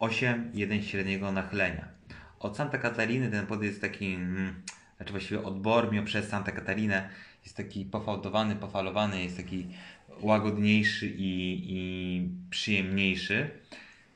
8,1 0.00 0.82
średniego 0.82 1.32
nachylenia. 1.32 1.88
Od 2.40 2.56
Santa 2.56 2.78
Catariny 2.78 3.30
ten 3.30 3.46
podjazd 3.46 3.72
jest 3.72 3.80
taki, 3.80 4.14
mm, 4.14 4.62
znaczy 4.96 5.12
właściwie 5.12 5.42
od 5.42 5.60
Bormio 5.60 6.02
przez 6.02 6.28
Santa 6.28 6.52
Catarinę 6.52 7.08
jest 7.44 7.56
taki 7.56 7.84
pofałdowany, 7.84 8.56
pofalowany, 8.56 9.22
jest 9.22 9.36
taki 9.36 9.66
łagodniejszy 10.20 11.06
i, 11.06 11.62
i 11.66 12.28
przyjemniejszy. 12.50 13.50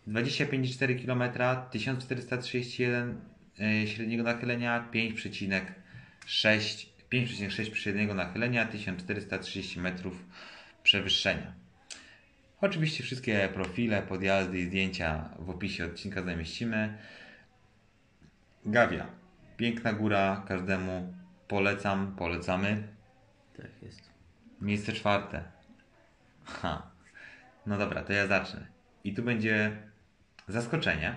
25,4 0.08 1.04
km, 1.04 1.22
1431 1.70 3.20
e, 3.60 3.86
średniego 3.86 4.22
nachylenia, 4.22 4.88
5,6 4.94 6.86
5,6 7.12 7.74
średniego 7.74 8.14
nachylenia, 8.14 8.66
1430 8.66 9.80
metrów 9.80 10.24
przewyższenia. 10.82 11.52
Oczywiście 12.60 13.04
wszystkie 13.04 13.48
profile, 13.54 14.02
podjazdy 14.02 14.58
i 14.58 14.64
zdjęcia 14.64 15.28
w 15.38 15.50
opisie 15.50 15.86
odcinka 15.86 16.22
zamieścimy. 16.22 16.98
Gawia. 18.66 19.06
Piękna 19.56 19.92
góra, 19.92 20.44
każdemu 20.48 21.14
polecam, 21.48 22.16
polecamy. 22.16 22.88
Tak 23.56 23.82
jest. 23.82 24.10
Miejsce 24.60 24.92
czwarte. 24.92 25.44
Ha. 26.44 26.90
No 27.66 27.78
dobra, 27.78 28.02
to 28.02 28.12
ja 28.12 28.26
zacznę. 28.26 28.66
I 29.04 29.14
tu 29.14 29.22
będzie 29.22 29.76
zaskoczenie. 30.48 31.14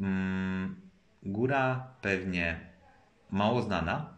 Mm, 0.00 0.80
góra 1.22 1.86
pewnie 2.00 2.60
mało 3.30 3.62
znana. 3.62 4.16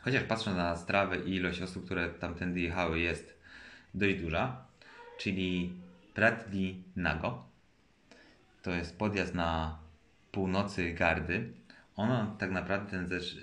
Chociaż 0.00 0.22
patrząc 0.22 0.56
na 0.56 0.76
strawę 0.76 1.18
i 1.18 1.34
ilość 1.34 1.62
osób, 1.62 1.84
które 1.84 2.08
tamtędy 2.08 2.60
jechały, 2.60 3.00
jest 3.00 3.38
dość 3.94 4.20
duża. 4.20 4.64
Czyli 5.18 5.72
Prat 6.14 6.50
di 6.50 6.82
Nago. 6.96 7.44
To 8.62 8.70
jest 8.70 8.98
podjazd 8.98 9.34
na 9.34 9.78
północy 10.32 10.92
Gardy. 10.92 11.52
Ono 11.96 12.36
tak 12.38 12.50
naprawdę 12.50 12.90
ten 12.90 13.08
zesz 13.08 13.36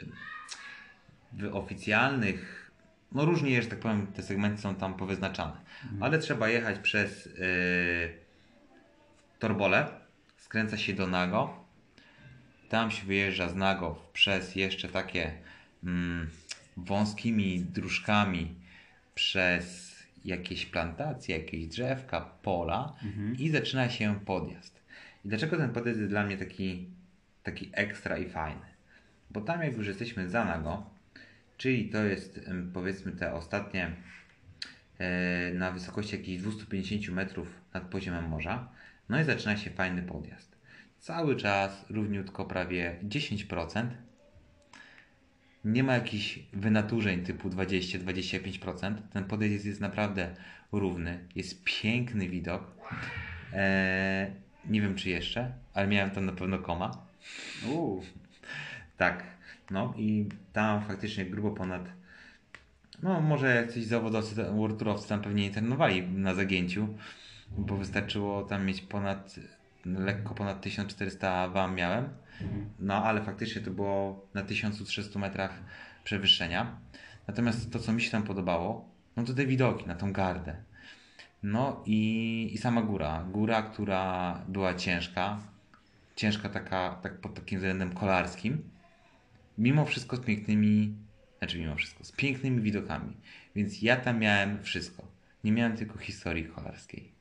w 1.33 1.55
oficjalnych, 1.55 2.71
no 3.11 3.25
różnie 3.25 3.61
że 3.61 3.67
tak 3.67 3.79
powiem, 3.79 4.07
te 4.07 4.23
segmenty 4.23 4.61
są 4.61 4.75
tam 4.75 4.93
powyznaczane, 4.93 5.57
ale 5.99 6.19
trzeba 6.19 6.49
jechać 6.49 6.79
przez 6.79 7.25
yy, 7.25 8.28
Torbole, 9.39 9.87
skręca 10.37 10.77
się 10.77 10.93
do 10.93 11.07
Nago, 11.07 11.65
tam 12.69 12.91
się 12.91 13.05
wyjeżdża 13.05 13.49
z 13.49 13.55
Nago 13.55 14.01
przez 14.13 14.55
jeszcze 14.55 14.89
takie 14.89 15.31
mm, 15.83 16.29
wąskimi 16.77 17.59
dróżkami 17.59 18.55
przez 19.15 19.95
jakieś 20.25 20.65
plantacje, 20.65 21.37
jakieś 21.37 21.67
drzewka, 21.67 22.21
pola 22.21 22.93
i 23.37 23.49
zaczyna 23.49 23.89
się 23.89 24.19
podjazd. 24.25 24.81
I 25.25 25.29
dlaczego 25.29 25.57
ten 25.57 25.69
podjazd 25.69 25.99
jest 25.99 26.11
dla 26.11 26.23
mnie 26.23 26.37
taki, 26.37 26.89
taki 27.43 27.69
ekstra 27.73 28.17
i 28.17 28.29
fajny? 28.29 28.65
Bo 29.31 29.41
tam 29.41 29.61
jak 29.61 29.77
już 29.77 29.87
jesteśmy 29.87 30.29
za 30.29 30.45
Nago, 30.45 30.89
czyli 31.57 31.89
to 31.89 32.03
jest 32.03 32.49
powiedzmy 32.73 33.11
te 33.11 33.33
ostatnie 33.33 33.91
e, 34.97 35.53
na 35.53 35.71
wysokości 35.71 36.15
jakichś 36.15 36.41
250 36.41 37.15
metrów 37.15 37.47
nad 37.73 37.83
poziomem 37.83 38.29
morza, 38.29 38.78
no 39.09 39.21
i 39.21 39.23
zaczyna 39.23 39.57
się 39.57 39.69
fajny 39.69 40.01
podjazd. 40.01 40.57
Cały 40.99 41.35
czas 41.35 41.85
równiutko 41.89 42.45
prawie 42.45 42.95
10%. 43.03 43.87
Nie 45.65 45.83
ma 45.83 45.93
jakichś 45.93 46.39
wynaturzeń 46.53 47.23
typu 47.23 47.49
20-25%. 47.49 48.95
Ten 49.13 49.23
podjazd 49.23 49.65
jest, 49.65 49.81
naprawdę 49.81 50.35
równy. 50.71 51.19
Jest 51.35 51.63
piękny 51.63 52.29
widok. 52.29 52.71
E, 53.53 54.31
nie 54.65 54.81
wiem 54.81 54.95
czy 54.95 55.09
jeszcze, 55.09 55.51
ale 55.73 55.87
miałem 55.87 56.11
tam 56.11 56.25
na 56.25 56.31
pewno 56.31 56.59
koma. 56.59 57.05
Uuu, 57.67 58.03
Tak, 58.97 59.23
no 59.71 59.93
i 59.97 60.25
tam 60.53 60.81
faktycznie 60.85 61.25
grubo 61.25 61.51
ponad. 61.51 61.89
No, 63.03 63.21
może 63.21 63.55
jacyś 63.55 63.85
zawodowcy, 63.85 64.43
worturowcy 64.43 65.09
tam 65.09 65.21
pewnie 65.21 65.43
nie 65.43 65.51
trenowali 65.51 66.03
na 66.03 66.33
zagięciu, 66.33 66.87
bo 67.57 67.77
wystarczyło 67.77 68.43
tam 68.43 68.65
mieć 68.65 68.81
ponad, 68.81 69.35
lekko 69.85 70.35
ponad 70.35 70.61
1400 70.61 71.47
wam 71.47 71.75
miałem. 71.75 72.09
No, 72.79 73.03
ale 73.03 73.23
faktycznie 73.23 73.61
to 73.61 73.71
było 73.71 74.27
na 74.33 74.43
1300 74.43 75.19
metrach 75.19 75.61
przewyższenia. 76.03 76.77
Natomiast 77.27 77.71
to, 77.71 77.79
co 77.79 77.93
mi 77.93 78.01
się 78.01 78.11
tam 78.11 78.23
podobało, 78.23 78.89
no 79.15 79.23
to 79.23 79.33
te 79.33 79.45
widoki 79.45 79.87
na 79.87 79.95
tą 79.95 80.13
gardę. 80.13 80.55
No 81.43 81.83
i, 81.85 82.49
i 82.53 82.57
sama 82.57 82.81
góra. 82.81 83.23
Góra, 83.31 83.61
która 83.61 84.33
była 84.47 84.73
ciężka. 84.73 85.39
Ciężka 86.15 86.49
taka, 86.49 86.99
tak 87.03 87.21
pod 87.21 87.33
takim 87.33 87.59
względem 87.59 87.93
kolarskim 87.93 88.63
mimo 89.59 89.85
wszystko 89.85 90.17
z 90.17 90.19
pięknymi, 90.19 90.95
znaczy 91.37 91.59
mimo 91.59 91.75
wszystko, 91.75 92.03
z 92.03 92.11
pięknymi 92.11 92.61
widokami. 92.61 93.17
Więc 93.55 93.81
ja 93.81 93.95
tam 93.95 94.19
miałem 94.19 94.63
wszystko. 94.63 95.07
Nie 95.43 95.51
miałem 95.51 95.77
tylko 95.77 95.97
historii 95.97 96.45
kolarskiej 96.45 97.11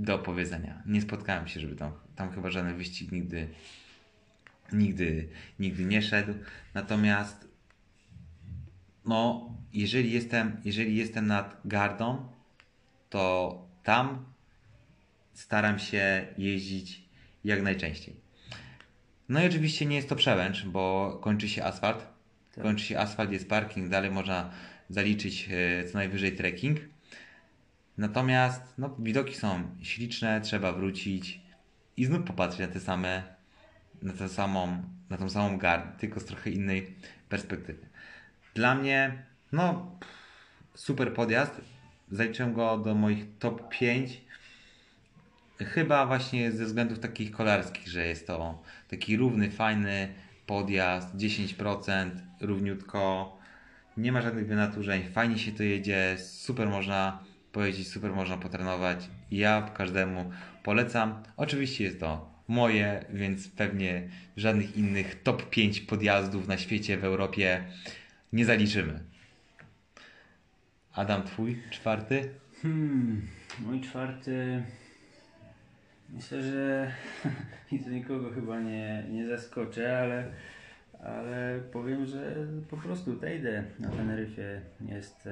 do 0.00 0.14
opowiedzenia. 0.14 0.82
Nie 0.86 1.00
spotkałem 1.02 1.48
się, 1.48 1.60
żeby 1.60 1.76
tam, 1.76 1.92
tam 2.16 2.32
chyba 2.32 2.50
żaden 2.50 2.76
wyścig 2.76 3.12
nigdy, 3.12 3.48
nigdy, 4.72 5.28
nigdy 5.58 5.84
nie 5.84 6.02
szedł. 6.02 6.34
Natomiast 6.74 7.48
no, 9.04 9.50
jeżeli 9.72 10.12
jestem, 10.12 10.60
jeżeli 10.64 10.96
jestem 10.96 11.26
nad 11.26 11.60
gardą, 11.64 12.28
to 13.10 13.68
tam 13.82 14.24
staram 15.32 15.78
się 15.78 16.26
jeździć 16.38 17.04
jak 17.44 17.62
najczęściej. 17.62 18.16
No 19.28 19.42
i 19.42 19.46
oczywiście 19.46 19.86
nie 19.86 19.96
jest 19.96 20.08
to 20.08 20.16
przełęcz, 20.16 20.64
bo 20.64 21.18
kończy 21.22 21.48
się 21.48 21.64
asfalt. 21.64 22.06
Tak. 22.54 22.64
Kończy 22.64 22.84
się 22.84 22.98
asfalt, 22.98 23.32
jest 23.32 23.48
parking, 23.48 23.88
dalej 23.88 24.10
można 24.10 24.50
zaliczyć 24.88 25.48
e, 25.50 25.84
co 25.84 25.98
najwyżej 25.98 26.36
trekking. 26.36 26.80
Natomiast 28.00 28.62
no, 28.78 28.96
widoki 28.98 29.34
są 29.34 29.62
śliczne, 29.82 30.40
trzeba 30.40 30.72
wrócić 30.72 31.40
i 31.96 32.04
znów 32.04 32.24
popatrzeć 32.24 32.60
na 32.60 32.66
te 32.66 32.80
same, 32.80 33.22
na 34.02 34.12
tę 34.12 34.28
samą, 34.28 34.82
na 35.10 35.16
tą 35.16 35.30
samą 35.30 35.58
gardę, 35.58 35.98
tylko 35.98 36.20
z 36.20 36.24
trochę 36.24 36.50
innej 36.50 36.94
perspektywy. 37.28 37.86
Dla 38.54 38.74
mnie, 38.74 39.24
no, 39.52 39.96
super 40.74 41.14
podjazd. 41.14 41.60
Zaliczyłem 42.10 42.52
go 42.52 42.78
do 42.78 42.94
moich 42.94 43.38
top 43.38 43.68
5 43.68 44.20
Chyba 45.58 46.06
właśnie 46.06 46.52
ze 46.52 46.64
względów 46.64 46.98
takich 46.98 47.30
kolarskich, 47.30 47.88
że 47.88 48.06
jest 48.06 48.26
to 48.26 48.62
taki 48.88 49.16
równy, 49.16 49.50
fajny 49.50 50.14
podjazd, 50.46 51.16
10%, 51.16 52.10
równiutko, 52.40 53.36
nie 53.96 54.12
ma 54.12 54.22
żadnych 54.22 54.46
wynaturzeń, 54.46 55.02
fajnie 55.12 55.38
się 55.38 55.52
to 55.52 55.62
jedzie, 55.62 56.16
super 56.18 56.68
można 56.68 57.29
pojeździć, 57.52 57.88
super 57.88 58.12
można 58.12 58.36
potrenować. 58.36 59.10
Ja 59.30 59.70
każdemu 59.74 60.30
polecam. 60.62 61.22
Oczywiście 61.36 61.84
jest 61.84 62.00
to 62.00 62.30
moje, 62.48 63.04
więc 63.12 63.48
pewnie 63.48 64.08
żadnych 64.36 64.76
innych 64.76 65.22
top 65.22 65.50
5 65.50 65.80
podjazdów 65.80 66.48
na 66.48 66.58
świecie, 66.58 66.96
w 66.96 67.04
Europie 67.04 67.64
nie 68.32 68.44
zaliczymy. 68.44 69.00
Adam, 70.94 71.22
twój 71.22 71.62
czwarty? 71.70 72.30
Hmm, 72.62 73.28
mój 73.58 73.80
czwarty. 73.80 74.62
Myślę, 76.08 76.42
że 76.42 76.92
to 77.84 77.90
nikogo 77.90 78.30
chyba 78.30 78.60
nie, 78.60 79.04
nie 79.10 79.26
zaskoczę, 79.26 79.98
ale, 79.98 80.32
ale 81.04 81.60
powiem, 81.72 82.06
że 82.06 82.46
po 82.70 82.76
prostu 82.76 83.16
Tejde 83.16 83.64
na 83.78 83.90
Teneryfie 83.90 84.60
jest. 84.88 85.28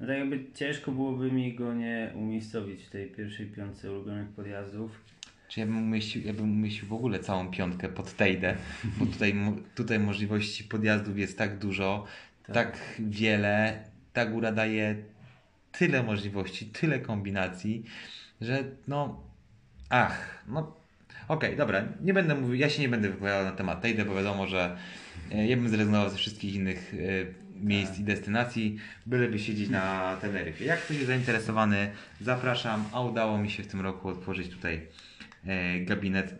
No 0.00 0.06
tak 0.06 0.18
jakby 0.18 0.44
ciężko 0.54 0.92
byłoby 0.92 1.32
mi 1.32 1.54
go 1.54 1.74
nie 1.74 2.12
umiejscowić 2.14 2.82
w 2.84 2.90
tej 2.90 3.10
pierwszej 3.10 3.46
piątce 3.46 3.92
ulubionych 3.92 4.28
podjazdów. 4.28 5.00
Czy 5.48 5.60
ja 5.60 5.66
bym 5.66 5.78
umieścił, 5.82 6.22
ja 6.22 6.32
bym 6.32 6.52
umieścił 6.52 6.88
w 6.88 6.92
ogóle 6.92 7.18
całą 7.20 7.50
piątkę 7.50 7.88
pod 7.88 8.16
Tejdę, 8.16 8.56
bo 8.98 9.06
tutaj, 9.06 9.34
tutaj 9.74 9.98
możliwości 9.98 10.64
podjazdów 10.64 11.18
jest 11.18 11.38
tak 11.38 11.58
dużo, 11.58 12.04
Tak. 12.46 12.54
tak 12.54 12.78
wiele, 12.98 13.84
ta 14.12 14.26
góra 14.26 14.52
daje 14.52 14.96
tyle 15.72 16.02
możliwości, 16.02 16.66
tyle 16.66 17.00
kombinacji, 17.00 17.84
że 18.40 18.64
no, 18.88 19.22
ach, 19.90 20.44
no, 20.48 20.76
okej, 21.28 21.56
dobra, 21.56 21.84
nie 22.02 22.14
będę 22.14 22.34
mówił, 22.34 22.54
ja 22.54 22.70
się 22.70 22.82
nie 22.82 22.88
będę 22.88 23.08
wypowiadał 23.08 23.44
na 23.44 23.52
temat 23.52 23.80
Tejdy, 23.80 24.04
bo 24.04 24.14
wiadomo, 24.14 24.46
że 24.46 24.76
e, 25.32 25.46
ja 25.46 25.56
bym 25.56 25.68
zrezygnował 25.68 26.10
ze 26.10 26.16
wszystkich 26.16 26.54
innych 26.54 26.94
e, 26.94 27.58
miejsc 27.64 27.90
Tak. 27.90 28.00
i 28.00 28.04
destynacji, 28.04 28.78
byleby 29.06 29.38
siedzieć 29.38 29.68
na 29.70 30.16
Teneryfie. 30.20 30.64
Jak 30.64 30.80
ktoś 30.80 30.96
jest 30.96 31.06
zainteresowany, 31.08 31.90
zapraszam, 32.20 32.84
a 32.92 33.00
udało 33.00 33.38
mi 33.38 33.50
się 33.50 33.62
w 33.62 33.66
tym 33.66 33.80
roku 33.80 34.08
otworzyć 34.08 34.48
tutaj 34.48 34.86
e, 35.46 35.80
gabinet, 35.80 36.34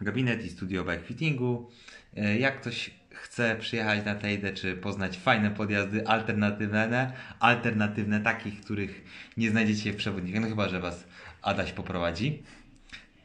gabinet 0.00 0.44
i 0.44 0.48
studio 0.50 0.84
bike 0.84 1.02
fittingu. 1.02 1.70
E, 2.16 2.38
Jak 2.38 2.60
ktoś 2.60 2.90
chce 3.10 3.56
przyjechać 3.60 4.04
na 4.04 4.14
Tejdę, 4.14 4.52
czy 4.52 4.76
poznać 4.76 5.18
fajne 5.18 5.50
podjazdy 5.50 6.06
alternatywne, 6.06 7.12
alternatywne 7.40 8.20
takich, 8.20 8.60
których 8.60 9.04
nie 9.36 9.50
znajdziecie 9.50 9.92
w 9.92 9.96
przewodnikach, 9.96 10.42
no 10.42 10.48
chyba, 10.48 10.68
że 10.68 10.80
Was 10.80 11.06
Adaś 11.42 11.72
poprowadzi, 11.72 12.42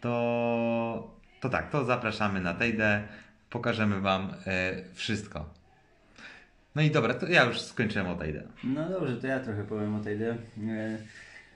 to, 0.02 1.18
to 1.42 1.50
tak, 1.50 1.70
to 1.72 1.86
zapraszamy 1.86 2.42
na 2.42 2.54
Tejdę, 2.54 3.02
pokażemy 3.50 4.02
Wam 4.02 4.34
e, 4.46 4.84
wszystko. 4.94 5.50
No 6.76 6.82
i 6.82 6.92
dobra, 6.92 7.14
to 7.14 7.28
ja 7.28 7.44
już 7.44 7.62
skończyłem 7.62 8.08
o 8.08 8.16
Tejdę. 8.16 8.44
No 8.64 8.90
dobrze, 8.90 9.18
to 9.18 9.28
ja 9.28 9.40
trochę 9.40 9.64
powiem 9.64 9.96
o 9.96 10.00
Tejde. 10.00 10.38
E, 10.68 10.98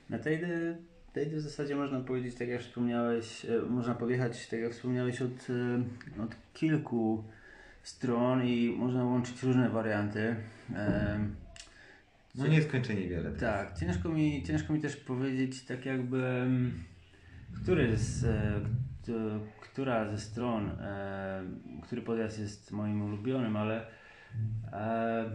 Na 0.09 0.19
Tejde, 0.19 0.75
Tejde 1.13 1.37
w 1.37 1.41
zasadzie 1.41 1.75
można 1.75 1.99
powiedzieć, 1.99 2.35
tak 2.35 2.47
jak 2.47 2.61
wspomniałeś, 2.61 3.45
e, 3.45 3.61
można 3.69 3.95
podjechać, 3.95 4.47
tak 4.47 4.59
jak 4.59 4.71
wspomniałeś, 4.71 5.21
od, 5.21 5.47
od 6.23 6.35
kilku 6.53 7.23
stron 7.83 8.45
i 8.45 8.75
można 8.77 9.03
łączyć 9.03 9.43
różne 9.43 9.69
warianty. 9.69 10.35
No 12.35 12.47
nieskończenie 12.47 13.07
wiele. 13.07 13.31
Tak, 13.31 13.77
ciężko 13.77 14.09
mi, 14.09 14.43
ciężko 14.43 14.73
mi 14.73 14.81
też 14.81 14.95
powiedzieć 14.95 15.63
tak 15.63 15.85
jakby, 15.85 16.25
mm, 16.25 16.83
który 17.53 17.97
z, 17.97 18.23
e, 18.23 18.61
która 19.61 20.09
ze 20.09 20.17
stron, 20.17 20.69
e, 20.69 21.43
który 21.83 22.01
podjazd 22.01 22.39
jest 22.39 22.71
moim 22.71 23.01
ulubionym, 23.01 23.55
ale 23.55 23.85
e, 24.71 25.25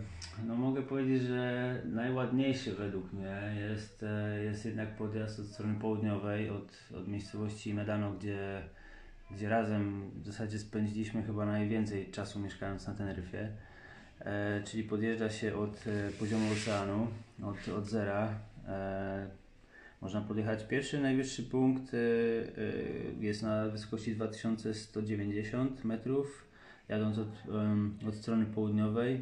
no 0.47 0.55
mogę 0.55 0.83
powiedzieć, 0.83 1.23
że 1.23 1.83
najładniejszy 1.85 2.75
według 2.75 3.13
mnie 3.13 3.55
jest, 3.71 4.05
jest 4.45 4.65
jednak 4.65 4.97
podjazd 4.97 5.41
od 5.41 5.47
strony 5.47 5.81
południowej, 5.81 6.51
od, 6.51 6.79
od 6.97 7.09
miejscowości 7.09 7.75
Medano, 7.75 8.13
gdzie, 8.13 8.63
gdzie 9.31 9.49
razem 9.49 10.11
w 10.15 10.27
zasadzie 10.27 10.59
spędziliśmy 10.59 11.23
chyba 11.23 11.47
najwięcej 11.47 12.11
czasu 12.11 12.41
mieszkając 12.41 12.87
na 12.87 12.95
Teneryfie. 12.95 13.49
Czyli 14.65 14.85
podjeżdża 14.85 15.31
się 15.31 15.57
od 15.57 15.85
poziomu 16.19 16.53
oceanu, 16.53 17.07
od, 17.43 17.69
od 17.69 17.87
zera. 17.87 18.29
Można 20.07 20.21
podjechać. 20.21 20.65
Pierwszy, 20.65 21.01
najwyższy 21.01 21.43
punkt 21.43 21.95
e, 21.95 21.99
e, 21.99 22.01
jest 23.21 23.43
na 23.43 23.69
wysokości 23.69 24.15
2190 24.15 25.85
metrów, 25.85 26.47
jadąc 26.89 27.19
od, 27.19 27.29
od 28.09 28.15
strony 28.15 28.47
południowej. 28.47 29.21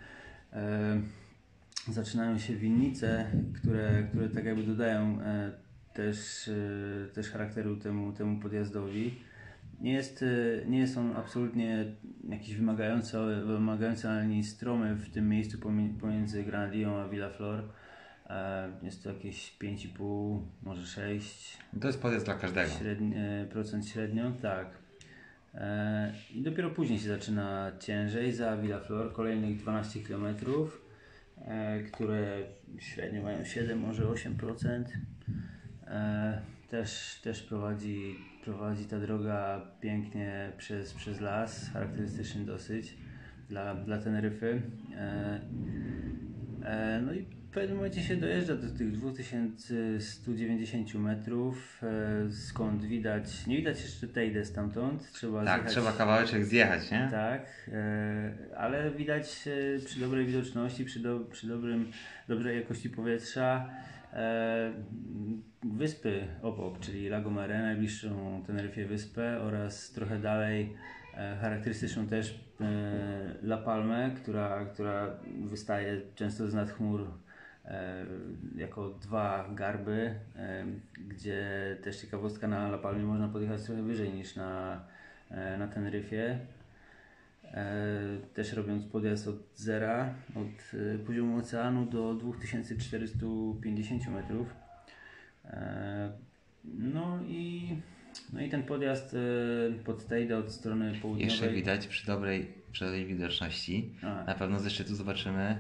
zaczynają 1.88 2.38
się 2.38 2.56
winnice, 2.56 3.32
które, 3.56 4.04
które 4.10 4.30
tak 4.30 4.46
jakby 4.46 4.64
dodają 4.64 5.20
też, 5.94 6.50
też 7.14 7.30
charakteru 7.30 7.78
temu, 7.78 8.12
temu 8.12 8.40
podjazdowi. 8.40 9.16
Nie 9.82 9.94
jest, 9.94 10.24
e, 10.24 10.66
nie 10.70 10.80
jest 10.80 10.98
on 10.98 11.16
absolutnie 11.16 11.86
jakiś 12.30 12.56
wymagający, 12.56 13.18
wymagający 13.46 14.10
ani 14.10 14.44
stromy 14.44 14.96
w 14.96 15.10
tym 15.10 15.30
miejscu 15.30 15.58
pomiędzy 16.02 16.44
Granadią 16.44 16.98
a 16.98 17.08
Villa 17.10 17.30
Flor. 17.30 17.64
E, 18.30 18.70
Jest 18.84 19.04
to 19.04 19.10
jakieś 19.14 19.58
5,5, 19.60 20.40
może 20.64 20.86
6 20.86 21.58
To 21.82 21.88
jest 21.88 22.02
podjazd 22.02 22.26
dla 22.26 22.34
każdego. 22.36 22.70
średnie, 22.70 23.46
procent 23.52 23.88
średnio, 23.88 24.32
tak. 24.42 24.68
E, 25.54 26.14
I 26.34 26.42
dopiero 26.42 26.70
później 26.70 27.00
się 27.00 27.08
zaczyna 27.08 27.72
ciężej 27.80 28.34
za 28.34 28.58
Villa 28.58 28.80
Flor, 28.80 29.14
kolejnych 29.14 29.58
12 29.58 30.00
km, 30.00 30.26
e, 31.46 31.80
które 31.84 32.38
średnio 32.80 33.24
mają 33.24 33.46
7, 33.46 33.80
może 33.80 34.04
8%. 34.04 34.84
E, 35.88 36.42
też, 36.70 37.20
też 37.24 37.44
prowadzi, 37.44 38.16
prowadzi 38.48 38.86
ta 38.86 39.00
droga 39.00 39.62
pięknie 39.82 40.52
przez, 40.58 40.94
przez 40.94 41.22
las, 41.22 41.70
charakterystyczny 41.74 42.46
dosyć 42.46 42.98
dla, 43.50 43.76
dla 43.76 43.98
Teneryfy. 43.98 44.62
E, 44.98 45.40
e, 46.64 47.02
no 47.06 47.14
i 47.14 47.22
w 47.22 47.50
pewnym 47.52 47.78
momencie 47.78 48.04
się 48.04 48.16
dojeżdża 48.16 48.56
do 48.56 48.70
tych 48.78 48.92
2190 48.92 50.96
metrów, 50.96 51.82
e, 51.84 52.32
skąd 52.32 52.86
widać, 52.86 53.48
nie 53.48 53.58
widać 53.58 53.82
jeszcze 53.82 54.08
Tejdę 54.08 54.46
stamtąd, 54.46 55.12
trzeba 55.12 55.46
Tak, 55.46 55.56
zjechać, 55.56 55.72
trzeba 55.72 55.92
kawałeczek 55.92 56.46
zjechać, 56.46 56.92
nie? 56.92 57.08
tak, 57.12 57.70
e, 57.74 58.34
ale 58.58 58.92
widać 58.92 59.48
e, 59.48 59.52
przy 59.86 60.00
dobrej 60.00 60.26
widoczności, 60.26 60.86
przy, 60.86 61.00
do, 61.00 61.20
przy 61.20 61.48
dobrym, 61.48 61.92
dobrej 62.28 62.60
jakości 62.60 62.90
powietrza 62.90 63.70
wyspy 65.64 66.28
obok, 66.42 66.80
czyli 66.80 67.08
La 67.08 67.22
Gomera, 67.22 67.62
najbliższą 67.62 68.44
Teneryfie 68.48 68.86
wyspę 68.86 69.42
oraz 69.42 69.92
trochę 69.92 70.20
dalej 70.20 70.74
e, 71.14 71.38
charakterystyczną 71.42 72.08
też 72.08 72.40
e, 72.62 72.66
La 73.44 73.58
Palmę, 73.58 74.12
która, 74.16 74.66
która 74.66 75.20
wystaje 75.46 76.02
często 76.16 76.48
z 76.48 76.54
nad 76.54 76.70
chmur 76.70 77.08
e, 77.66 78.06
jako 78.56 78.90
dwa 78.90 79.50
garby, 79.56 80.16
e, 80.36 80.66
gdzie 81.08 81.48
też 81.84 82.02
ciekawostka 82.02 82.48
na 82.48 82.68
La 82.68 82.78
Palmie 82.78 83.04
można 83.04 83.28
podjechać 83.28 83.64
trochę 83.64 83.82
wyżej 83.82 84.14
niż 84.14 84.36
na, 84.36 84.82
e, 85.30 85.58
na 85.58 85.68
Teneryfie. 85.68 86.40
E, 87.54 87.74
też 88.34 88.54
robiąc 88.54 88.86
podjazd 88.86 89.28
od 89.28 89.36
zera, 89.56 90.14
od 90.36 90.74
e, 90.96 90.98
poziomu 90.98 91.38
oceanu 91.38 91.86
do 91.86 92.14
2450 92.14 94.08
metrów. 94.08 94.48
E, 95.46 96.12
no 96.66 97.20
i, 97.28 97.76
no 98.34 98.42
i 98.42 98.50
ten 98.50 98.64
podjazd 98.64 99.16
pod 99.86 100.08
Tejdę 100.08 100.38
od 100.38 100.52
strony 100.52 100.94
południowej. 101.02 101.32
Jeszcze 101.32 101.50
widać 101.50 101.88
przy 101.88 102.08
dobrej, 102.08 102.54
przy 102.72 102.86
dobrej 102.86 103.06
widoczności. 103.06 103.96
A. 104.04 104.24
Na 104.24 104.36
pewno 104.36 104.60
ze 104.60 104.70
szczytu 104.70 104.96
zobaczymy 104.96 105.58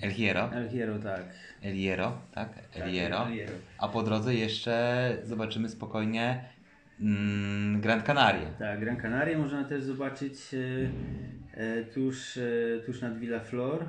El 0.00 0.10
Hierro. 0.10 0.50
El 0.52 0.68
Hierro, 0.68 0.98
tak. 0.98 1.22
El 1.62 1.74
Hierro, 1.74 2.18
tak? 2.32 2.48
El. 2.74 2.82
El 2.82 2.90
Hierro. 2.90 3.26
A 3.78 3.88
po 3.88 4.02
drodze 4.02 4.34
jeszcze 4.34 5.16
zobaczymy 5.24 5.68
spokojnie 5.68 6.44
mm, 7.00 7.80
Grand 7.80 8.02
Canaria. 8.02 8.50
Tak, 8.58 8.80
Gran 8.80 8.96
Canaria 8.96 9.38
można 9.38 9.64
też 9.64 9.82
zobaczyć 9.82 10.54
e, 10.54 10.90
e, 11.60 11.84
tuż, 11.84 12.36
e, 12.36 12.42
tuż 12.86 13.00
nad 13.00 13.18
Villa 13.18 13.40
Flor. 13.40 13.84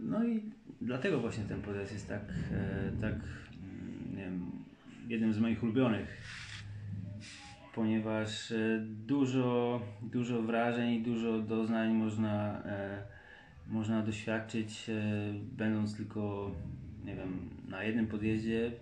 No 0.00 0.24
i 0.24 0.42
dlatego 0.80 1.20
właśnie 1.20 1.44
ten 1.44 1.62
podjazd 1.62 1.92
jest 1.92 2.08
tak, 2.08 2.22
tak 3.00 3.14
mm, 3.14 4.16
nie 4.16 4.24
wiem, 4.24 4.50
jednym 5.08 5.32
z 5.32 5.38
moich 5.38 5.62
ulubionych. 5.62 6.16
Ponieważ 7.74 8.52
dużo, 8.86 9.80
dużo 10.02 10.42
wrażeń 10.42 11.02
dużo 11.02 11.38
doznań 11.38 11.92
można, 11.92 12.62
można 13.66 14.02
doświadczyć, 14.02 14.90
będąc 15.42 15.96
tylko 15.96 16.52
nie 17.04 17.16
wiem, 17.16 17.50
na 17.68 17.84
jednym 17.84 18.06
podjeździe, 18.06 18.72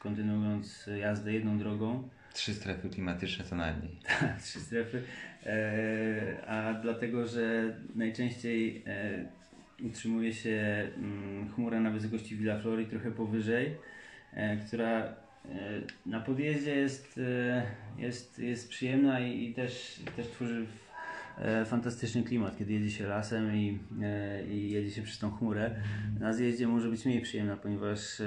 kontynuując 0.00 0.90
jazdę 1.00 1.32
jedną 1.32 1.58
drogą. 1.58 2.08
Trzy 2.32 2.54
strefy 2.54 2.88
klimatyczne 2.90 3.44
co 3.44 3.56
najmniej. 3.56 3.96
trzy 4.44 4.60
strefy, 4.60 5.02
e, 5.46 6.46
a 6.46 6.74
dlatego, 6.74 7.26
że 7.26 7.76
najczęściej 7.94 8.82
e, 8.86 9.24
utrzymuje 9.82 10.34
się 10.34 10.88
mm, 10.96 11.52
chmura 11.52 11.80
na 11.80 11.90
wysokości 11.90 12.36
Villa 12.36 12.58
Flori 12.58 12.86
trochę 12.86 13.10
powyżej, 13.10 13.76
e, 14.34 14.56
która 14.56 15.00
e, 15.00 15.12
na 16.06 16.20
podjeździe 16.20 16.76
jest, 16.76 17.18
e, 17.18 17.62
jest, 17.98 18.38
jest 18.38 18.68
przyjemna 18.68 19.20
i, 19.20 19.44
i 19.44 19.54
też, 19.54 20.00
też 20.16 20.26
tworzy 20.26 20.66
fantastyczny 21.66 22.22
klimat, 22.22 22.58
kiedy 22.58 22.72
jedzie 22.72 22.90
się 22.90 23.06
lasem 23.06 23.56
i, 23.56 23.78
e, 24.02 24.46
i 24.46 24.70
jedzie 24.70 24.90
się 24.90 25.02
przez 25.02 25.18
tą 25.18 25.30
chmurę. 25.30 25.76
Na 26.20 26.32
zjeździe 26.32 26.68
może 26.68 26.88
być 26.88 27.04
mniej 27.04 27.20
przyjemna, 27.20 27.56
ponieważ 27.56 28.20
e, 28.20 28.26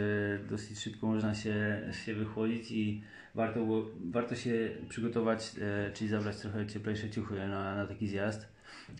dosyć 0.49 0.79
szybko 0.79 1.07
można 1.07 1.35
się, 1.35 1.81
się 2.05 2.13
wychłodzić 2.13 2.71
i 2.71 3.01
warto, 3.35 3.59
było- 3.65 3.85
warto 4.11 4.35
się 4.35 4.69
przygotować, 4.89 5.51
e, 5.61 5.91
czyli 5.93 6.09
zabrać 6.09 6.37
trochę 6.37 6.67
cieplejsze 6.67 7.09
ciuchy 7.09 7.35
na, 7.35 7.75
na 7.75 7.87
taki 7.87 8.07
zjazd, 8.07 8.47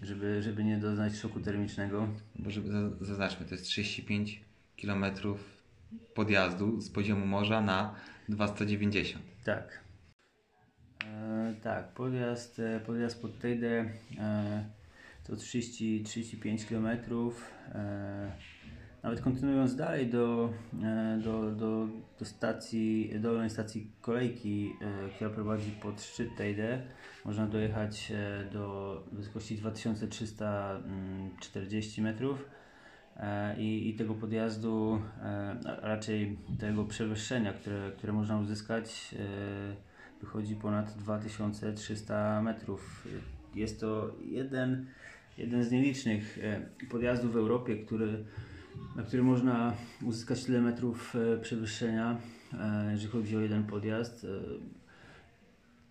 żeby, 0.03 0.41
żeby 0.43 0.63
nie 0.63 0.77
doznać 0.77 1.15
szoku 1.15 1.39
termicznego. 1.39 2.07
Bo 2.35 2.49
żeby 2.51 2.71
za- 2.71 2.89
zaznaczmy, 3.01 3.45
to 3.45 3.55
jest 3.55 3.65
35 3.65 4.41
km 4.81 5.05
podjazdu 6.13 6.81
z 6.81 6.89
poziomu 6.89 7.25
morza 7.25 7.61
na 7.61 7.95
290. 8.29 9.23
Tak. 9.43 9.82
E, 11.03 11.53
tak, 11.61 11.93
podjazd, 11.93 12.59
e, 12.59 12.79
podjazd 12.79 13.21
pod 13.21 13.39
Tejdę 13.39 13.85
e, 14.19 14.65
to 15.23 15.35
30, 15.35 16.03
35 16.03 16.65
km. 16.65 16.87
E, 17.75 18.31
nawet 19.03 19.21
kontynuując 19.21 19.75
dalej 19.75 20.07
do, 20.07 20.53
e, 20.83 21.19
do, 21.23 21.51
do, 21.51 21.87
do 22.19 22.25
stacji, 22.25 23.13
dolnej 23.19 23.49
stacji 23.49 23.91
kolejki, 24.01 24.73
która 25.15 25.29
prowadzi 25.29 25.71
pod 25.71 26.01
szczyt 26.01 26.35
Tejdę, 26.37 26.81
można 27.25 27.47
dojechać 27.47 28.11
do 28.51 29.03
wysokości 29.11 29.55
2340 29.55 32.01
metrów. 32.01 32.45
E, 33.17 33.61
I, 33.61 33.89
I 33.89 33.93
tego 33.93 34.13
podjazdu, 34.13 35.01
a 35.65 35.75
raczej 35.87 36.37
tego 36.59 36.85
przewyższenia, 36.85 37.53
które, 37.53 37.91
które 37.97 38.13
można 38.13 38.39
uzyskać, 38.39 39.15
wychodzi 40.23 40.55
ponad 40.55 40.97
2300 40.97 42.41
metrów. 42.41 43.07
Jest 43.55 43.79
to 43.79 44.11
jeden, 44.25 44.85
jeden 45.37 45.63
z 45.63 45.71
nielicznych 45.71 46.39
e, 46.41 46.61
podjazdów 46.89 47.33
w 47.33 47.37
Europie, 47.37 47.85
który, 47.85 48.25
na 48.95 49.03
który 49.03 49.23
można 49.23 49.73
uzyskać 50.01 50.43
tyle 50.43 50.61
metrów 50.61 51.15
e, 51.15 51.37
przewyższenia, 51.37 52.17
e, 52.53 52.91
jeżeli 52.91 53.11
chodzi 53.11 53.37
o 53.37 53.39
jeden 53.39 53.63
podjazd. 53.63 54.27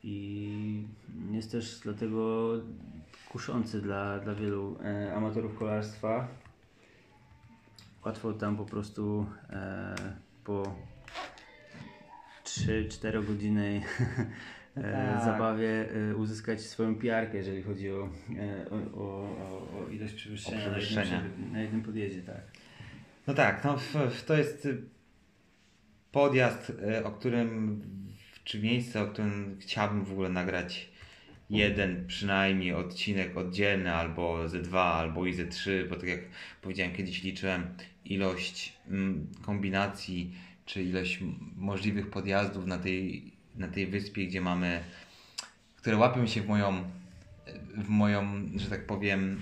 I 0.04 0.86
jest 1.30 1.52
też 1.52 1.80
dlatego 1.82 2.52
kuszący 3.28 3.82
dla, 3.82 4.18
dla 4.18 4.34
wielu 4.34 4.78
amatorów 5.14 5.58
kolarstwa. 5.58 6.28
Łatwo 8.04 8.32
tam 8.32 8.56
po 8.56 8.64
prostu 8.64 9.26
po 10.44 10.74
3-4 12.44 13.26
godzinnej 13.26 13.76
e, 14.76 15.14
Tak. 15.14 15.24
zabawie 15.24 15.88
e, 16.10 16.16
uzyskać 16.16 16.60
swoją 16.60 16.94
piarkę, 16.94 17.36
jeżeli 17.36 17.62
chodzi 17.62 17.90
o, 17.90 18.08
e, 18.38 18.70
o, 18.70 18.76
o, 18.94 19.06
o, 19.78 19.88
ilość 19.90 20.14
przewyższenia, 20.14 20.58
O 20.58 20.60
przewyższenia. 20.60 21.18
Na, 21.18 21.24
jednym, 21.24 21.52
na 21.52 21.60
jednym 21.60 21.82
podjeździe. 21.82 22.22
Tak. 22.22 22.42
No 23.26 23.34
tak, 23.34 23.64
no 23.64 23.78
to 24.26 24.36
jest 24.36 24.66
y, 24.66 24.82
podjazd, 26.12 26.70
y, 26.70 27.04
o 27.04 27.10
którym, 27.10 27.82
czy 28.44 28.62
miejsce, 28.62 29.02
o 29.02 29.06
którym 29.06 29.56
chciałbym 29.60 30.04
w 30.04 30.12
ogóle 30.12 30.28
nagrać 30.28 30.92
jeden 31.50 32.06
przynajmniej 32.06 32.74
odcinek 32.74 33.36
oddzielny, 33.36 33.94
albo 33.94 34.48
ze 34.48 34.62
dwa, 34.62 34.94
albo 34.94 35.26
i 35.26 35.34
ze 35.34 35.46
trzy, 35.46 35.86
bo 35.90 35.96
tak 35.96 36.08
jak 36.08 36.20
powiedziałem, 36.62 36.92
kiedyś 36.94 37.22
liczyłem 37.22 37.66
ilość 38.04 38.72
mm, 38.88 39.26
kombinacji, 39.42 40.34
czy 40.66 40.82
ilość 40.82 41.22
m- 41.22 41.34
możliwych 41.56 42.10
podjazdów 42.10 42.66
na 42.66 42.78
tej, 42.78 43.32
na 43.56 43.68
tej 43.68 43.86
wyspie, 43.86 44.26
gdzie 44.26 44.40
mamy, 44.40 44.80
które 45.76 45.96
łapią 45.96 46.26
się 46.26 46.40
w 46.42 46.46
moją, 46.48 46.84
w 47.76 47.88
moją, 47.88 48.24
że 48.56 48.70
tak 48.70 48.86
powiem, 48.86 49.40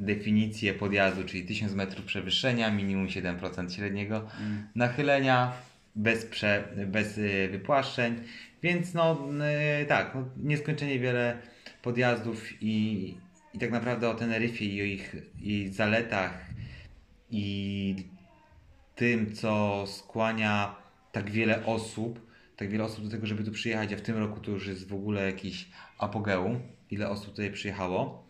definicję 0.00 0.74
podjazdu, 0.74 1.24
czyli 1.24 1.46
1000 1.46 1.74
metrów 1.74 2.04
przewyższenia, 2.04 2.70
minimum 2.70 3.06
7% 3.06 3.76
średniego 3.76 4.26
nachylenia, 4.74 5.52
bez, 5.96 6.26
prze, 6.26 6.68
bez 6.86 7.18
y, 7.18 7.48
wypłaszczeń, 7.52 8.14
więc 8.62 8.94
no 8.94 9.28
y, 9.82 9.86
tak, 9.86 10.14
no, 10.14 10.28
nieskończenie 10.42 10.98
wiele 10.98 11.38
podjazdów 11.82 12.62
i, 12.62 13.14
i 13.54 13.58
tak 13.58 13.70
naprawdę 13.70 14.08
o 14.08 14.14
Teneryfie 14.14 14.64
i 14.64 14.80
o 14.82 14.84
ich, 14.84 15.16
ich 15.42 15.74
zaletach 15.74 16.44
i 17.30 17.96
tym, 18.94 19.32
co 19.32 19.84
skłania 19.86 20.76
tak 21.12 21.30
wiele 21.30 21.66
osób, 21.66 22.20
tak 22.56 22.70
wiele 22.70 22.84
osób 22.84 23.04
do 23.04 23.10
tego, 23.10 23.26
żeby 23.26 23.44
tu 23.44 23.50
przyjechać, 23.50 23.92
a 23.92 23.96
w 23.96 24.00
tym 24.00 24.16
roku 24.16 24.40
to 24.40 24.50
już 24.50 24.66
jest 24.66 24.88
w 24.88 24.94
ogóle 24.94 25.26
jakiś 25.26 25.68
apogeum, 25.98 26.60
ile 26.90 27.08
osób 27.08 27.30
tutaj 27.30 27.52
przyjechało. 27.52 28.28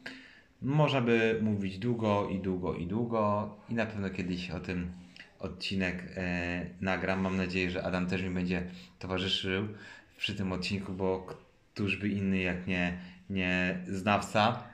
Można 0.62 1.00
by 1.00 1.38
mówić 1.42 1.78
długo 1.78 2.28
i 2.28 2.38
długo 2.38 2.74
i 2.74 2.86
długo 2.86 3.54
i 3.68 3.74
na 3.74 3.86
pewno 3.86 4.10
kiedyś 4.10 4.50
o 4.50 4.60
tym 4.60 4.92
odcinek 5.38 6.04
e, 6.16 6.66
nagram. 6.80 7.20
Mam 7.20 7.36
nadzieję, 7.36 7.70
że 7.70 7.82
Adam 7.82 8.06
też 8.06 8.22
mi 8.22 8.30
będzie 8.30 8.66
towarzyszył 8.98 9.68
przy 10.16 10.34
tym 10.34 10.52
odcinku, 10.52 10.92
bo 10.92 11.26
któż 11.74 11.96
by 11.96 12.08
inny 12.08 12.38
jak 12.38 12.66
nie, 12.66 12.98
nie 13.30 13.78
znawca 13.88 14.64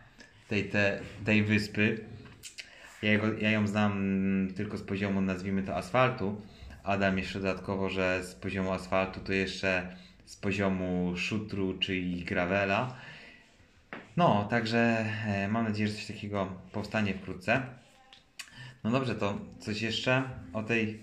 tej, 0.48 0.68
te, 0.68 1.00
tej 1.24 1.44
wyspy. 1.44 2.04
Ja, 3.02 3.10
jego, 3.10 3.32
ja 3.38 3.50
ją 3.50 3.66
znam 3.66 4.48
tylko 4.56 4.78
z 4.78 4.82
poziomu, 4.82 5.20
nazwijmy 5.20 5.62
to, 5.62 5.76
asfaltu. 5.76 6.40
Adam 6.84 7.18
jeszcze 7.18 7.40
dodatkowo, 7.40 7.88
że 7.90 8.24
z 8.24 8.34
poziomu 8.34 8.72
asfaltu 8.72 9.20
to 9.20 9.32
jeszcze 9.32 9.96
z 10.24 10.36
poziomu 10.36 11.12
szutru, 11.16 11.78
czyli 11.78 12.24
gravela. 12.24 12.96
No, 14.16 14.46
także 14.50 14.78
e, 15.26 15.48
mam 15.48 15.64
nadzieję, 15.64 15.88
że 15.88 15.94
coś 15.94 16.06
takiego 16.06 16.52
powstanie 16.72 17.14
wkrótce. 17.14 17.62
No 18.84 18.90
dobrze, 18.90 19.14
to 19.14 19.38
coś 19.58 19.82
jeszcze 19.82 20.22
o 20.52 20.62
tej, 20.62 21.02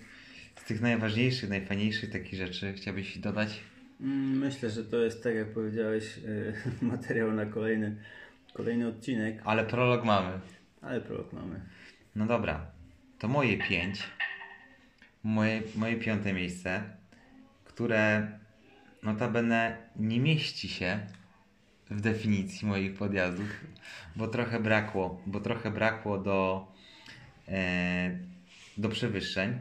z 0.55 0.63
tych 0.63 0.81
najważniejszych, 0.81 1.49
najfajniejszych 1.49 2.11
takich 2.11 2.33
rzeczy 2.39 2.73
chciałbyś 2.73 3.17
dodać? 3.17 3.59
Mm, 4.01 4.37
Myślę, 4.39 4.69
że 4.69 4.83
to 4.83 4.97
jest 4.97 5.23
tak 5.23 5.35
jak 5.35 5.53
powiedziałeś, 5.53 6.17
e, 6.81 6.85
materiał 6.85 7.31
na 7.31 7.45
kolejny, 7.45 7.95
kolejny 8.53 8.87
odcinek, 8.87 9.41
Ale 9.45 9.65
prolog 9.65 10.05
mamy. 10.05 10.39
ale 10.81 11.01
prolog 11.01 11.33
mamy. 11.33 11.61
No 12.17 12.25
dobra, 12.25 12.71
to 13.19 13.27
moje 13.27 13.57
pięć, 13.57 14.03
moje, 15.23 15.61
moje 15.75 15.95
piąte 15.95 16.33
miejsce, 16.33 16.83
które 17.65 18.31
notabene 19.03 19.77
nie 19.95 20.19
mieści 20.19 20.69
się 20.69 20.99
w 21.89 22.01
definicji 22.01 22.67
moich 22.67 22.93
podjazdów, 22.93 23.47
bo 24.15 24.27
trochę 24.27 24.59
brakło, 24.59 25.21
bo 25.25 25.39
trochę 25.39 25.71
brakło 25.71 26.17
do, 26.17 26.71
e, 27.47 28.19
do 28.77 28.89
przewyższeń. 28.89 29.59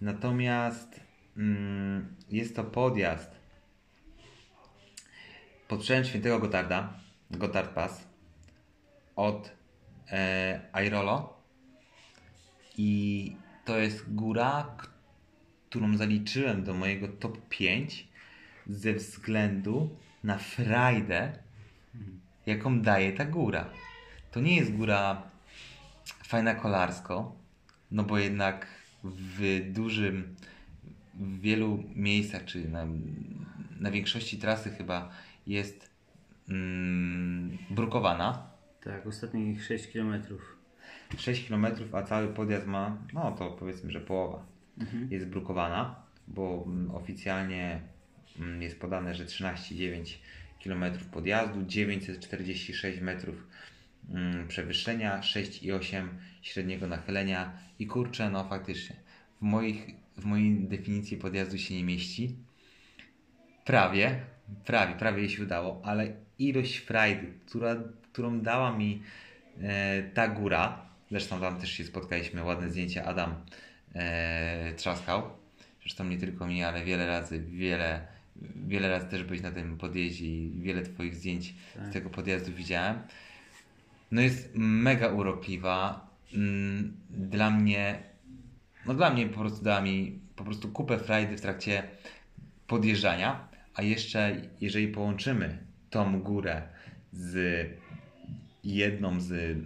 Natomiast 0.00 1.00
mm, 1.36 2.14
jest 2.30 2.56
to 2.56 2.64
podjazd 2.64 3.30
pod 5.68 5.80
sprzęt 5.80 6.06
świętego 6.06 6.38
Gotarda, 6.38 6.92
Gotard 7.30 7.74
Pass. 7.74 8.08
od 9.16 9.52
e, 10.12 10.60
Airolo 10.72 11.37
i 12.78 13.32
to 13.64 13.78
jest 13.78 14.14
góra, 14.14 14.76
którą 15.68 15.96
zaliczyłem 15.96 16.64
do 16.64 16.74
mojego 16.74 17.08
top 17.08 17.48
5 17.48 18.08
ze 18.66 18.92
względu 18.92 19.96
na 20.24 20.38
frajdę, 20.38 21.38
jaką 22.46 22.80
daje 22.80 23.12
ta 23.12 23.24
góra. 23.24 23.70
To 24.30 24.40
nie 24.40 24.56
jest 24.56 24.72
góra 24.72 25.22
fajna 26.24 26.54
kolarsko, 26.54 27.36
no 27.90 28.02
bo 28.02 28.18
jednak 28.18 28.66
w 29.04 29.60
dużym, 29.72 30.36
w 31.14 31.40
wielu 31.40 31.84
miejscach, 31.94 32.44
czy 32.44 32.68
na, 32.68 32.86
na 33.80 33.90
większości 33.90 34.38
trasy 34.38 34.70
chyba 34.70 35.10
jest 35.46 35.90
mm, 36.48 37.58
brukowana. 37.70 38.50
Tak, 38.84 39.06
ostatnich 39.06 39.64
6 39.64 39.92
km. 39.92 40.22
6 41.16 41.48
km, 41.48 41.66
a 41.92 42.02
cały 42.02 42.28
podjazd 42.28 42.66
ma, 42.66 42.98
no 43.12 43.32
to 43.32 43.50
powiedzmy, 43.50 43.90
że 43.90 44.00
połowa 44.00 44.46
jest 45.10 45.26
brukowana, 45.26 46.02
bo 46.28 46.64
mm, 46.66 46.90
oficjalnie 46.90 47.80
mm, 48.38 48.62
jest 48.62 48.80
podane, 48.80 49.14
że 49.14 49.24
13,9 49.24 50.14
km 50.64 50.84
podjazdu, 51.12 51.62
946 51.62 53.00
metrów 53.00 53.46
mm, 54.10 54.48
przewyższenia, 54.48 55.20
6,8 55.20 56.08
średniego 56.42 56.86
nachylenia 56.86 57.52
i 57.78 57.86
kurczę, 57.86 58.30
no 58.30 58.44
faktycznie, 58.44 58.96
w, 59.40 59.42
moich, 59.42 59.86
w 60.16 60.24
mojej 60.24 60.68
definicji 60.68 61.16
podjazdu 61.16 61.58
się 61.58 61.74
nie 61.74 61.84
mieści. 61.84 62.36
Prawie, 63.64 64.20
prawie, 64.64 64.94
prawie 64.94 65.28
się 65.28 65.42
udało, 65.42 65.80
ale 65.84 66.12
ilość 66.38 66.76
frajdy, 66.76 67.32
która, 67.46 67.76
którą 68.12 68.40
dała 68.40 68.76
mi 68.76 69.02
e, 69.60 70.02
ta 70.02 70.28
góra, 70.28 70.87
zresztą 71.10 71.40
tam 71.40 71.60
też 71.60 71.72
się 71.72 71.84
spotkaliśmy, 71.84 72.44
ładne 72.44 72.70
zdjęcie 72.70 73.04
Adam 73.04 73.34
e, 73.94 74.72
trzaskał, 74.76 75.22
zresztą 75.80 76.04
nie 76.04 76.18
tylko 76.18 76.46
mi, 76.46 76.62
ale 76.62 76.84
wiele 76.84 77.06
razy, 77.06 77.40
wiele, 77.40 78.06
wiele 78.66 78.88
razy 78.88 79.06
też 79.06 79.24
byłeś 79.24 79.40
na 79.40 79.50
tym 79.50 79.78
podjeździe 79.78 80.26
i 80.26 80.52
wiele 80.60 80.82
Twoich 80.82 81.14
zdjęć 81.16 81.54
z 81.90 81.92
tego 81.92 82.10
podjazdu 82.10 82.52
widziałem. 82.52 82.98
No 84.12 84.20
jest 84.20 84.50
mega 84.54 85.08
urokliwa. 85.08 86.08
Mm, 86.34 86.96
Dla 87.10 87.50
mnie, 87.50 88.02
no 88.86 88.94
dla 88.94 89.10
mnie 89.10 89.26
po 89.26 89.40
prostu 89.40 89.64
dała 89.64 89.80
mi 89.80 90.18
po 90.36 90.44
prostu 90.44 90.68
kupę 90.68 90.98
frajdy 90.98 91.36
w 91.36 91.40
trakcie 91.40 91.82
podjeżdżania, 92.66 93.48
a 93.74 93.82
jeszcze 93.82 94.36
jeżeli 94.60 94.88
połączymy 94.88 95.58
tą 95.90 96.20
górę 96.20 96.62
z 97.12 97.66
jedną 98.64 99.20
z 99.20 99.56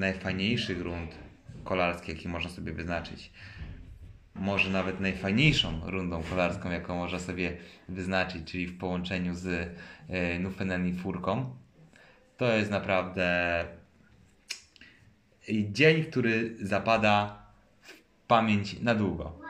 najfajniejszych 0.00 0.80
rund 0.80 1.18
kolarskich, 1.64 2.16
jakie 2.16 2.28
można 2.28 2.50
sobie 2.50 2.72
wyznaczyć, 2.72 3.30
może 4.34 4.70
nawet 4.70 5.00
najfajniejszą 5.00 5.90
rundą 5.90 6.22
kolarską, 6.22 6.70
jaką 6.70 6.96
można 6.96 7.18
sobie 7.18 7.56
wyznaczyć, 7.88 8.50
czyli 8.50 8.66
w 8.66 8.78
połączeniu 8.78 9.34
z 9.34 9.46
e, 10.08 10.38
Nufenen 10.38 10.86
i 10.86 10.94
Furką, 10.94 11.56
to 12.36 12.56
jest 12.56 12.70
naprawdę 12.70 13.64
dzień, 15.48 16.04
który 16.04 16.56
zapada 16.60 17.42
w 17.82 17.92
pamięć 18.26 18.80
na 18.80 18.94
długo. 18.94 19.40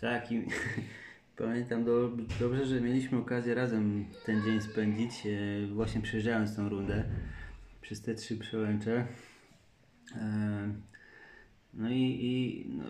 Tak, 0.00 0.32
i 0.32 0.42
pamiętam 1.38 1.84
do, 1.84 2.10
dobrze, 2.40 2.66
że 2.66 2.80
mieliśmy 2.80 3.18
okazję 3.18 3.54
razem 3.54 4.04
ten 4.26 4.44
dzień 4.44 4.60
spędzić, 4.60 5.12
e, 5.26 5.66
właśnie 5.66 6.00
przejeżdżając 6.00 6.56
tą 6.56 6.68
rundę 6.68 7.04
przez 7.80 8.02
te 8.02 8.14
trzy 8.14 8.36
przełęcze. 8.36 9.06
E, 10.16 10.74
No 11.74 11.90
i, 11.90 12.18
i 12.20 12.66
no, 12.68 12.84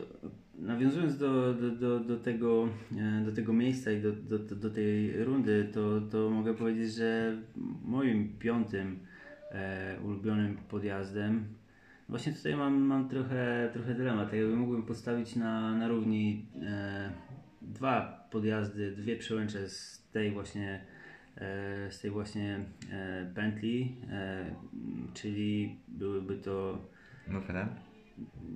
nawiązując 0.59 1.19
do, 1.19 1.55
do, 1.55 1.71
do, 1.71 2.01
do, 2.01 2.17
tego, 2.17 2.69
e, 2.99 3.25
do 3.25 3.33
tego 3.33 3.53
miejsca 3.53 3.91
i 3.93 4.01
do, 4.03 4.13
do, 4.13 4.39
do- 4.39 4.71
tej 4.71 5.25
rundy, 5.25 5.69
to, 5.73 6.01
to 6.01 6.31
mogę 6.31 6.55
powiedzieć, 6.55 6.95
że 6.95 7.37
moim 7.85 8.39
piątym 8.39 8.99
e, 9.51 9.97
ulubionym 10.05 10.57
podjazdem, 10.57 11.45
właśnie 12.09 12.33
tutaj 12.33 12.57
mam, 12.57 12.81
mam 12.81 13.09
trochę, 13.09 13.71
trochę 13.73 13.95
dylemat. 13.95 14.33
Jakby 14.33 14.57
mógłbym 14.57 14.83
postawić 14.83 15.37
na, 15.37 15.75
na 15.75 15.89
równi 15.89 16.47
e, 16.63 17.11
dwa 17.63 18.27
podjazdy, 18.31 18.93
dwie 18.93 19.17
przełęcze 19.17 19.69
z 19.69 20.09
tej 20.13 20.31
właśnie 20.31 20.85
e, 21.37 21.91
z 21.91 22.01
tej 22.01 22.11
właśnie 22.11 22.61
pętli, 23.35 23.97
e, 24.11 24.45
czyli 25.15 25.77
byłyby 25.89 26.37
to 26.37 26.79
Nufenen? 27.31 27.69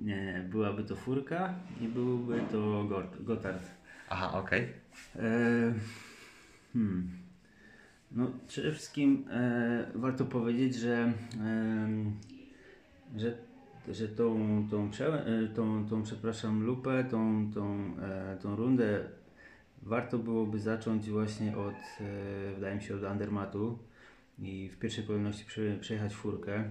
nie, 0.03 0.15
nie, 0.25 0.47
byłaby 0.49 0.83
to 0.83 0.95
furka 0.95 1.53
i 1.81 1.87
byłby 1.87 2.41
to 2.51 2.57
Got- 2.83 3.23
Gotthard. 3.23 3.63
Aha, 4.09 4.39
okej. 4.39 4.67
E, 5.15 5.73
hmm. 6.73 7.09
No, 8.11 8.31
przede 8.47 8.71
wszystkim 8.71 9.25
e, 9.31 9.87
warto 9.95 10.25
powiedzieć, 10.25 10.75
że, 10.75 11.13
em, 11.41 12.13
że, 13.17 13.37
że 13.91 14.07
tą, 14.07 14.67
tą, 14.71 14.89
prze, 14.89 15.25
e, 15.25 15.47
tą, 15.47 15.87
tą, 15.87 16.03
przepraszam, 16.03 16.63
lupę, 16.63 17.03
tą, 17.03 17.51
tą, 17.53 17.93
e, 18.01 18.37
tą 18.41 18.55
rundę 18.55 19.03
warto 19.81 20.17
byłoby 20.17 20.59
zacząć 20.59 21.09
właśnie 21.09 21.57
od, 21.57 21.75
e, 22.01 22.53
wydaje 22.55 22.75
mi 22.75 22.81
się, 22.81 22.95
od 22.95 23.03
Andermatu 23.03 23.79
i 24.39 24.69
w 24.69 24.79
pierwszej 24.79 25.03
kolejności 25.03 25.45
prze, 25.45 25.77
przejechać 25.77 26.13
furkę. 26.15 26.63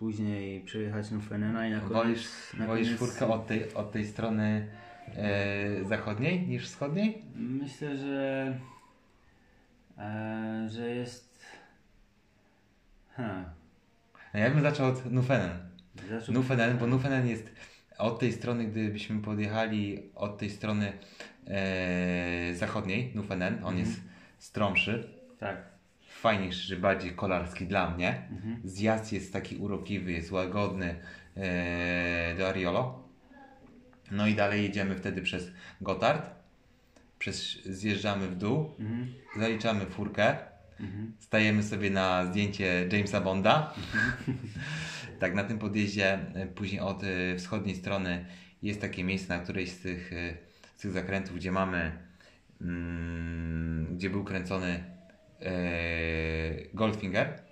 Później 0.00 0.60
przejechać 0.60 1.10
Nufenena 1.10 1.66
i 1.68 1.70
na 1.70 1.80
koniec... 1.80 1.92
Wolisz, 1.92 2.28
na 2.58 2.66
wolisz 2.66 2.88
koniec- 2.88 2.98
furkę 2.98 3.26
od 3.26 3.46
tej, 3.46 3.74
od 3.74 3.92
tej 3.92 4.06
strony 4.06 4.68
e, 5.16 5.84
zachodniej 5.84 6.46
niż 6.48 6.68
wschodniej? 6.68 7.24
Myślę, 7.34 7.96
że, 7.96 8.58
e, 9.98 10.66
że 10.70 10.90
jest. 10.90 11.38
Ha. 13.16 13.44
No 14.34 14.40
ja 14.40 14.50
bym 14.50 14.62
zaczął 14.62 14.86
od 14.86 15.12
Nufenen. 15.12 15.50
Zaczął- 16.10 16.34
Nufenen, 16.34 16.78
bo 16.78 16.86
Nufenen 16.86 17.28
jest 17.28 17.50
od 17.98 18.18
tej 18.18 18.32
strony, 18.32 18.64
gdybyśmy 18.64 19.22
podjechali 19.22 20.02
od 20.14 20.38
tej 20.38 20.50
strony 20.50 20.92
e, 21.46 22.54
zachodniej, 22.54 23.12
Nufenen, 23.14 23.64
on 23.64 23.78
jest 23.78 24.00
stromszy, 24.38 25.08
Tak. 25.38 25.69
Fajniejszy, 26.20 26.76
bardziej 26.76 27.12
kolarski 27.12 27.66
dla 27.66 27.90
mnie. 27.90 28.22
Mhm. 28.30 28.60
Zjazd 28.64 29.12
jest 29.12 29.32
taki 29.32 29.56
urokliwy, 29.56 30.12
jest 30.12 30.32
łagodny 30.32 30.94
e, 31.36 32.34
do 32.38 32.48
Ariolo. 32.48 33.08
No 34.10 34.26
i 34.26 34.34
dalej 34.34 34.62
jedziemy 34.62 34.96
wtedy 34.96 35.22
przez 35.22 35.50
Gotthard, 35.80 36.30
przez, 37.18 37.62
zjeżdżamy 37.64 38.28
w 38.28 38.36
dół, 38.36 38.70
Mhm. 38.78 39.06
zaliczamy 39.38 39.86
furkę, 39.86 40.36
Mhm. 40.80 41.12
stajemy 41.18 41.62
sobie 41.62 41.90
na 41.90 42.26
zdjęcie 42.26 42.88
Jamesa 42.92 43.20
Bonda. 43.20 43.74
tak, 45.20 45.34
na 45.34 45.44
tym 45.44 45.58
podjeździe 45.58 46.18
e, 46.34 46.46
później 46.46 46.80
od 46.80 47.02
e, 47.04 47.36
wschodniej 47.36 47.76
strony 47.76 48.24
jest 48.62 48.80
takie 48.80 49.04
miejsce 49.04 49.36
na 49.36 49.42
którejś 49.42 49.70
z 49.72 49.78
tych, 49.80 50.12
e, 50.12 50.34
z 50.76 50.80
tych 50.82 50.90
zakrętów, 50.92 51.36
gdzie 51.36 51.52
mamy, 51.52 51.92
mm, 52.60 53.96
gdzie 53.96 54.10
był 54.10 54.24
kręcony 54.24 54.84
Goldfinger. 56.74 57.42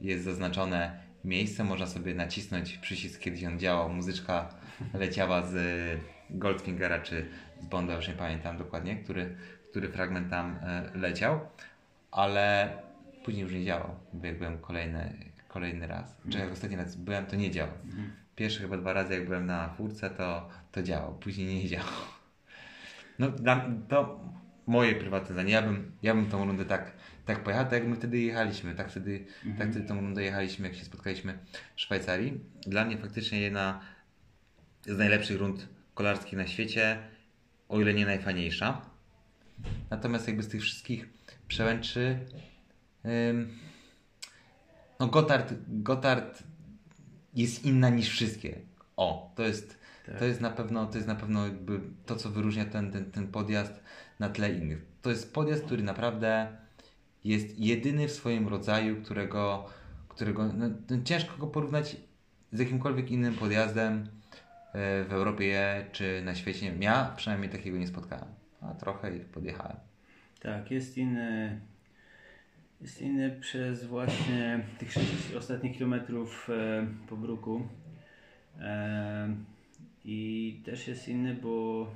Jest 0.00 0.24
zaznaczone 0.24 0.98
miejsce, 1.24 1.64
można 1.64 1.86
sobie 1.86 2.14
nacisnąć 2.14 2.78
przycisk, 2.78 3.20
kiedyś 3.20 3.44
on 3.44 3.58
działał, 3.58 3.88
muzyczka 3.88 4.48
leciała 4.94 5.42
z 5.46 5.54
Goldfingera 6.30 6.98
czy 6.98 7.26
z 7.60 7.66
Bonda, 7.66 7.94
już 7.94 8.08
nie 8.08 8.14
pamiętam 8.14 8.58
dokładnie, 8.58 8.96
który, 8.96 9.36
który 9.70 9.88
fragment 9.88 10.30
tam 10.30 10.58
e, 10.62 10.90
leciał 10.94 11.40
ale 12.14 12.76
później 13.24 13.42
już 13.42 13.52
nie 13.52 13.64
działał, 13.64 13.94
bo 14.12 14.26
jak 14.26 14.38
byłem 14.38 14.58
kolejny, 14.58 15.12
kolejny 15.48 15.86
raz. 15.86 16.16
Czy 16.30 16.38
jak 16.38 16.52
ostatni 16.52 16.76
raz 16.76 16.96
byłem, 16.96 17.26
to 17.26 17.36
nie 17.36 17.50
działał. 17.50 17.74
Pierwsze 18.36 18.60
chyba 18.60 18.76
dwa 18.76 18.92
razy, 18.92 19.14
jak 19.14 19.24
byłem 19.24 19.46
na 19.46 19.68
furce, 19.68 20.10
to, 20.10 20.48
to 20.72 20.82
działał, 20.82 21.14
później 21.14 21.62
nie 21.62 21.68
działał. 21.68 21.92
No, 23.18 23.26
to 23.88 24.20
moje 24.66 24.94
prywatne 24.94 25.32
zdanie. 25.32 25.52
Ja 25.52 25.62
bym, 25.62 25.92
ja 26.02 26.14
bym 26.14 26.26
tą 26.26 26.44
rundę 26.44 26.64
tak, 26.64 26.92
tak 27.24 27.42
pojechał, 27.44 27.64
tak 27.64 27.72
jak 27.72 27.86
my 27.86 27.96
wtedy 27.96 28.18
jechaliśmy. 28.20 28.74
Tak 28.74 28.90
wtedy, 28.90 29.24
tak 29.58 29.70
wtedy 29.70 29.88
tą 29.88 30.00
rundę 30.00 30.22
jechaliśmy, 30.22 30.68
jak 30.68 30.76
się 30.76 30.84
spotkaliśmy 30.84 31.38
w 31.76 31.80
Szwajcarii. 31.80 32.40
Dla 32.66 32.84
mnie 32.84 32.98
faktycznie 32.98 33.40
jedna 33.40 33.80
z 34.86 34.98
najlepszych 34.98 35.40
rund 35.40 35.68
kolarskich 35.94 36.38
na 36.38 36.46
świecie, 36.46 36.98
o 37.68 37.80
ile 37.80 37.94
nie 37.94 38.06
najfajniejsza. 38.06 38.80
Natomiast 39.90 40.26
jakby 40.26 40.42
z 40.42 40.48
tych 40.48 40.62
wszystkich 40.62 41.08
przełęczy 41.48 42.18
ym, 43.30 43.58
no 45.00 45.06
Gotthard, 45.06 45.54
Gotthard 45.68 46.42
jest 47.34 47.64
inna 47.64 47.88
niż 47.88 48.08
wszystkie. 48.08 48.60
O, 48.96 49.32
to 49.36 49.42
jest, 49.42 49.78
Tak. 50.06 50.18
to 50.18 50.24
jest 50.24 50.40
na 50.40 50.50
pewno, 50.50 50.86
to 50.86 50.96
jest 50.96 51.08
na 51.08 51.14
pewno 51.14 51.44
jakby 51.44 51.80
to, 52.06 52.16
co 52.16 52.30
wyróżnia 52.30 52.64
ten, 52.64 52.92
ten, 52.92 53.10
ten 53.10 53.28
podjazd 53.28 53.80
na 54.18 54.28
tle 54.28 54.52
innych. 54.52 54.86
To 55.02 55.10
jest 55.10 55.34
podjazd, 55.34 55.64
który 55.64 55.82
naprawdę 55.82 56.56
jest 57.24 57.58
jedyny 57.58 58.08
w 58.08 58.12
swoim 58.12 58.48
rodzaju, 58.48 59.02
którego, 59.02 59.68
którego 60.08 60.44
no, 60.52 60.68
no, 60.90 61.02
ciężko 61.04 61.36
go 61.36 61.46
porównać 61.46 61.96
z 62.52 62.58
jakimkolwiek 62.58 63.10
innym 63.10 63.34
podjazdem 63.34 64.08
e, 64.72 65.04
w 65.04 65.12
Europie 65.12 65.86
czy 65.92 66.22
na 66.24 66.34
świecie. 66.34 66.74
Ja 66.80 67.12
przynajmniej 67.16 67.50
takiego 67.50 67.78
nie 67.78 67.86
spotkałem, 67.86 68.28
a 68.60 68.74
trochę 68.74 69.16
ich 69.16 69.24
podjechałem. 69.24 69.76
Tak, 70.40 70.70
jest 70.70 70.98
inny, 70.98 71.60
jest 72.80 73.02
inny 73.02 73.36
przez 73.40 73.84
właśnie 73.84 74.64
tych 74.78 74.92
6 74.92 75.06
ostatnich 75.38 75.76
kilometrów 75.76 76.50
e, 76.50 76.86
po 77.08 77.16
bruku. 77.16 77.68
E, 78.60 79.34
I 80.04 80.62
też 80.64 80.88
jest 80.88 81.08
inny, 81.08 81.34
bo 81.34 81.86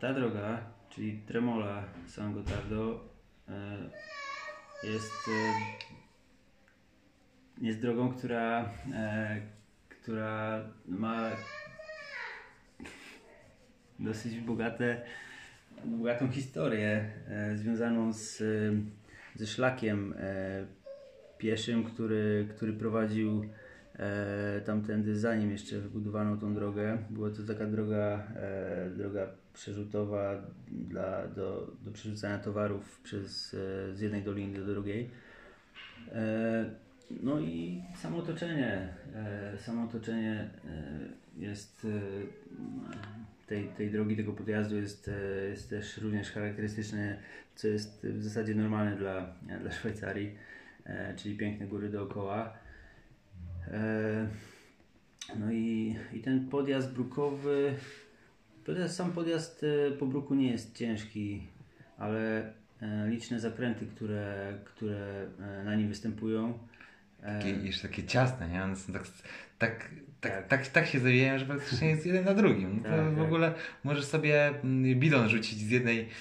ta 0.00 0.14
droga, 0.14 0.60
czyli 0.90 1.18
Tremola 1.26 1.84
San 2.06 2.34
Gotardo, 2.34 3.07
jest, 4.82 5.28
e, 5.28 5.54
jest 7.60 7.80
drogą, 7.80 8.12
która, 8.12 8.70
e, 8.94 9.40
która 9.88 10.64
ma 10.86 11.30
dosyć 13.98 14.40
bogate, 14.40 15.00
bogatą 15.84 16.30
historię 16.30 17.10
e, 17.28 17.56
związaną 17.56 18.12
z, 18.12 18.40
e, 18.40 18.44
ze 19.34 19.46
szlakiem 19.46 20.14
e, 20.18 20.66
pieszym, 21.38 21.84
który, 21.84 22.48
który 22.56 22.72
prowadził 22.72 23.44
e, 23.96 24.60
tamtędy, 24.60 25.18
zanim 25.18 25.50
jeszcze 25.50 25.78
wybudowano 25.78 26.36
tą 26.36 26.54
drogę. 26.54 26.98
Była 27.10 27.30
to 27.30 27.42
taka 27.42 27.66
droga, 27.66 28.22
e, 28.36 28.90
droga 28.90 29.26
przerzutowa 29.54 30.42
dla, 30.68 31.28
do, 31.28 31.72
do 31.84 31.92
przerzucania 31.92 32.38
towarów 32.38 33.00
przez, 33.00 33.54
e, 33.54 33.94
z 33.94 34.00
jednej 34.00 34.22
doliny 34.22 34.58
do 34.58 34.66
drugiej. 34.66 35.10
E, 36.12 36.70
no 37.10 37.40
i 37.40 37.82
samo 37.96 38.18
otoczenie, 38.18 38.94
e, 39.14 39.58
samo 39.58 39.84
otoczenie 39.84 40.50
jest 41.36 41.86
tej, 43.46 43.68
tej 43.68 43.90
drogi, 43.90 44.16
tego 44.16 44.32
podjazdu 44.32 44.76
jest, 44.76 45.10
jest 45.50 45.70
też 45.70 45.98
również 45.98 46.30
charakterystyczne, 46.30 47.18
co 47.54 47.68
jest 47.68 48.06
w 48.06 48.22
zasadzie 48.22 48.54
normalne 48.54 48.96
dla, 48.96 49.34
dla 49.60 49.72
Szwajcarii, 49.72 50.34
czyli 51.16 51.36
piękne 51.36 51.66
góry 51.66 51.88
dookoła. 51.88 52.54
No 55.38 55.52
i, 55.52 55.96
i 56.12 56.20
ten 56.20 56.48
podjazd 56.48 56.92
brukowy, 56.92 57.74
podjazd, 58.68 58.96
sam 58.96 59.12
podjazd 59.12 59.64
e, 59.64 59.90
po 59.90 60.06
bruku 60.06 60.34
nie 60.34 60.50
jest 60.50 60.76
ciężki, 60.76 61.42
ale 61.98 62.52
e, 62.82 63.08
liczne 63.08 63.40
zakręty, 63.40 63.86
które, 63.86 64.54
które 64.64 65.26
e, 65.60 65.64
na 65.64 65.74
nim 65.74 65.88
występują. 65.88 66.58
e, 67.22 67.38
Takie, 67.38 67.50
jeszcze 67.50 67.88
takie 67.88 68.04
ciasne, 68.04 68.48
nie? 68.48 68.62
One 68.64 68.76
są 68.76 68.92
tak, 68.92 69.02
tak, 69.58 69.90
tak, 70.20 70.32
Tak. 70.32 70.48
tak, 70.48 70.66
tak 70.66 70.86
się 70.86 71.00
zawijają, 71.00 71.38
że 71.38 71.46
praktycznie 71.46 71.88
jest 71.90 72.06
jeden 72.06 72.24
na 72.24 72.34
drugim. 72.34 72.76
No 72.76 72.82
to 72.90 72.96
Tak, 72.96 73.06
w 73.12 73.16
tak. 73.16 73.24
ogóle 73.24 73.54
możesz 73.84 74.04
sobie 74.04 74.48
mm, 74.48 75.00
bidon 75.00 75.28
rzucić 75.28 75.58
z 75.58 75.70
jednej, 75.70 75.98
mm, 75.98 76.10
yy, 76.10 76.14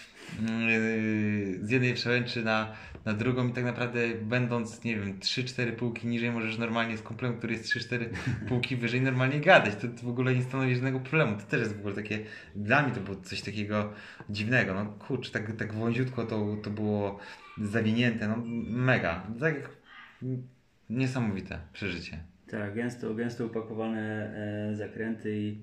z 1.62 1.70
jednej 1.70 1.94
przełęczy 1.94 2.44
na, 2.44 2.74
na 3.06 3.14
drugą 3.14 3.48
i 3.48 3.54
tak 3.54 3.64
naprawdę 3.64 4.00
będąc, 4.22 4.84
nie 4.84 4.96
wiem, 4.96 5.20
3-4 5.20 5.72
półki 5.72 6.08
niżej 6.08 6.32
możesz 6.32 6.58
normalnie 6.58 6.98
z 6.98 7.02
kumplem, 7.02 7.38
który 7.38 7.54
jest 7.54 7.66
3-4 7.66 8.06
półki 8.50 8.76
wyżej 8.76 9.02
normalnie 9.02 9.40
gadać. 9.40 9.76
To, 9.76 9.88
to 9.88 10.04
w 10.04 10.10
ogóle 10.10 10.36
nie 10.36 10.44
stanowi 10.44 10.76
żadnego 10.76 11.00
problemu. 11.00 11.38
To 11.38 11.44
też 11.44 11.60
jest 11.60 11.76
w 11.76 11.80
ogóle 11.80 11.96
takie, 11.96 12.20
dla 12.56 12.84
mnie 12.84 12.96
to 12.96 13.02
było 13.02 13.18
coś 13.18 13.42
takiego 13.42 13.94
dziwnego. 14.30 14.74
No 14.74 14.86
kurczę, 14.86 15.32
tak, 15.32 15.56
tak 15.56 15.74
wąziutko 15.74 16.24
to, 16.24 16.58
to 16.64 16.70
było 16.70 17.20
zawinięte, 17.62 18.28
no 18.28 18.44
mega. 18.68 19.28
Tak 19.40 19.56
jak 19.56 19.70
niesamowite 20.90 21.60
przeżycie. 21.74 22.20
Tak, 22.52 22.76
gęsto, 22.76 23.14
gęsto 23.14 23.46
upakowane 23.46 24.34
e, 24.72 24.76
zakręty 24.76 25.38
i, 25.38 25.62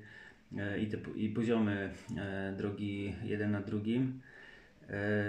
e, 0.58 0.78
i, 0.78 0.86
te, 0.86 0.96
i 1.16 1.28
poziomy 1.28 1.90
e, 2.16 2.54
drogi 2.56 3.14
jeden 3.22 3.50
na 3.50 3.60
drugim. 3.60 4.20
E, 4.90 5.24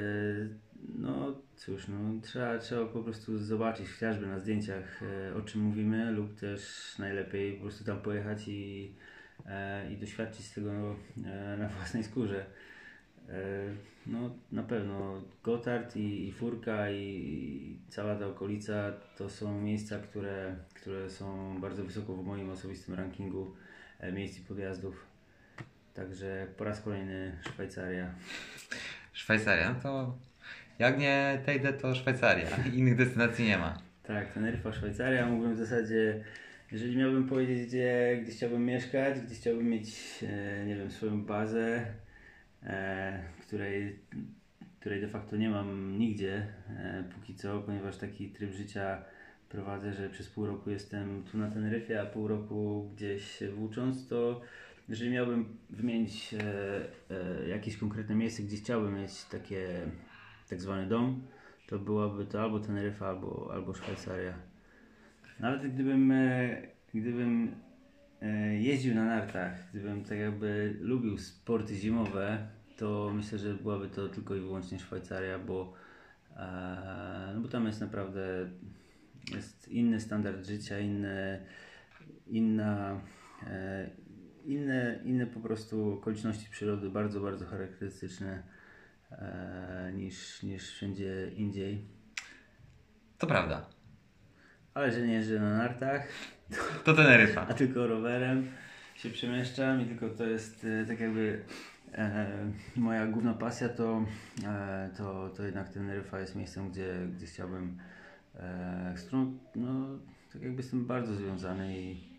no 0.96 1.42
cóż, 1.56 1.88
no, 1.88 2.22
trzeba, 2.22 2.58
trzeba 2.58 2.86
po 2.86 3.04
prostu 3.04 3.38
zobaczyć 3.38 3.90
chociażby 3.90 4.28
na 4.28 4.40
zdjęciach 4.40 5.04
e, 5.04 5.36
o 5.36 5.42
czym 5.42 5.62
mówimy 5.62 6.12
lub 6.12 6.40
też 6.40 6.94
najlepiej 7.00 7.54
po 7.54 7.62
prostu 7.62 7.84
tam 7.84 8.02
pojechać 8.02 8.48
i, 8.48 8.94
e, 9.46 9.92
i 9.92 9.98
doświadczyć 9.98 10.50
tego 10.50 10.96
na 11.58 11.68
własnej 11.78 12.04
skórze. 12.04 12.46
No 14.08 14.36
na 14.52 14.64
pewno 14.64 15.22
Gotthard 15.44 15.96
i, 15.96 16.28
i 16.28 16.32
Furka 16.32 16.92
i, 16.92 17.00
i 17.00 17.80
cała 17.90 18.16
ta 18.16 18.28
okolica 18.28 18.94
to 19.18 19.30
są 19.30 19.62
miejsca, 19.62 20.00
które, 20.00 20.56
które 20.74 21.10
są 21.10 21.58
bardzo 21.62 21.84
wysoko 21.84 22.14
w 22.14 22.26
moim 22.26 22.50
osobistym 22.50 22.96
rankingu 22.96 23.56
miejsc 24.14 24.40
i 24.40 24.42
podjazdów. 24.42 25.06
Także 25.94 26.48
po 26.58 26.64
raz 26.64 26.82
kolejny 26.82 27.38
Szwajcaria. 27.42 28.16
Szwajcaria, 29.16 29.74
no 29.74 29.80
to 29.80 30.18
jak 30.80 31.00
nie 31.00 31.42
Tejde, 31.46 31.74
to 31.74 31.96
Szwajcaria. 31.96 32.48
Innych 32.74 32.96
destynacji 32.96 33.46
nie 33.46 33.58
ma. 33.58 33.78
Tak, 34.04 34.34
Teneryfa, 34.34 34.74
Szwajcaria. 34.74 35.26
Mógłbym 35.26 35.54
w 35.54 35.58
zasadzie, 35.58 36.24
jeżeli 36.72 36.98
miałbym 36.98 37.28
powiedzieć, 37.30 37.68
gdzie, 37.68 38.20
gdzie 38.24 38.32
chciałbym 38.32 38.66
mieszkać, 38.66 39.20
gdzie 39.20 39.36
chciałbym 39.36 39.70
mieć, 39.70 39.96
e, 40.24 40.66
nie 40.66 40.76
wiem, 40.76 40.92
swoją 40.92 41.26
bazę, 41.26 41.86
e, 42.64 43.20
której, 43.42 44.00
której 44.80 45.02
de 45.02 45.08
facto 45.08 45.36
nie 45.36 45.50
mam 45.50 45.98
nigdzie 45.98 46.48
e, 46.70 47.04
póki 47.16 47.36
co, 47.36 47.62
ponieważ 47.62 47.98
taki 47.98 48.30
tryb 48.30 48.54
życia 48.54 49.04
prowadzę, 49.50 49.94
że 49.94 50.10
przez 50.10 50.30
pół 50.30 50.46
roku 50.46 50.70
jestem 50.70 51.24
tu 51.32 51.38
na 51.38 51.52
Teneryfie, 51.52 52.02
a 52.02 52.06
pół 52.06 52.28
roku 52.28 52.92
gdzieś 52.96 53.44
włócząc, 53.56 54.08
to 54.08 54.42
jeżeli 54.90 55.12
miałbym 55.12 55.58
wymienić 55.70 56.34
e, 56.34 56.42
e, 57.44 57.48
jakieś 57.48 57.78
konkretne 57.78 58.16
miejsce, 58.16 58.44
gdzie 58.44 58.58
chciałbym 58.58 58.96
mieć 58.96 59.24
takie 59.24 59.68
tak 60.50 60.62
zwany 60.62 60.88
dom, 60.88 61.22
to 61.68 61.80
byłaby 61.80 62.26
to 62.26 62.42
albo 62.42 62.60
Teneryfa, 62.60 63.08
albo, 63.08 63.50
albo 63.54 63.74
Szwajcaria. 63.74 64.34
Nawet 65.40 65.74
gdybym, 65.74 66.12
e, 66.12 66.62
gdybym 66.94 67.56
e, 68.22 68.56
jeździł 68.56 68.96
na 68.96 69.06
nartach, 69.06 69.70
gdybym 69.72 70.04
tak 70.04 70.18
jakby 70.18 70.78
lubił 70.80 71.18
sporty 71.18 71.76
zimowe, 71.76 72.48
to 72.78 73.12
myślę, 73.16 73.38
że 73.38 73.54
byłaby 73.54 73.88
to 73.88 74.10
tylko 74.10 74.36
i 74.36 74.40
wyłącznie 74.40 74.80
Szwajcaria, 74.80 75.40
bo, 75.40 75.74
e, 76.38 77.32
no 77.36 77.42
bo 77.42 77.48
tam 77.48 77.66
jest 77.66 77.82
naprawdę 77.82 78.50
jest 79.34 79.68
inny 79.68 80.00
standard 80.00 80.46
życia, 80.46 80.80
inne, 80.80 81.40
inna, 82.28 83.02
e, 83.48 83.90
inne, 84.46 85.00
inne 85.04 85.28
po 85.28 85.40
prostu 85.40 85.94
okoliczności 85.94 86.50
przyrody, 86.50 86.90
bardzo, 86.90 87.22
bardzo 87.22 87.46
charakterystyczne 87.46 88.44
e, 89.12 89.92
niż, 89.96 90.44
niż 90.44 90.70
wszędzie 90.72 91.32
indziej. 91.36 91.86
To 93.18 93.28
prawda. 93.28 93.70
Ale 94.74 94.92
że 94.92 95.08
nie 95.08 95.14
jeżdżę 95.14 95.40
na 95.40 95.58
nartach, 95.58 96.08
To 96.84 96.94
Teneryfa. 96.94 97.48
a 97.48 97.54
tylko 97.54 97.88
rowerem 97.88 98.48
się 98.96 99.10
przemieszczam 99.10 99.82
i 99.82 99.86
tylko 99.86 100.10
to 100.10 100.26
jest 100.26 100.66
e, 100.66 100.86
tak 100.86 101.00
jakby 101.00 101.44
e, 101.94 102.28
moja 102.76 103.08
główna 103.08 103.34
pasja, 103.34 103.70
to, 103.70 104.06
e, 104.46 104.90
to, 104.98 105.30
to 105.30 105.44
jednak 105.44 105.70
Teneryfa 105.70 106.20
jest 106.20 106.36
miejscem, 106.36 106.72
gdzie, 106.72 107.08
gdzie 107.16 107.26
chciałbym, 107.26 107.78
e, 108.36 108.94
z 108.98 109.04
którą 109.04 109.38
no, 109.56 110.00
tak 110.34 110.42
jakby 110.42 110.58
jestem 110.58 110.86
bardzo 110.86 111.16
związany 111.16 111.82
i, 111.82 112.15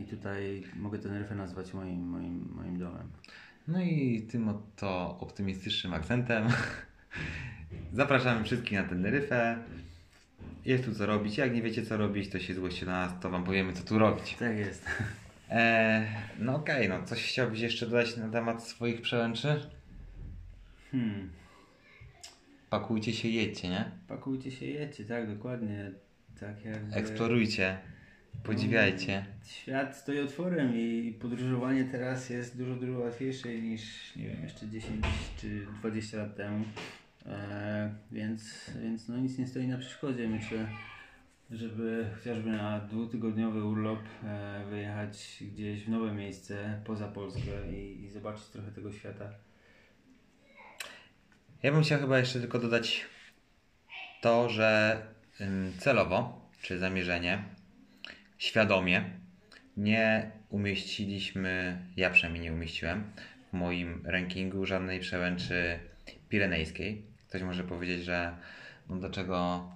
i 0.00 0.04
tutaj 0.04 0.64
mogę 0.76 0.98
Teneryfę 0.98 1.34
nazwać 1.34 1.74
moim, 1.74 2.08
moim, 2.08 2.52
moim 2.54 2.78
domem. 2.78 3.08
No 3.68 3.82
i 3.82 4.26
tym 4.30 4.48
oto 4.48 5.18
optymistycznym 5.20 5.94
akcentem 5.94 6.48
zapraszamy 7.92 8.44
wszystkich 8.44 8.78
na 8.78 8.84
Teneryfę. 8.84 9.58
Jest 10.64 10.84
tu 10.84 10.94
co 10.94 11.06
robić. 11.06 11.38
Jak 11.38 11.54
nie 11.54 11.62
wiecie 11.62 11.82
co 11.82 11.96
robić, 11.96 12.30
to 12.30 12.38
się 12.38 12.54
zgłoście 12.54 12.86
na 12.86 13.06
nas, 13.06 13.20
to 13.20 13.30
wam 13.30 13.44
powiemy 13.44 13.72
co 13.72 13.84
tu 13.84 13.98
robić. 13.98 14.36
Tak 14.38 14.56
jest. 14.56 14.86
Eee, 15.50 16.06
no 16.38 16.54
okej, 16.54 16.88
no 16.88 17.02
coś 17.02 17.22
chciałbyś 17.22 17.60
jeszcze 17.60 17.86
dodać 17.86 18.16
na 18.16 18.28
temat 18.28 18.64
swoich 18.64 19.00
przełęczy? 19.00 19.70
Hmm. 20.92 21.30
Pakujcie 22.70 23.12
się, 23.12 23.28
jedźcie, 23.28 23.68
nie? 23.68 23.90
Pakujcie 24.08 24.50
się, 24.50 24.66
jedźcie, 24.66 25.04
tak, 25.04 25.34
dokładnie. 25.34 25.90
Tak 26.40 26.64
jak 26.64 26.76
Eksplorujcie, 26.92 27.78
podziwiajcie. 28.44 29.26
Świat 29.44 29.96
stoi 29.96 30.20
otworem 30.20 30.76
i 30.76 31.18
podróżowanie 31.20 31.84
teraz 31.84 32.30
jest 32.30 32.58
dużo, 32.58 32.74
dużo 32.74 32.98
łatwiejsze 32.98 33.48
niż, 33.48 34.16
nie 34.16 34.28
wiem, 34.28 34.42
jeszcze 34.42 34.68
10 34.68 35.06
czy 35.36 35.66
20 35.80 36.18
lat 36.18 36.36
temu. 36.36 36.64
E, 37.26 37.94
więc, 38.12 38.70
więc 38.82 39.08
no 39.08 39.16
nic 39.16 39.38
nie 39.38 39.46
stoi 39.46 39.66
na 39.66 39.78
przeszkodzie, 39.78 40.28
myślę, 40.28 40.66
żeby 41.50 42.06
chociażby 42.14 42.50
na 42.50 42.80
dwutygodniowy 42.80 43.64
urlop 43.64 44.00
e, 44.24 44.64
wyjechać 44.70 45.44
gdzieś 45.52 45.84
w 45.84 45.88
nowe 45.88 46.12
miejsce 46.12 46.80
poza 46.84 47.08
Polskę 47.08 47.72
i, 47.72 48.04
i 48.04 48.10
zobaczyć 48.10 48.44
trochę 48.44 48.70
tego 48.70 48.92
świata. 48.92 49.30
Ja 51.62 51.72
bym 51.72 51.82
chciał 51.82 52.00
chyba 52.00 52.18
jeszcze 52.18 52.40
tylko 52.40 52.58
dodać 52.58 53.06
to, 54.22 54.48
że 54.48 54.98
ym, 55.40 55.72
celowo, 55.78 56.50
czy 56.62 56.78
zamierzenie, 56.78 57.44
świadomie 58.38 59.04
nie 59.76 60.30
umieściliśmy, 60.48 61.82
ja 61.96 62.10
przynajmniej 62.10 62.44
nie 62.44 62.52
umieściłem 62.52 63.12
w 63.50 63.52
moim 63.52 64.02
rankingu 64.06 64.66
żadnej 64.66 65.00
przełęczy 65.00 65.78
pirenejskiej. 66.28 67.06
Ktoś 67.28 67.42
może 67.42 67.64
powiedzieć, 67.64 68.04
że 68.04 68.36
no 68.88 68.96
dlaczego 68.96 69.68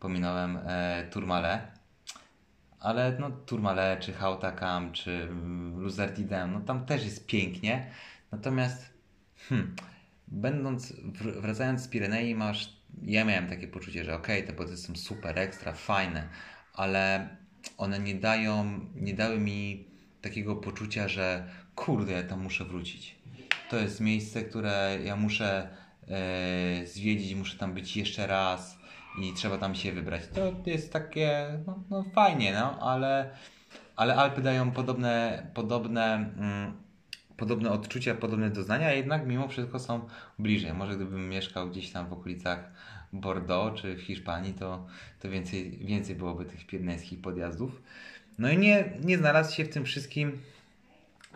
pominąłem 0.00 0.58
e, 0.66 1.06
Turmale, 1.10 1.72
ale 2.80 3.16
no 3.20 3.30
Turmale, 3.30 3.96
czy 4.00 4.12
Hautakam, 4.12 4.92
czy 4.92 5.10
mm, 5.10 5.80
Luzardidem, 5.80 6.52
no 6.52 6.60
tam 6.60 6.86
też 6.86 7.04
jest 7.04 7.26
pięknie. 7.26 7.90
Natomiast 8.32 8.94
hmm, 9.48 9.76
będąc, 10.28 10.92
wr- 10.92 11.40
wracając 11.40 11.82
z 11.82 11.88
Pirenei 11.88 12.34
masz, 12.34 12.76
ja 13.02 13.24
miałem 13.24 13.46
takie 13.46 13.68
poczucie, 13.68 14.04
że 14.04 14.14
okej, 14.14 14.44
te 14.44 14.52
boty 14.52 14.76
są 14.76 14.96
super, 14.96 15.38
ekstra, 15.38 15.72
fajne, 15.72 16.28
ale 16.72 17.28
one 17.78 17.98
nie 17.98 18.14
dają, 18.14 18.80
nie 18.94 19.14
dały 19.14 19.38
mi 19.38 19.84
takiego 20.22 20.56
poczucia, 20.56 21.08
że 21.08 21.48
kurde, 21.74 22.12
ja 22.12 22.22
tam 22.22 22.42
muszę 22.42 22.64
wrócić. 22.64 23.16
To 23.70 23.76
jest 23.76 24.00
miejsce, 24.00 24.42
które 24.42 24.98
ja 25.04 25.16
muszę 25.16 25.68
e, 26.08 26.86
zwiedzić, 26.86 27.34
muszę 27.34 27.58
tam 27.58 27.74
być 27.74 27.96
jeszcze 27.96 28.26
raz 28.26 28.78
i 29.22 29.32
trzeba 29.32 29.58
tam 29.58 29.74
się 29.74 29.92
wybrać. 29.92 30.22
To 30.34 30.70
jest 30.70 30.92
takie, 30.92 31.58
no, 31.66 31.78
no 31.90 32.04
fajnie, 32.14 32.52
no, 32.52 32.78
ale, 32.80 33.30
ale 33.96 34.14
Alpy 34.16 34.42
dają 34.42 34.70
podobne, 34.70 35.46
podobne, 35.54 36.14
mm, 36.14 36.72
podobne 37.36 37.70
odczucia, 37.70 38.14
podobne 38.14 38.50
doznania, 38.50 38.86
a 38.86 38.92
jednak 38.92 39.26
mimo 39.26 39.48
wszystko 39.48 39.78
są 39.78 40.08
bliżej. 40.38 40.72
Może 40.72 40.96
gdybym 40.96 41.28
mieszkał 41.28 41.70
gdzieś 41.70 41.92
tam 41.92 42.08
w 42.08 42.12
okolicach 42.12 42.70
Bordeaux 43.20 43.80
czy 43.80 43.96
w 43.96 44.02
Hiszpanii, 44.02 44.54
to, 44.54 44.86
to 45.20 45.30
więcej, 45.30 45.70
więcej 45.70 46.16
byłoby 46.16 46.44
tych 46.44 46.66
piernejskich 46.66 47.20
podjazdów. 47.20 47.82
No 48.38 48.50
i 48.50 48.58
nie, 48.58 48.92
nie 49.04 49.18
znalazł 49.18 49.54
się 49.54 49.64
w 49.64 49.68
tym 49.68 49.84
wszystkim 49.84 50.38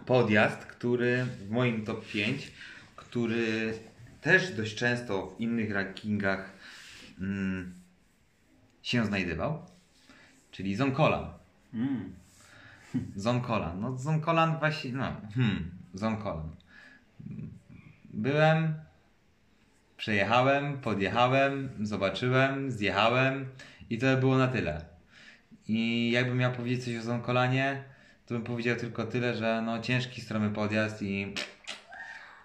podjazd, 0.07 0.59
który 0.59 1.25
w 1.25 1.51
moim 1.51 1.85
top 1.85 2.07
5, 2.07 2.53
który 2.97 3.75
też 4.21 4.53
dość 4.53 4.75
często 4.75 5.27
w 5.27 5.41
innych 5.41 5.71
rankingach 5.71 6.53
mm, 7.21 7.75
się 8.83 9.07
znajdował, 9.07 9.67
czyli 10.51 10.77
Zonkolan. 10.77 11.27
Mm. 11.75 12.13
Zonkolan. 13.17 13.81
No 13.81 13.99
Zonkolan 13.99 14.59
właśnie, 14.59 14.93
no, 14.93 15.17
hmm, 15.35 15.71
Zonkolan. 15.95 16.51
Byłem, 18.05 18.75
przejechałem, 20.01 20.79
podjechałem, 20.79 21.69
zobaczyłem, 21.81 22.71
zjechałem 22.71 23.47
i 23.91 23.99
to 23.99 24.17
było 24.17 24.39
na 24.39 24.49
tyle. 24.49 24.85
I 25.69 26.11
jakbym 26.11 26.37
miał 26.37 26.53
powiedzieć 26.53 26.85
coś 26.85 26.97
o 26.97 27.03
Zonkolanie, 27.03 27.85
to 28.27 28.35
bym 28.35 28.45
powiedział 28.45 28.77
tylko 28.77 29.05
tyle, 29.07 29.35
że 29.35 29.63
no 29.67 29.79
ciężki, 29.79 30.21
stromy 30.21 30.51
podjazd 30.51 31.03
i, 31.03 31.35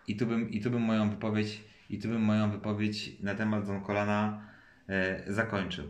i, 0.08 0.16
tu, 0.16 0.28
bym, 0.28 0.52
i 0.52 0.62
tu 0.62 0.72
bym 0.72 0.82
moją 0.82 1.10
wypowiedź 1.10 1.62
i 1.90 2.00
tu 2.00 2.08
bym 2.08 2.22
moją 2.22 2.52
wypowiedź 2.52 3.20
na 3.20 3.36
temat 3.36 3.66
Zonkolana 3.66 4.42
e, 4.90 5.34
zakończył. 5.34 5.86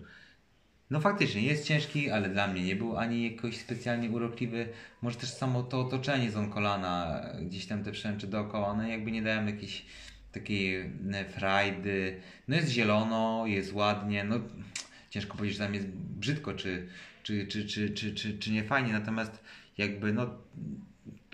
No 0.89 0.99
faktycznie 0.99 1.41
jest 1.41 1.67
ciężki, 1.67 2.09
ale 2.11 2.29
dla 2.29 2.47
mnie 2.47 2.63
nie 2.63 2.75
był 2.75 2.97
ani 2.97 3.31
jakoś 3.31 3.57
specjalnie 3.57 4.09
urokliwy. 4.09 4.67
Może 5.01 5.17
też 5.17 5.29
samo 5.29 5.63
to 5.63 5.81
otoczenie 5.81 6.31
Zonkolana, 6.31 7.25
gdzieś 7.41 7.65
tam 7.65 7.83
te 7.83 7.91
przęczy 7.91 8.27
dookoła, 8.27 8.67
one 8.67 8.89
jakby 8.89 9.11
nie 9.11 9.21
dają 9.21 9.45
jakiejś 9.45 9.85
takiej 10.35 10.91
frajdy. 11.29 12.21
No 12.47 12.55
jest 12.55 12.69
zielono, 12.69 13.43
jest 13.47 13.73
ładnie, 13.73 14.23
no 14.23 14.39
ciężko 15.09 15.37
powiedzieć, 15.37 15.57
że 15.57 15.65
tam 15.65 15.73
jest 15.73 15.87
brzydko, 15.87 16.53
czy, 16.53 16.87
czy, 17.23 17.47
czy, 17.47 17.65
czy, 17.65 17.89
czy, 17.89 18.13
czy, 18.13 18.39
czy 18.39 18.51
nie 18.51 18.63
fajnie, 18.63 18.93
natomiast 18.93 19.43
jakby 19.77 20.13
no 20.13 20.29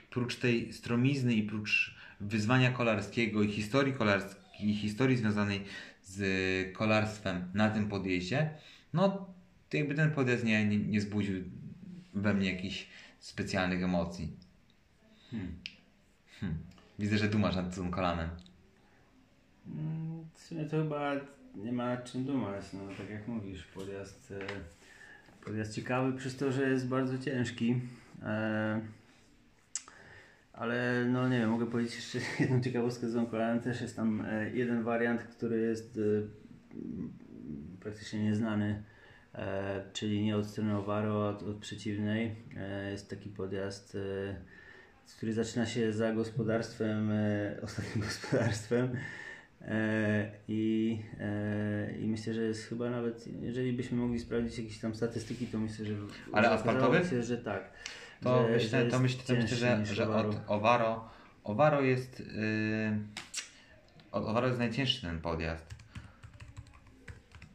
prócz 0.10 0.36
tej 0.36 0.74
stromizny 0.74 1.34
i 1.34 1.44
prócz 1.44 1.96
wyzwania 2.20 2.72
kolarskiego 2.72 3.44
i 3.44 3.52
historii 3.52 3.94
kolarskiej, 3.94 4.70
i 4.70 4.76
historii 4.76 5.18
związanej 5.18 5.64
z 6.04 6.78
kolarstwem 6.78 7.52
na 7.54 7.70
tym 7.70 7.88
podjeździe, 7.88 8.50
no 8.94 9.34
jakby 9.74 9.96
ten 9.96 10.12
podjazd 10.12 10.44
nie, 10.44 10.66
nie, 10.66 10.78
nie 10.78 11.02
zbudził 11.02 11.44
we 12.14 12.34
mnie 12.34 12.54
jakichś 12.54 12.88
specjalnych 13.20 13.84
emocji. 13.84 14.38
Hmm. 15.32 15.56
Hmm. 16.40 16.58
Widzę, 17.00 17.18
że 17.18 17.28
dumasz 17.28 17.56
nad 17.56 17.76
tym 17.76 17.92
kolanem. 17.92 18.30
W 20.34 20.40
sumie 20.40 20.66
to 20.66 20.78
chyba 20.78 21.16
nie 21.56 21.72
ma 21.72 21.98
czym 21.98 22.26
dumać, 22.26 22.66
no 22.74 22.80
tak 22.98 23.10
jak 23.10 23.28
mówisz, 23.28 23.66
podjazd, 23.66 24.32
e, 24.32 24.46
podjazd 25.46 25.76
ciekawy 25.76 26.18
przez 26.18 26.38
to, 26.38 26.52
że 26.52 26.70
jest 26.70 26.88
bardzo 26.88 27.18
ciężki. 27.18 27.82
E, 28.24 28.82
ale 30.54 31.06
no 31.06 31.30
nie 31.30 31.40
wiem, 31.40 31.50
mogę 31.50 31.66
powiedzieć 31.66 31.96
jeszcze 31.96 32.20
jedną 32.44 32.62
ciekawostkę 32.62 33.10
z 33.10 33.12
Zonkolanem. 33.12 33.60
Też 33.60 33.82
jest 33.82 33.96
tam 33.96 34.26
e, 34.26 34.50
jeden 34.50 34.84
wariant, 34.84 35.24
który 35.24 35.60
jest 35.60 36.00
praktycznie 37.80 38.24
nieznany, 38.24 38.84
czyli 39.94 40.24
nie 40.24 40.38
od 40.38 40.46
strony 40.46 40.78
Ovaro, 40.78 41.28
a 41.28 41.30
od, 41.30 41.44
od 41.44 41.58
przeciwnej. 41.58 42.36
Jest 42.92 43.10
taki 43.10 43.30
podjazd, 43.30 43.98
który 45.18 45.34
zaczyna 45.34 45.66
się 45.66 45.94
za 45.94 46.14
gospodarstwem, 46.14 47.12
ostatnim 47.62 48.04
gospodarstwem. 48.08 48.98
E, 49.68 50.32
I, 50.48 51.00
e, 51.20 51.98
I 52.00 52.08
myślę, 52.08 52.34
że 52.34 52.42
jest 52.42 52.70
chyba 52.70 52.90
nawet, 52.90 53.28
jeżeli 53.42 53.74
byśmy 53.74 53.98
mogli 53.98 54.20
sprawdzić 54.20 54.58
jakieś 54.58 54.80
tam 54.80 54.96
statystyki, 54.96 55.48
to 55.48 55.60
myślę, 55.60 55.86
że. 55.86 55.94
Ale 56.32 56.50
asfaltowy? 56.50 57.06
się, 57.10 57.24
że 57.24 57.38
tak. 57.38 57.72
To 58.24 58.48
że, 58.48 58.54
myślę, 58.54 58.86
że 58.86 58.92
to 58.92 59.00
myślę, 59.00 59.24
to 59.28 59.34
myślę 59.34 59.58
że, 59.58 59.86
że 59.86 60.10
od 60.10 60.42
Ovaro, 60.48 61.10
Ovaro 61.44 61.82
jest 61.82 62.20
yy, 62.20 62.26
od 64.12 64.26
Ovaro 64.26 64.48
jest 64.48 64.60
najcięższy 64.60 65.02
ten 65.02 65.22
podjazd. 65.22 65.66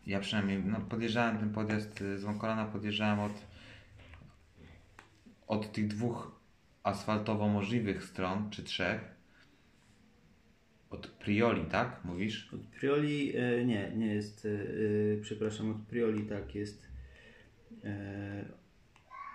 Ja 0.07 0.20
przynajmniej 0.20 0.65
no, 0.65 0.81
podjeżdżałem 0.81 1.39
ten 1.39 1.53
podjazd 1.53 2.01
y, 2.01 2.19
z 2.19 2.24
Wąkolana, 2.24 2.65
podjeżdżałem 2.65 3.20
od 3.20 3.33
od 5.47 5.73
tych 5.73 5.89
dwóch 5.89 6.41
asfaltowo 6.83 7.49
możliwych 7.49 8.05
stron, 8.05 8.51
czy 8.51 8.62
trzech. 8.62 9.15
Od 10.91 11.07
Prioli, 11.07 11.65
tak? 11.65 12.01
Mówisz? 12.05 12.55
Od 12.55 12.61
Prioli, 12.61 13.37
e, 13.37 13.65
nie, 13.65 13.93
nie 13.97 14.15
jest, 14.15 14.47
e, 14.47 14.49
e, 14.51 15.21
przepraszam, 15.23 15.71
od 15.71 15.77
Prioli 15.77 16.23
tak 16.23 16.55
jest, 16.55 16.87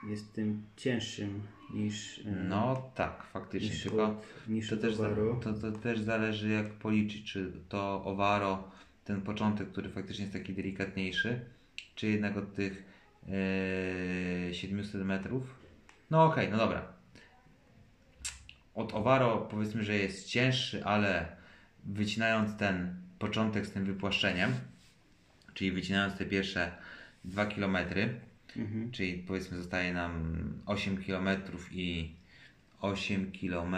jest 0.09 0.33
tym 0.33 0.63
cięższym 0.77 1.41
niż, 1.73 2.21
No 2.49 2.91
tak, 2.95 3.23
faktycznie. 3.23 3.69
niż 3.69 3.83
Tylko 3.83 4.05
od, 4.05 4.25
niż 4.47 4.69
To 4.69 4.75
od 4.75 4.81
też, 4.81 4.97
to, 5.43 5.53
to 5.53 5.71
też 5.71 5.99
zależy 5.99 6.49
jak 6.49 6.73
policzyć, 6.73 7.31
czy 7.31 7.51
to 7.69 8.03
Ovaro, 8.05 8.71
ten 9.05 9.21
początek, 9.21 9.71
który 9.71 9.89
faktycznie 9.89 10.23
jest 10.23 10.33
taki 10.33 10.53
delikatniejszy, 10.53 11.39
czy 11.95 12.07
jednak 12.07 12.37
od 12.37 12.53
tych 12.55 12.83
e, 14.49 14.53
700 14.53 15.05
metrów. 15.05 15.55
No 16.11 16.23
okej, 16.23 16.49
no 16.51 16.57
dobra. 16.57 16.93
Od 18.75 18.93
Ovaro 18.93 19.47
powiedzmy, 19.51 19.83
że 19.83 19.95
jest 19.95 20.27
cięższy, 20.27 20.85
ale 20.85 21.40
wycinając 21.85 22.57
ten 22.57 22.95
początek 23.19 23.65
z 23.65 23.71
tym 23.71 23.85
wypłaszczeniem, 23.85 24.51
czyli 25.53 25.71
wycinając 25.71 26.17
te 26.17 26.25
pierwsze 26.25 26.71
2 27.25 27.45
kilometry, 27.45 28.19
Mhm. 28.57 28.91
Czyli 28.91 29.13
powiedzmy 29.13 29.57
zostaje 29.57 29.93
nam 29.93 30.33
8 30.65 30.97
km 31.03 31.29
i 31.71 32.11
8 32.81 33.31
km 33.31 33.75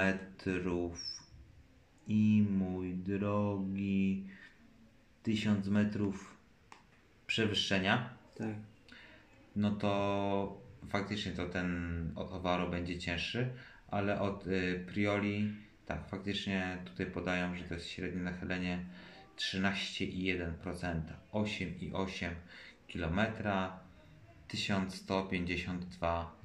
i 2.08 2.46
mój 2.52 2.94
drogi 2.94 4.24
1000 5.24 5.68
metrów 5.68 6.38
przewyższenia, 7.28 8.10
Tak. 8.38 8.48
no 9.56 9.72
to 9.72 10.62
faktycznie 10.90 11.32
to 11.32 11.50
ten 11.50 12.12
od 12.16 12.32
Ovaro 12.32 12.70
będzie 12.70 13.00
cięższy, 13.00 13.50
ale 13.88 14.20
od 14.22 14.48
y, 14.48 14.86
Prioli 14.88 15.54
tak, 15.86 16.10
faktycznie 16.10 16.78
tutaj 16.86 17.06
podają, 17.06 17.56
że 17.56 17.64
to 17.64 17.74
jest 17.74 17.88
średnie 17.88 18.22
nachylenie 18.22 18.86
13,1%, 19.38 21.02
8,8 21.34 22.30
km, 22.94 23.20
1152 24.48 26.36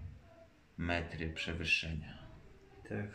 metry 0.79 1.31
przewyższenia. 1.31 2.19
Tak. 2.89 3.07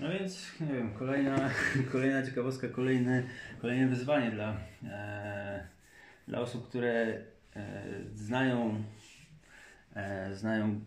No 0.00 0.08
więc, 0.10 0.60
nie 0.60 0.74
wiem, 0.74 0.94
kolejna, 0.94 1.50
kolejna 1.92 2.26
ciekawostka, 2.26 2.68
kolejne, 2.68 3.22
kolejne 3.60 3.86
wyzwanie 3.86 4.30
dla, 4.30 4.56
e, 4.84 5.66
dla 6.28 6.40
osób, 6.40 6.68
które 6.68 6.92
e, 7.56 7.82
znają, 8.14 8.84
e, 9.94 10.34
znają 10.34 10.80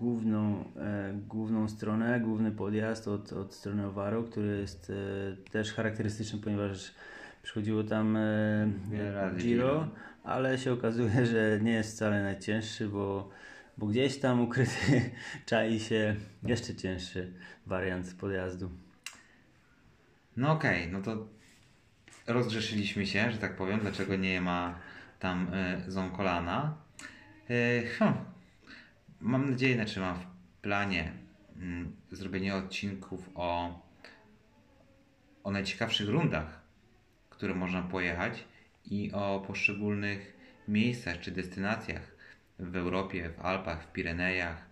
główną, 0.00 0.64
e, 0.76 1.12
główną 1.28 1.68
stronę, 1.68 2.20
główny 2.20 2.50
podjazd 2.50 3.08
od, 3.08 3.32
od 3.32 3.54
strony 3.54 3.86
Owaro, 3.86 4.22
który 4.22 4.58
jest 4.58 4.90
e, 4.90 5.50
też 5.50 5.72
charakterystyczny, 5.72 6.38
ponieważ 6.38 6.94
przychodziło 7.42 7.84
tam 7.84 8.16
e, 8.16 8.70
Giro, 8.90 9.30
Giro. 9.36 9.88
ale 10.24 10.58
się 10.58 10.72
okazuje, 10.72 11.26
że 11.26 11.58
nie 11.62 11.72
jest 11.72 11.96
wcale 11.96 12.22
najcięższy, 12.22 12.88
bo, 12.88 13.30
bo 13.78 13.86
gdzieś 13.86 14.18
tam 14.18 14.40
ukryty 14.40 15.10
czai 15.46 15.80
się 15.80 16.16
jeszcze 16.42 16.74
cięższy 16.74 17.32
wariant 17.66 18.14
podjazdu. 18.14 18.70
No 20.36 20.52
okej, 20.52 20.88
no 20.92 21.02
to 21.02 21.26
rozgrzeszyliśmy 22.26 23.06
się, 23.06 23.30
że 23.30 23.38
tak 23.38 23.56
powiem, 23.56 23.80
dlaczego 23.80 24.16
nie 24.16 24.40
ma 24.40 24.78
tam 25.18 25.54
y, 25.54 25.90
Zonkolana. 25.90 26.74
Y, 27.50 27.86
hmm. 27.98 28.35
Mam 29.26 29.50
nadzieję, 29.50 29.74
znaczy 29.74 30.00
mam 30.00 30.16
w 30.16 30.26
planie 30.62 31.12
mm, 31.56 31.96
zrobienie 32.10 32.54
odcinków 32.54 33.30
o, 33.34 33.80
o 35.44 35.50
najciekawszych 35.50 36.08
rundach, 36.08 36.62
które 37.30 37.54
można 37.54 37.82
pojechać 37.82 38.44
i 38.84 39.12
o 39.12 39.44
poszczególnych 39.46 40.36
miejscach 40.68 41.20
czy 41.20 41.30
destynacjach 41.30 42.16
w 42.58 42.76
Europie, 42.76 43.30
w 43.30 43.40
Alpach, 43.40 43.84
w 43.84 43.92
Pirenejach, 43.92 44.68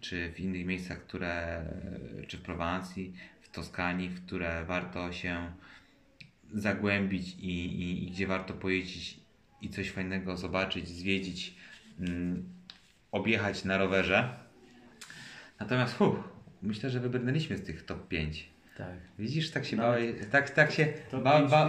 czy 0.00 0.32
w 0.32 0.40
innych 0.40 0.66
miejscach, 0.66 0.98
które, 0.98 1.64
czy 2.28 2.36
w 2.38 2.42
Prowansji, 2.42 3.14
w 3.40 3.48
Toskanii, 3.50 4.08
w 4.08 4.26
które 4.26 4.64
warto 4.64 5.12
się 5.12 5.52
zagłębić 6.54 7.34
i, 7.34 7.66
i, 7.66 8.08
i 8.08 8.10
gdzie 8.10 8.26
warto 8.26 8.54
pojeździć 8.54 9.20
i 9.62 9.70
coś 9.70 9.90
fajnego 9.90 10.36
zobaczyć, 10.36 10.88
zwiedzić, 10.88 11.56
mm, 12.00 12.57
objechać 13.12 13.64
na 13.64 13.78
rowerze. 13.78 14.28
Natomiast 15.60 15.94
huh, 15.98 16.16
myślę, 16.62 16.90
że 16.90 17.00
wybrnęliśmy 17.00 17.58
z 17.58 17.62
tych 17.62 17.84
top 17.86 18.08
5. 18.08 18.48
Tak. 18.76 18.96
Widzisz, 19.18 19.50
tak 19.50 19.64
się 19.64 19.76
Nawet 19.76 19.92
bałeś, 19.92 20.30
tak, 20.30 20.50
tak 20.50 20.72
się 20.72 20.92
ba, 21.12 21.38
5 21.38 21.50
ba, 21.50 21.68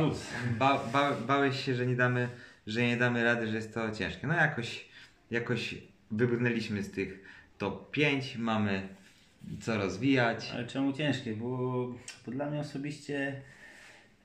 ba, 0.60 0.84
ba, 0.94 1.12
bałeś 1.12 1.66
się, 1.66 1.76
że 1.76 1.86
nie 1.86 1.96
damy, 1.96 2.30
że 2.68 2.82
nie 2.82 2.98
damy 2.98 3.24
rady, 3.24 3.48
że 3.48 3.56
jest 3.56 3.74
to 3.74 3.92
ciężkie. 3.92 4.28
No 4.28 4.34
jakoś, 4.34 4.86
jakoś 5.32 5.76
wybrnęliśmy 6.12 6.84
z 6.84 6.92
tych 6.92 7.24
top 7.58 7.92
5, 7.92 8.36
mamy 8.38 8.88
co 9.62 9.78
rozwijać. 9.78 10.52
Ale 10.54 10.68
czemu 10.68 10.94
ciężkie? 10.94 11.34
Bo, 11.34 11.48
bo 12.26 12.32
dla 12.32 12.50
mnie 12.50 12.60
osobiście 12.60 13.42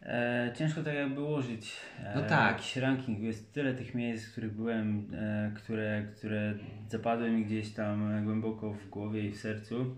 e, 0.05 0.53
ciężko 0.57 0.83
tak 0.83 0.95
jakby 0.95 1.23
ułożyć 1.23 1.73
e, 2.05 2.13
No 2.15 2.23
tak. 2.23 2.53
jakiś 2.53 2.77
ranking. 2.77 3.21
Jest 3.21 3.53
tyle 3.53 3.75
tych 3.75 3.95
miejsc, 3.95 4.27
w 4.27 4.33
których 4.33 4.53
byłem, 4.53 5.11
e, 5.15 5.51
które, 5.55 6.03
które 6.17 6.55
zapadły 6.89 7.31
mi 7.31 7.45
gdzieś 7.45 7.71
tam 7.73 8.25
głęboko 8.25 8.73
w 8.73 8.89
głowie 8.89 9.23
i 9.27 9.31
w 9.31 9.37
sercu 9.37 9.97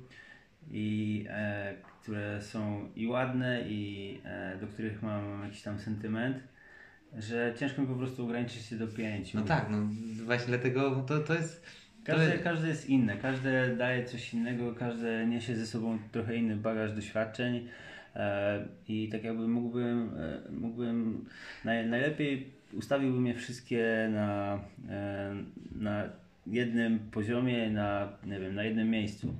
i 0.70 1.24
e, 1.28 1.74
które 2.06 2.42
są 2.42 2.88
i 2.96 3.06
ładne 3.06 3.62
i 3.68 4.20
e, 4.24 4.56
do 4.60 4.66
których 4.66 5.02
mam 5.02 5.42
jakiś 5.44 5.62
tam 5.62 5.78
sentyment, 5.78 6.36
że 7.18 7.54
ciężko 7.56 7.82
mi 7.82 7.88
po 7.88 7.94
prostu 7.94 8.24
ograniczyć 8.24 8.62
się 8.62 8.76
do 8.76 8.86
pięciu. 8.86 9.38
No 9.38 9.44
tak, 9.44 9.66
no 9.70 9.78
właśnie 10.24 10.46
dlatego 10.46 11.04
to, 11.08 11.18
to 11.18 11.34
jest... 11.34 11.66
Każde, 12.04 12.30
jest 12.30 12.44
każde 12.44 12.68
jest 12.68 12.88
inne, 12.88 13.16
każde 13.16 13.76
daje 13.76 14.04
coś 14.04 14.34
innego, 14.34 14.74
każde 14.74 15.26
niesie 15.26 15.56
ze 15.56 15.66
sobą 15.66 15.98
trochę 16.12 16.36
inny 16.36 16.56
bagaż 16.56 16.92
doświadczeń 16.92 17.56
e, 17.56 17.60
i 18.88 19.08
tak 19.08 19.24
jakby 19.24 19.48
mógłbym, 19.48 20.10
e, 20.18 20.50
mógłbym 20.50 21.24
naj, 21.64 21.86
najlepiej 21.86 22.50
ustawiłbym 22.72 23.26
je 23.26 23.34
wszystkie 23.34 24.08
na, 24.12 24.58
e, 24.88 25.34
na 25.74 26.04
jednym 26.46 26.98
poziomie, 26.98 27.70
na, 27.70 28.08
nie 28.26 28.40
wiem, 28.40 28.54
na 28.54 28.64
jednym 28.64 28.90
miejscu. 28.90 29.34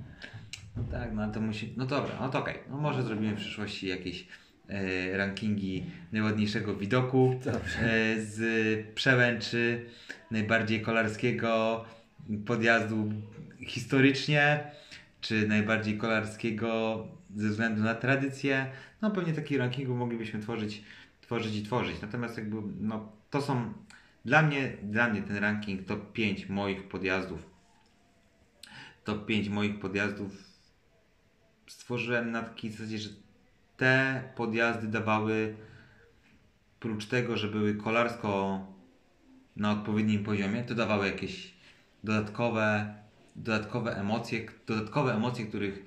Tak, 0.91 1.13
no 1.13 1.31
to 1.31 1.41
musi. 1.41 1.73
No 1.77 1.85
dobra, 1.85 2.15
no 2.21 2.29
to 2.29 2.39
okej. 2.39 2.55
No 2.69 2.77
może 2.77 3.03
zrobimy 3.03 3.35
w 3.35 3.39
przyszłości 3.39 3.87
jakieś 3.87 4.27
e, 4.69 5.17
rankingi 5.17 5.83
najładniejszego 6.11 6.75
widoku 6.75 7.39
e, 7.81 8.21
z 8.21 8.39
przełęczy 8.95 9.85
najbardziej 10.31 10.81
kolarskiego 10.81 11.85
podjazdu 12.45 13.11
historycznie, 13.67 14.59
czy 15.21 15.47
najbardziej 15.47 15.97
kolarskiego 15.97 17.03
ze 17.35 17.49
względu 17.49 17.83
na 17.83 17.95
tradycję. 17.95 18.71
No 19.01 19.11
pewnie 19.11 19.33
taki 19.33 19.57
rankingu 19.57 19.95
moglibyśmy 19.95 20.39
tworzyć, 20.39 20.83
tworzyć 21.21 21.55
i 21.55 21.63
tworzyć. 21.63 22.01
Natomiast 22.01 22.37
jakby 22.37 22.57
no 22.79 23.11
to 23.29 23.41
są 23.41 23.73
dla 24.25 24.41
mnie, 24.41 24.77
dla 24.83 25.07
mnie 25.07 25.21
ten 25.21 25.37
ranking 25.37 25.85
top 25.87 26.11
5 26.13 26.49
moich 26.49 26.87
podjazdów. 26.87 27.49
Top 29.03 29.25
5 29.25 29.49
moich 29.49 29.79
podjazdów 29.79 30.31
stworzyłem 31.67 32.31
na 32.31 32.41
takiej 32.41 32.71
zasadzie, 32.71 32.97
że 32.97 33.09
te 33.77 34.23
podjazdy 34.35 34.87
dawały, 34.87 35.55
prócz 36.79 37.05
tego, 37.05 37.37
że 37.37 37.47
były 37.47 37.75
kolarsko 37.75 38.59
na 39.55 39.71
odpowiednim 39.71 40.23
poziomie, 40.23 40.63
to 40.63 40.75
dawały 40.75 41.07
jakieś 41.07 41.53
dodatkowe, 42.03 42.95
dodatkowe 43.37 43.97
emocje, 43.97 44.45
dodatkowe 44.67 45.13
emocje, 45.13 45.45
których 45.45 45.85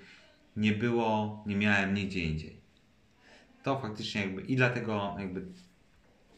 nie 0.57 0.73
było, 0.73 1.43
nie 1.47 1.57
miałem 1.57 1.95
nigdzie 1.95 2.21
indziej. 2.21 2.61
To 3.63 3.81
faktycznie 3.81 4.21
jakby 4.21 4.43
i 4.43 4.57
dlatego 4.57 5.17
jakby 5.19 5.47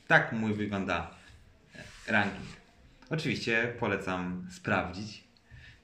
tak 0.06 0.32
mój 0.32 0.54
wygląda 0.54 1.14
ranking. 2.08 2.48
Oczywiście 3.10 3.74
polecam 3.80 4.46
sprawdzić 4.50 5.24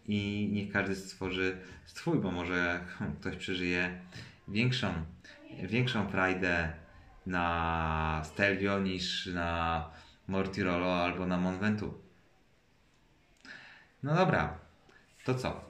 i 0.06 0.48
niech 0.52 0.72
każdy 0.72 0.96
stworzy 0.96 1.58
swój, 1.86 2.18
bo 2.18 2.30
może 2.30 2.80
ktoś 3.20 3.36
przeżyje 3.36 4.00
większą, 4.48 4.92
większą 5.62 6.08
frajdę 6.08 6.72
na 7.26 8.22
Stelvio 8.24 8.80
niż 8.80 9.26
na 9.26 9.90
Mortirolo 10.28 11.04
albo 11.04 11.26
na 11.26 11.38
Mont 11.38 11.60
Ventoux. 11.60 11.94
No 14.02 14.14
dobra, 14.14 14.58
to 15.28 15.34
co? 15.34 15.60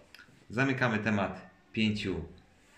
Zamykamy 0.51 0.99
temat 0.99 1.51
pięciu 1.73 2.25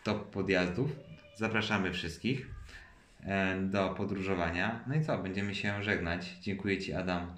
top 0.05 0.31
podjazdów. 0.31 0.91
Zapraszamy 1.37 1.93
wszystkich 1.93 2.47
e, 3.21 3.61
do 3.61 3.89
podróżowania. 3.89 4.85
No 4.87 4.95
i 4.95 5.05
co? 5.05 5.19
Będziemy 5.19 5.55
się 5.55 5.83
żegnać. 5.83 6.37
Dziękuję 6.41 6.79
Ci, 6.79 6.93
Adam, 6.93 7.35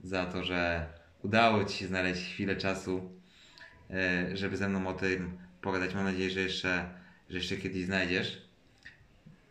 za 0.00 0.26
to, 0.26 0.44
że 0.44 0.86
udało 1.22 1.64
Ci 1.64 1.78
się 1.78 1.86
znaleźć 1.86 2.22
chwilę 2.32 2.56
czasu, 2.56 3.10
e, 3.90 4.36
żeby 4.36 4.56
ze 4.56 4.68
mną 4.68 4.86
o 4.86 4.92
tym 4.92 5.38
pogadać. 5.60 5.94
Mam 5.94 6.04
nadzieję, 6.04 6.30
że 6.30 6.40
jeszcze, 6.40 6.88
że 7.30 7.38
jeszcze 7.38 7.56
kiedyś 7.56 7.84
znajdziesz, 7.84 8.48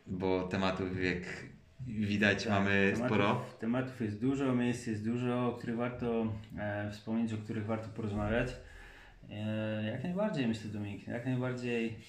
bo 0.07 0.47
tematów, 0.47 1.03
jak 1.03 1.23
widać, 1.88 2.43
Tak, 2.43 2.53
mamy 2.53 2.91
tematów, 2.93 3.07
sporo. 3.07 3.45
Tematów 3.59 4.01
jest 4.01 4.22
dużo, 4.22 4.55
miejsc 4.55 4.88
jest 4.88 5.05
dużo, 5.05 5.47
o 5.47 5.57
których 5.57 5.76
warto 5.76 6.34
e, 6.57 6.91
wspomnieć, 6.91 7.34
o 7.34 7.38
których 7.38 7.65
warto 7.65 7.89
porozmawiać. 7.89 8.49
E, 9.31 9.83
jak 9.91 10.03
najbardziej, 10.03 10.47
myślę, 10.47 10.71
Dominik, 10.71 11.07
jak 11.07 11.25
najbardziej 11.25 11.99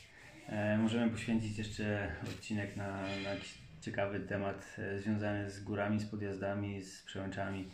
e, 0.48 0.78
możemy 0.78 1.10
poświęcić 1.10 1.58
jeszcze 1.58 2.12
odcinek 2.22 2.76
na, 2.76 3.02
na 3.24 3.30
jakiś 3.30 3.54
ciekawy 3.80 4.20
temat 4.20 4.76
e, 4.78 4.98
związany 4.98 5.50
z 5.50 5.64
górami, 5.64 6.00
z 6.00 6.04
podjazdami, 6.04 6.82
z 6.82 7.02
przełęczami. 7.02 7.68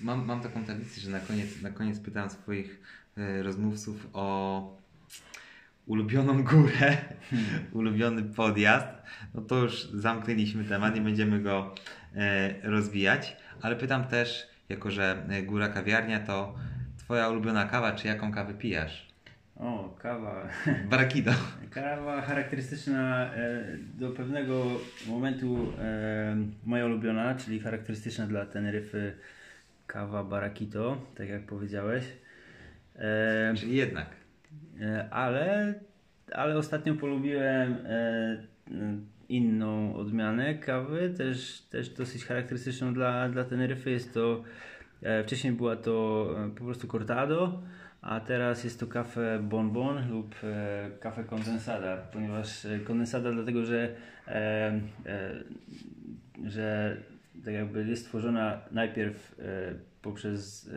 Mam, 0.00 0.24
mam 0.24 0.40
taką 0.40 0.64
tradycję, 0.64 1.02
że 1.02 1.10
na 1.10 1.20
koniec, 1.20 1.62
na 1.62 1.70
koniec 1.70 2.00
pytam 2.00 2.30
swoich 2.30 2.80
rozmówców 3.42 4.06
o 4.12 4.78
ulubioną 5.86 6.44
górę, 6.44 6.96
ulubiony 7.72 8.22
podjazd. 8.22 8.88
No 9.34 9.42
to 9.42 9.56
już 9.56 9.90
zamknęliśmy 9.90 10.64
temat, 10.64 10.94
nie 10.94 11.00
będziemy 11.00 11.40
go 11.40 11.74
rozwijać, 12.62 13.36
ale 13.62 13.76
pytam 13.76 14.04
też, 14.04 14.48
jako 14.68 14.90
że 14.90 15.26
góra 15.46 15.68
kawiarnia, 15.68 16.20
to 16.20 16.54
Twoja 17.06 17.28
ulubiona 17.28 17.64
kawa, 17.64 17.92
czy 17.92 18.08
jaką 18.08 18.32
kawę 18.32 18.54
pijasz? 18.54 19.06
O, 19.56 19.96
kawa. 19.98 20.48
Barakido. 20.90 21.32
Kawa 21.70 22.22
charakterystyczna 22.22 23.34
e, 23.34 23.64
do 23.94 24.10
pewnego 24.10 24.64
momentu 25.08 25.72
e, 25.78 26.36
moja 26.64 26.86
ulubiona, 26.86 27.34
czyli 27.34 27.60
charakterystyczna 27.60 28.26
dla 28.26 28.46
Teneryfy 28.46 29.12
kawa 29.86 30.24
Barakito, 30.24 30.96
tak 31.14 31.28
jak 31.28 31.42
powiedziałeś. 31.42 32.04
E, 32.96 33.54
Czyli 33.56 33.76
jednak. 33.76 34.06
ale, 35.10 35.74
ale 36.32 36.56
ostatnio 36.56 36.94
polubiłem 36.94 37.76
inną 39.28 39.94
odmianę 39.96 40.54
kawy, 40.54 41.14
też, 41.16 41.60
też 41.70 41.88
dosyć 41.88 42.24
charakterystyczną 42.24 42.94
dla, 42.94 43.28
dla 43.28 43.44
Teneryfy. 43.44 43.90
Jest 43.90 44.14
to, 44.14 44.42
wcześniej 45.24 45.52
była 45.52 45.76
to 45.76 46.26
e, 46.46 46.50
po 46.50 46.64
prostu 46.64 46.88
cortado, 46.88 47.62
a 48.02 48.20
teraz 48.20 48.64
jest 48.64 48.80
to 48.80 48.86
kafe 48.86 49.38
bonbon 49.42 50.10
lub 50.10 50.34
e, 50.42 50.90
kafe 51.00 51.24
kondensada, 51.24 51.96
ponieważ 51.96 52.64
e, 52.64 52.78
kondensada 52.78 53.32
dlatego, 53.32 53.64
że, 53.64 53.94
e, 54.28 54.32
e, 55.06 55.34
że 56.44 56.96
tak 57.44 57.54
jakby 57.54 57.84
jest 57.84 58.08
tworzona 58.08 58.60
najpierw 58.70 59.38
e, 59.38 59.42
poprzez 60.02 60.70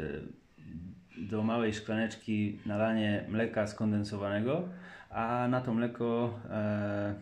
do 1.18 1.44
małej 1.44 1.74
szklaneczki 1.74 2.60
nalanie 2.66 3.26
mleka 3.30 3.68
skondensowanego, 3.68 4.70
a 5.10 5.48
na 5.50 5.62
to 5.62 5.74
mleko, 5.74 6.40
e, 6.50 7.14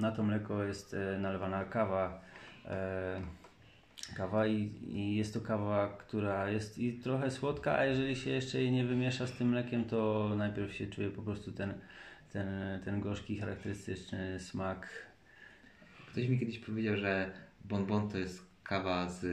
na 0.00 0.12
to 0.12 0.22
mleko 0.22 0.64
jest 0.64 0.94
e, 0.94 1.18
nalewana 1.18 1.64
kawa. 1.64 2.20
Kawa 4.20 4.46
i, 4.46 4.70
i 4.88 5.16
jest 5.16 5.34
to 5.34 5.40
kawa, 5.40 5.96
która 5.98 6.50
jest 6.50 6.78
i 6.78 6.92
trochę 6.92 7.30
słodka, 7.30 7.78
a 7.78 7.84
jeżeli 7.84 8.16
się 8.16 8.30
jeszcze 8.30 8.58
jej 8.58 8.72
nie 8.72 8.84
wymiesza 8.84 9.26
z 9.26 9.32
tym 9.32 9.48
mlekiem, 9.48 9.84
to 9.84 10.30
najpierw 10.36 10.74
się 10.74 10.86
czuje 10.86 11.10
po 11.10 11.22
prostu 11.22 11.52
ten, 11.52 11.74
ten, 12.32 12.48
ten 12.84 13.00
gorzki, 13.00 13.38
charakterystyczny 13.38 14.40
smak. 14.40 14.88
Ktoś 16.12 16.28
mi 16.28 16.38
kiedyś 16.38 16.58
powiedział, 16.58 16.96
że 16.96 17.30
bonbon 17.64 18.08
to 18.08 18.18
jest 18.18 18.46
kawa 18.62 19.08
z 19.08 19.24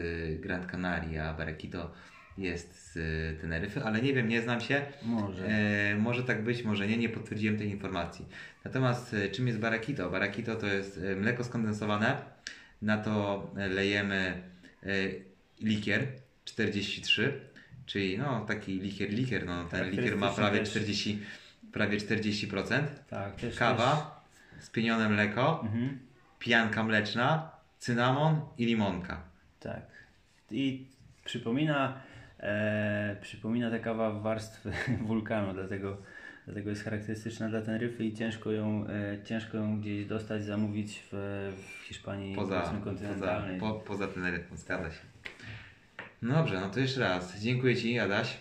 Grand 0.42 0.66
Canaria, 0.66 1.30
a 1.30 1.34
Barakito 1.34 1.92
jest 2.38 2.94
z 2.94 3.42
Teneryfy, 3.42 3.84
ale 3.84 4.02
nie 4.02 4.14
wiem, 4.14 4.28
nie 4.28 4.42
znam 4.42 4.62
się. 4.62 4.82
Może. 5.04 5.48
E, 5.48 5.96
może 5.96 6.24
tak 6.24 6.44
być, 6.44 6.64
może 6.64 6.88
nie, 6.88 6.98
nie 6.98 7.10
potwierdziłem 7.10 7.58
tej 7.58 7.70
informacji. 7.70 8.26
Natomiast 8.66 9.14
e, 9.14 9.30
czym 9.30 9.48
jest 9.48 9.60
Barakito? 9.60 10.10
Barakito 10.10 10.56
to 10.56 10.68
jest 10.68 11.00
e, 11.04 11.16
mleko 11.16 11.44
skondensowane, 11.44 12.18
na 12.82 12.98
to 12.98 13.44
lejemy 13.56 14.42
likier 15.62 16.08
43, 16.46 17.42
czyli 17.86 18.18
no 18.18 18.46
taki 18.46 18.80
likier, 18.80 19.10
likier, 19.10 19.46
no 19.46 19.64
ten 19.64 19.90
likier 19.90 20.18
ma 20.18 20.30
prawie 20.30 20.36
Charakterystyczny 20.36 20.82
40, 20.82 21.20
prawie 21.72 21.98
40%. 21.98 22.84
Tak, 23.10 23.36
też 23.36 23.56
Kawa, 23.56 24.22
spienione 24.60 25.10
mleko, 25.10 25.60
Też, 25.64 25.72
mhm. 25.72 26.00
pianka 26.40 26.84
mleczna, 26.84 27.52
cynamon 27.80 28.42
i 28.58 28.66
limonka. 28.66 29.22
Tak. 29.60 29.82
I 30.52 30.88
przypomina, 31.26 32.02
e, 32.40 33.16
przypomina 33.22 33.72
ta 33.72 33.80
kawa 33.80 34.12
warstwy 34.12 34.72
wulkanu, 35.08 35.54
dlatego, 35.54 35.98
dlatego 36.48 36.70
jest 36.70 36.84
charakterystyczna 36.84 37.50
dla 37.50 37.62
Teneryfy 37.62 38.06
i 38.06 38.14
ciężko 38.14 38.52
ją, 38.52 38.88
e, 38.88 39.18
ciężko 39.24 39.58
ją 39.58 39.82
gdzieś 39.82 40.06
dostać, 40.06 40.44
zamówić 40.44 41.04
w, 41.12 41.14
w 41.58 41.86
Hiszpanii 41.88 42.36
Poza, 42.36 42.56
powiedzmy 42.56 42.80
poza, 42.80 42.86
kontynentalnej. 42.86 43.60
po, 43.60 43.74
poza 43.74 44.08
Teneryfą, 44.08 44.58
zgadza 44.58 44.92
się. 44.92 45.02
No 46.22 46.34
Dobrze, 46.36 46.62
no 46.62 46.70
to 46.70 46.80
jeszcze 46.80 47.00
raz. 47.00 47.40
Dziękuję 47.40 47.76
Ci, 47.76 48.00
Adaś. 48.00 48.38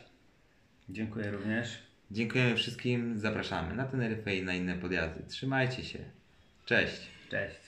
Dziękuję 0.89 1.31
również. 1.31 1.79
Dziękujemy 2.11 2.57
wszystkim. 2.57 3.19
Zapraszamy 3.19 3.75
na 3.75 3.85
Teneryfę 3.85 4.37
i 4.37 4.43
na 4.43 4.55
inne 4.55 4.75
podjazdy. 4.75 5.23
Trzymajcie 5.29 5.85
się. 5.85 5.99
Cześć. 6.65 7.01
Cześć. 7.31 7.66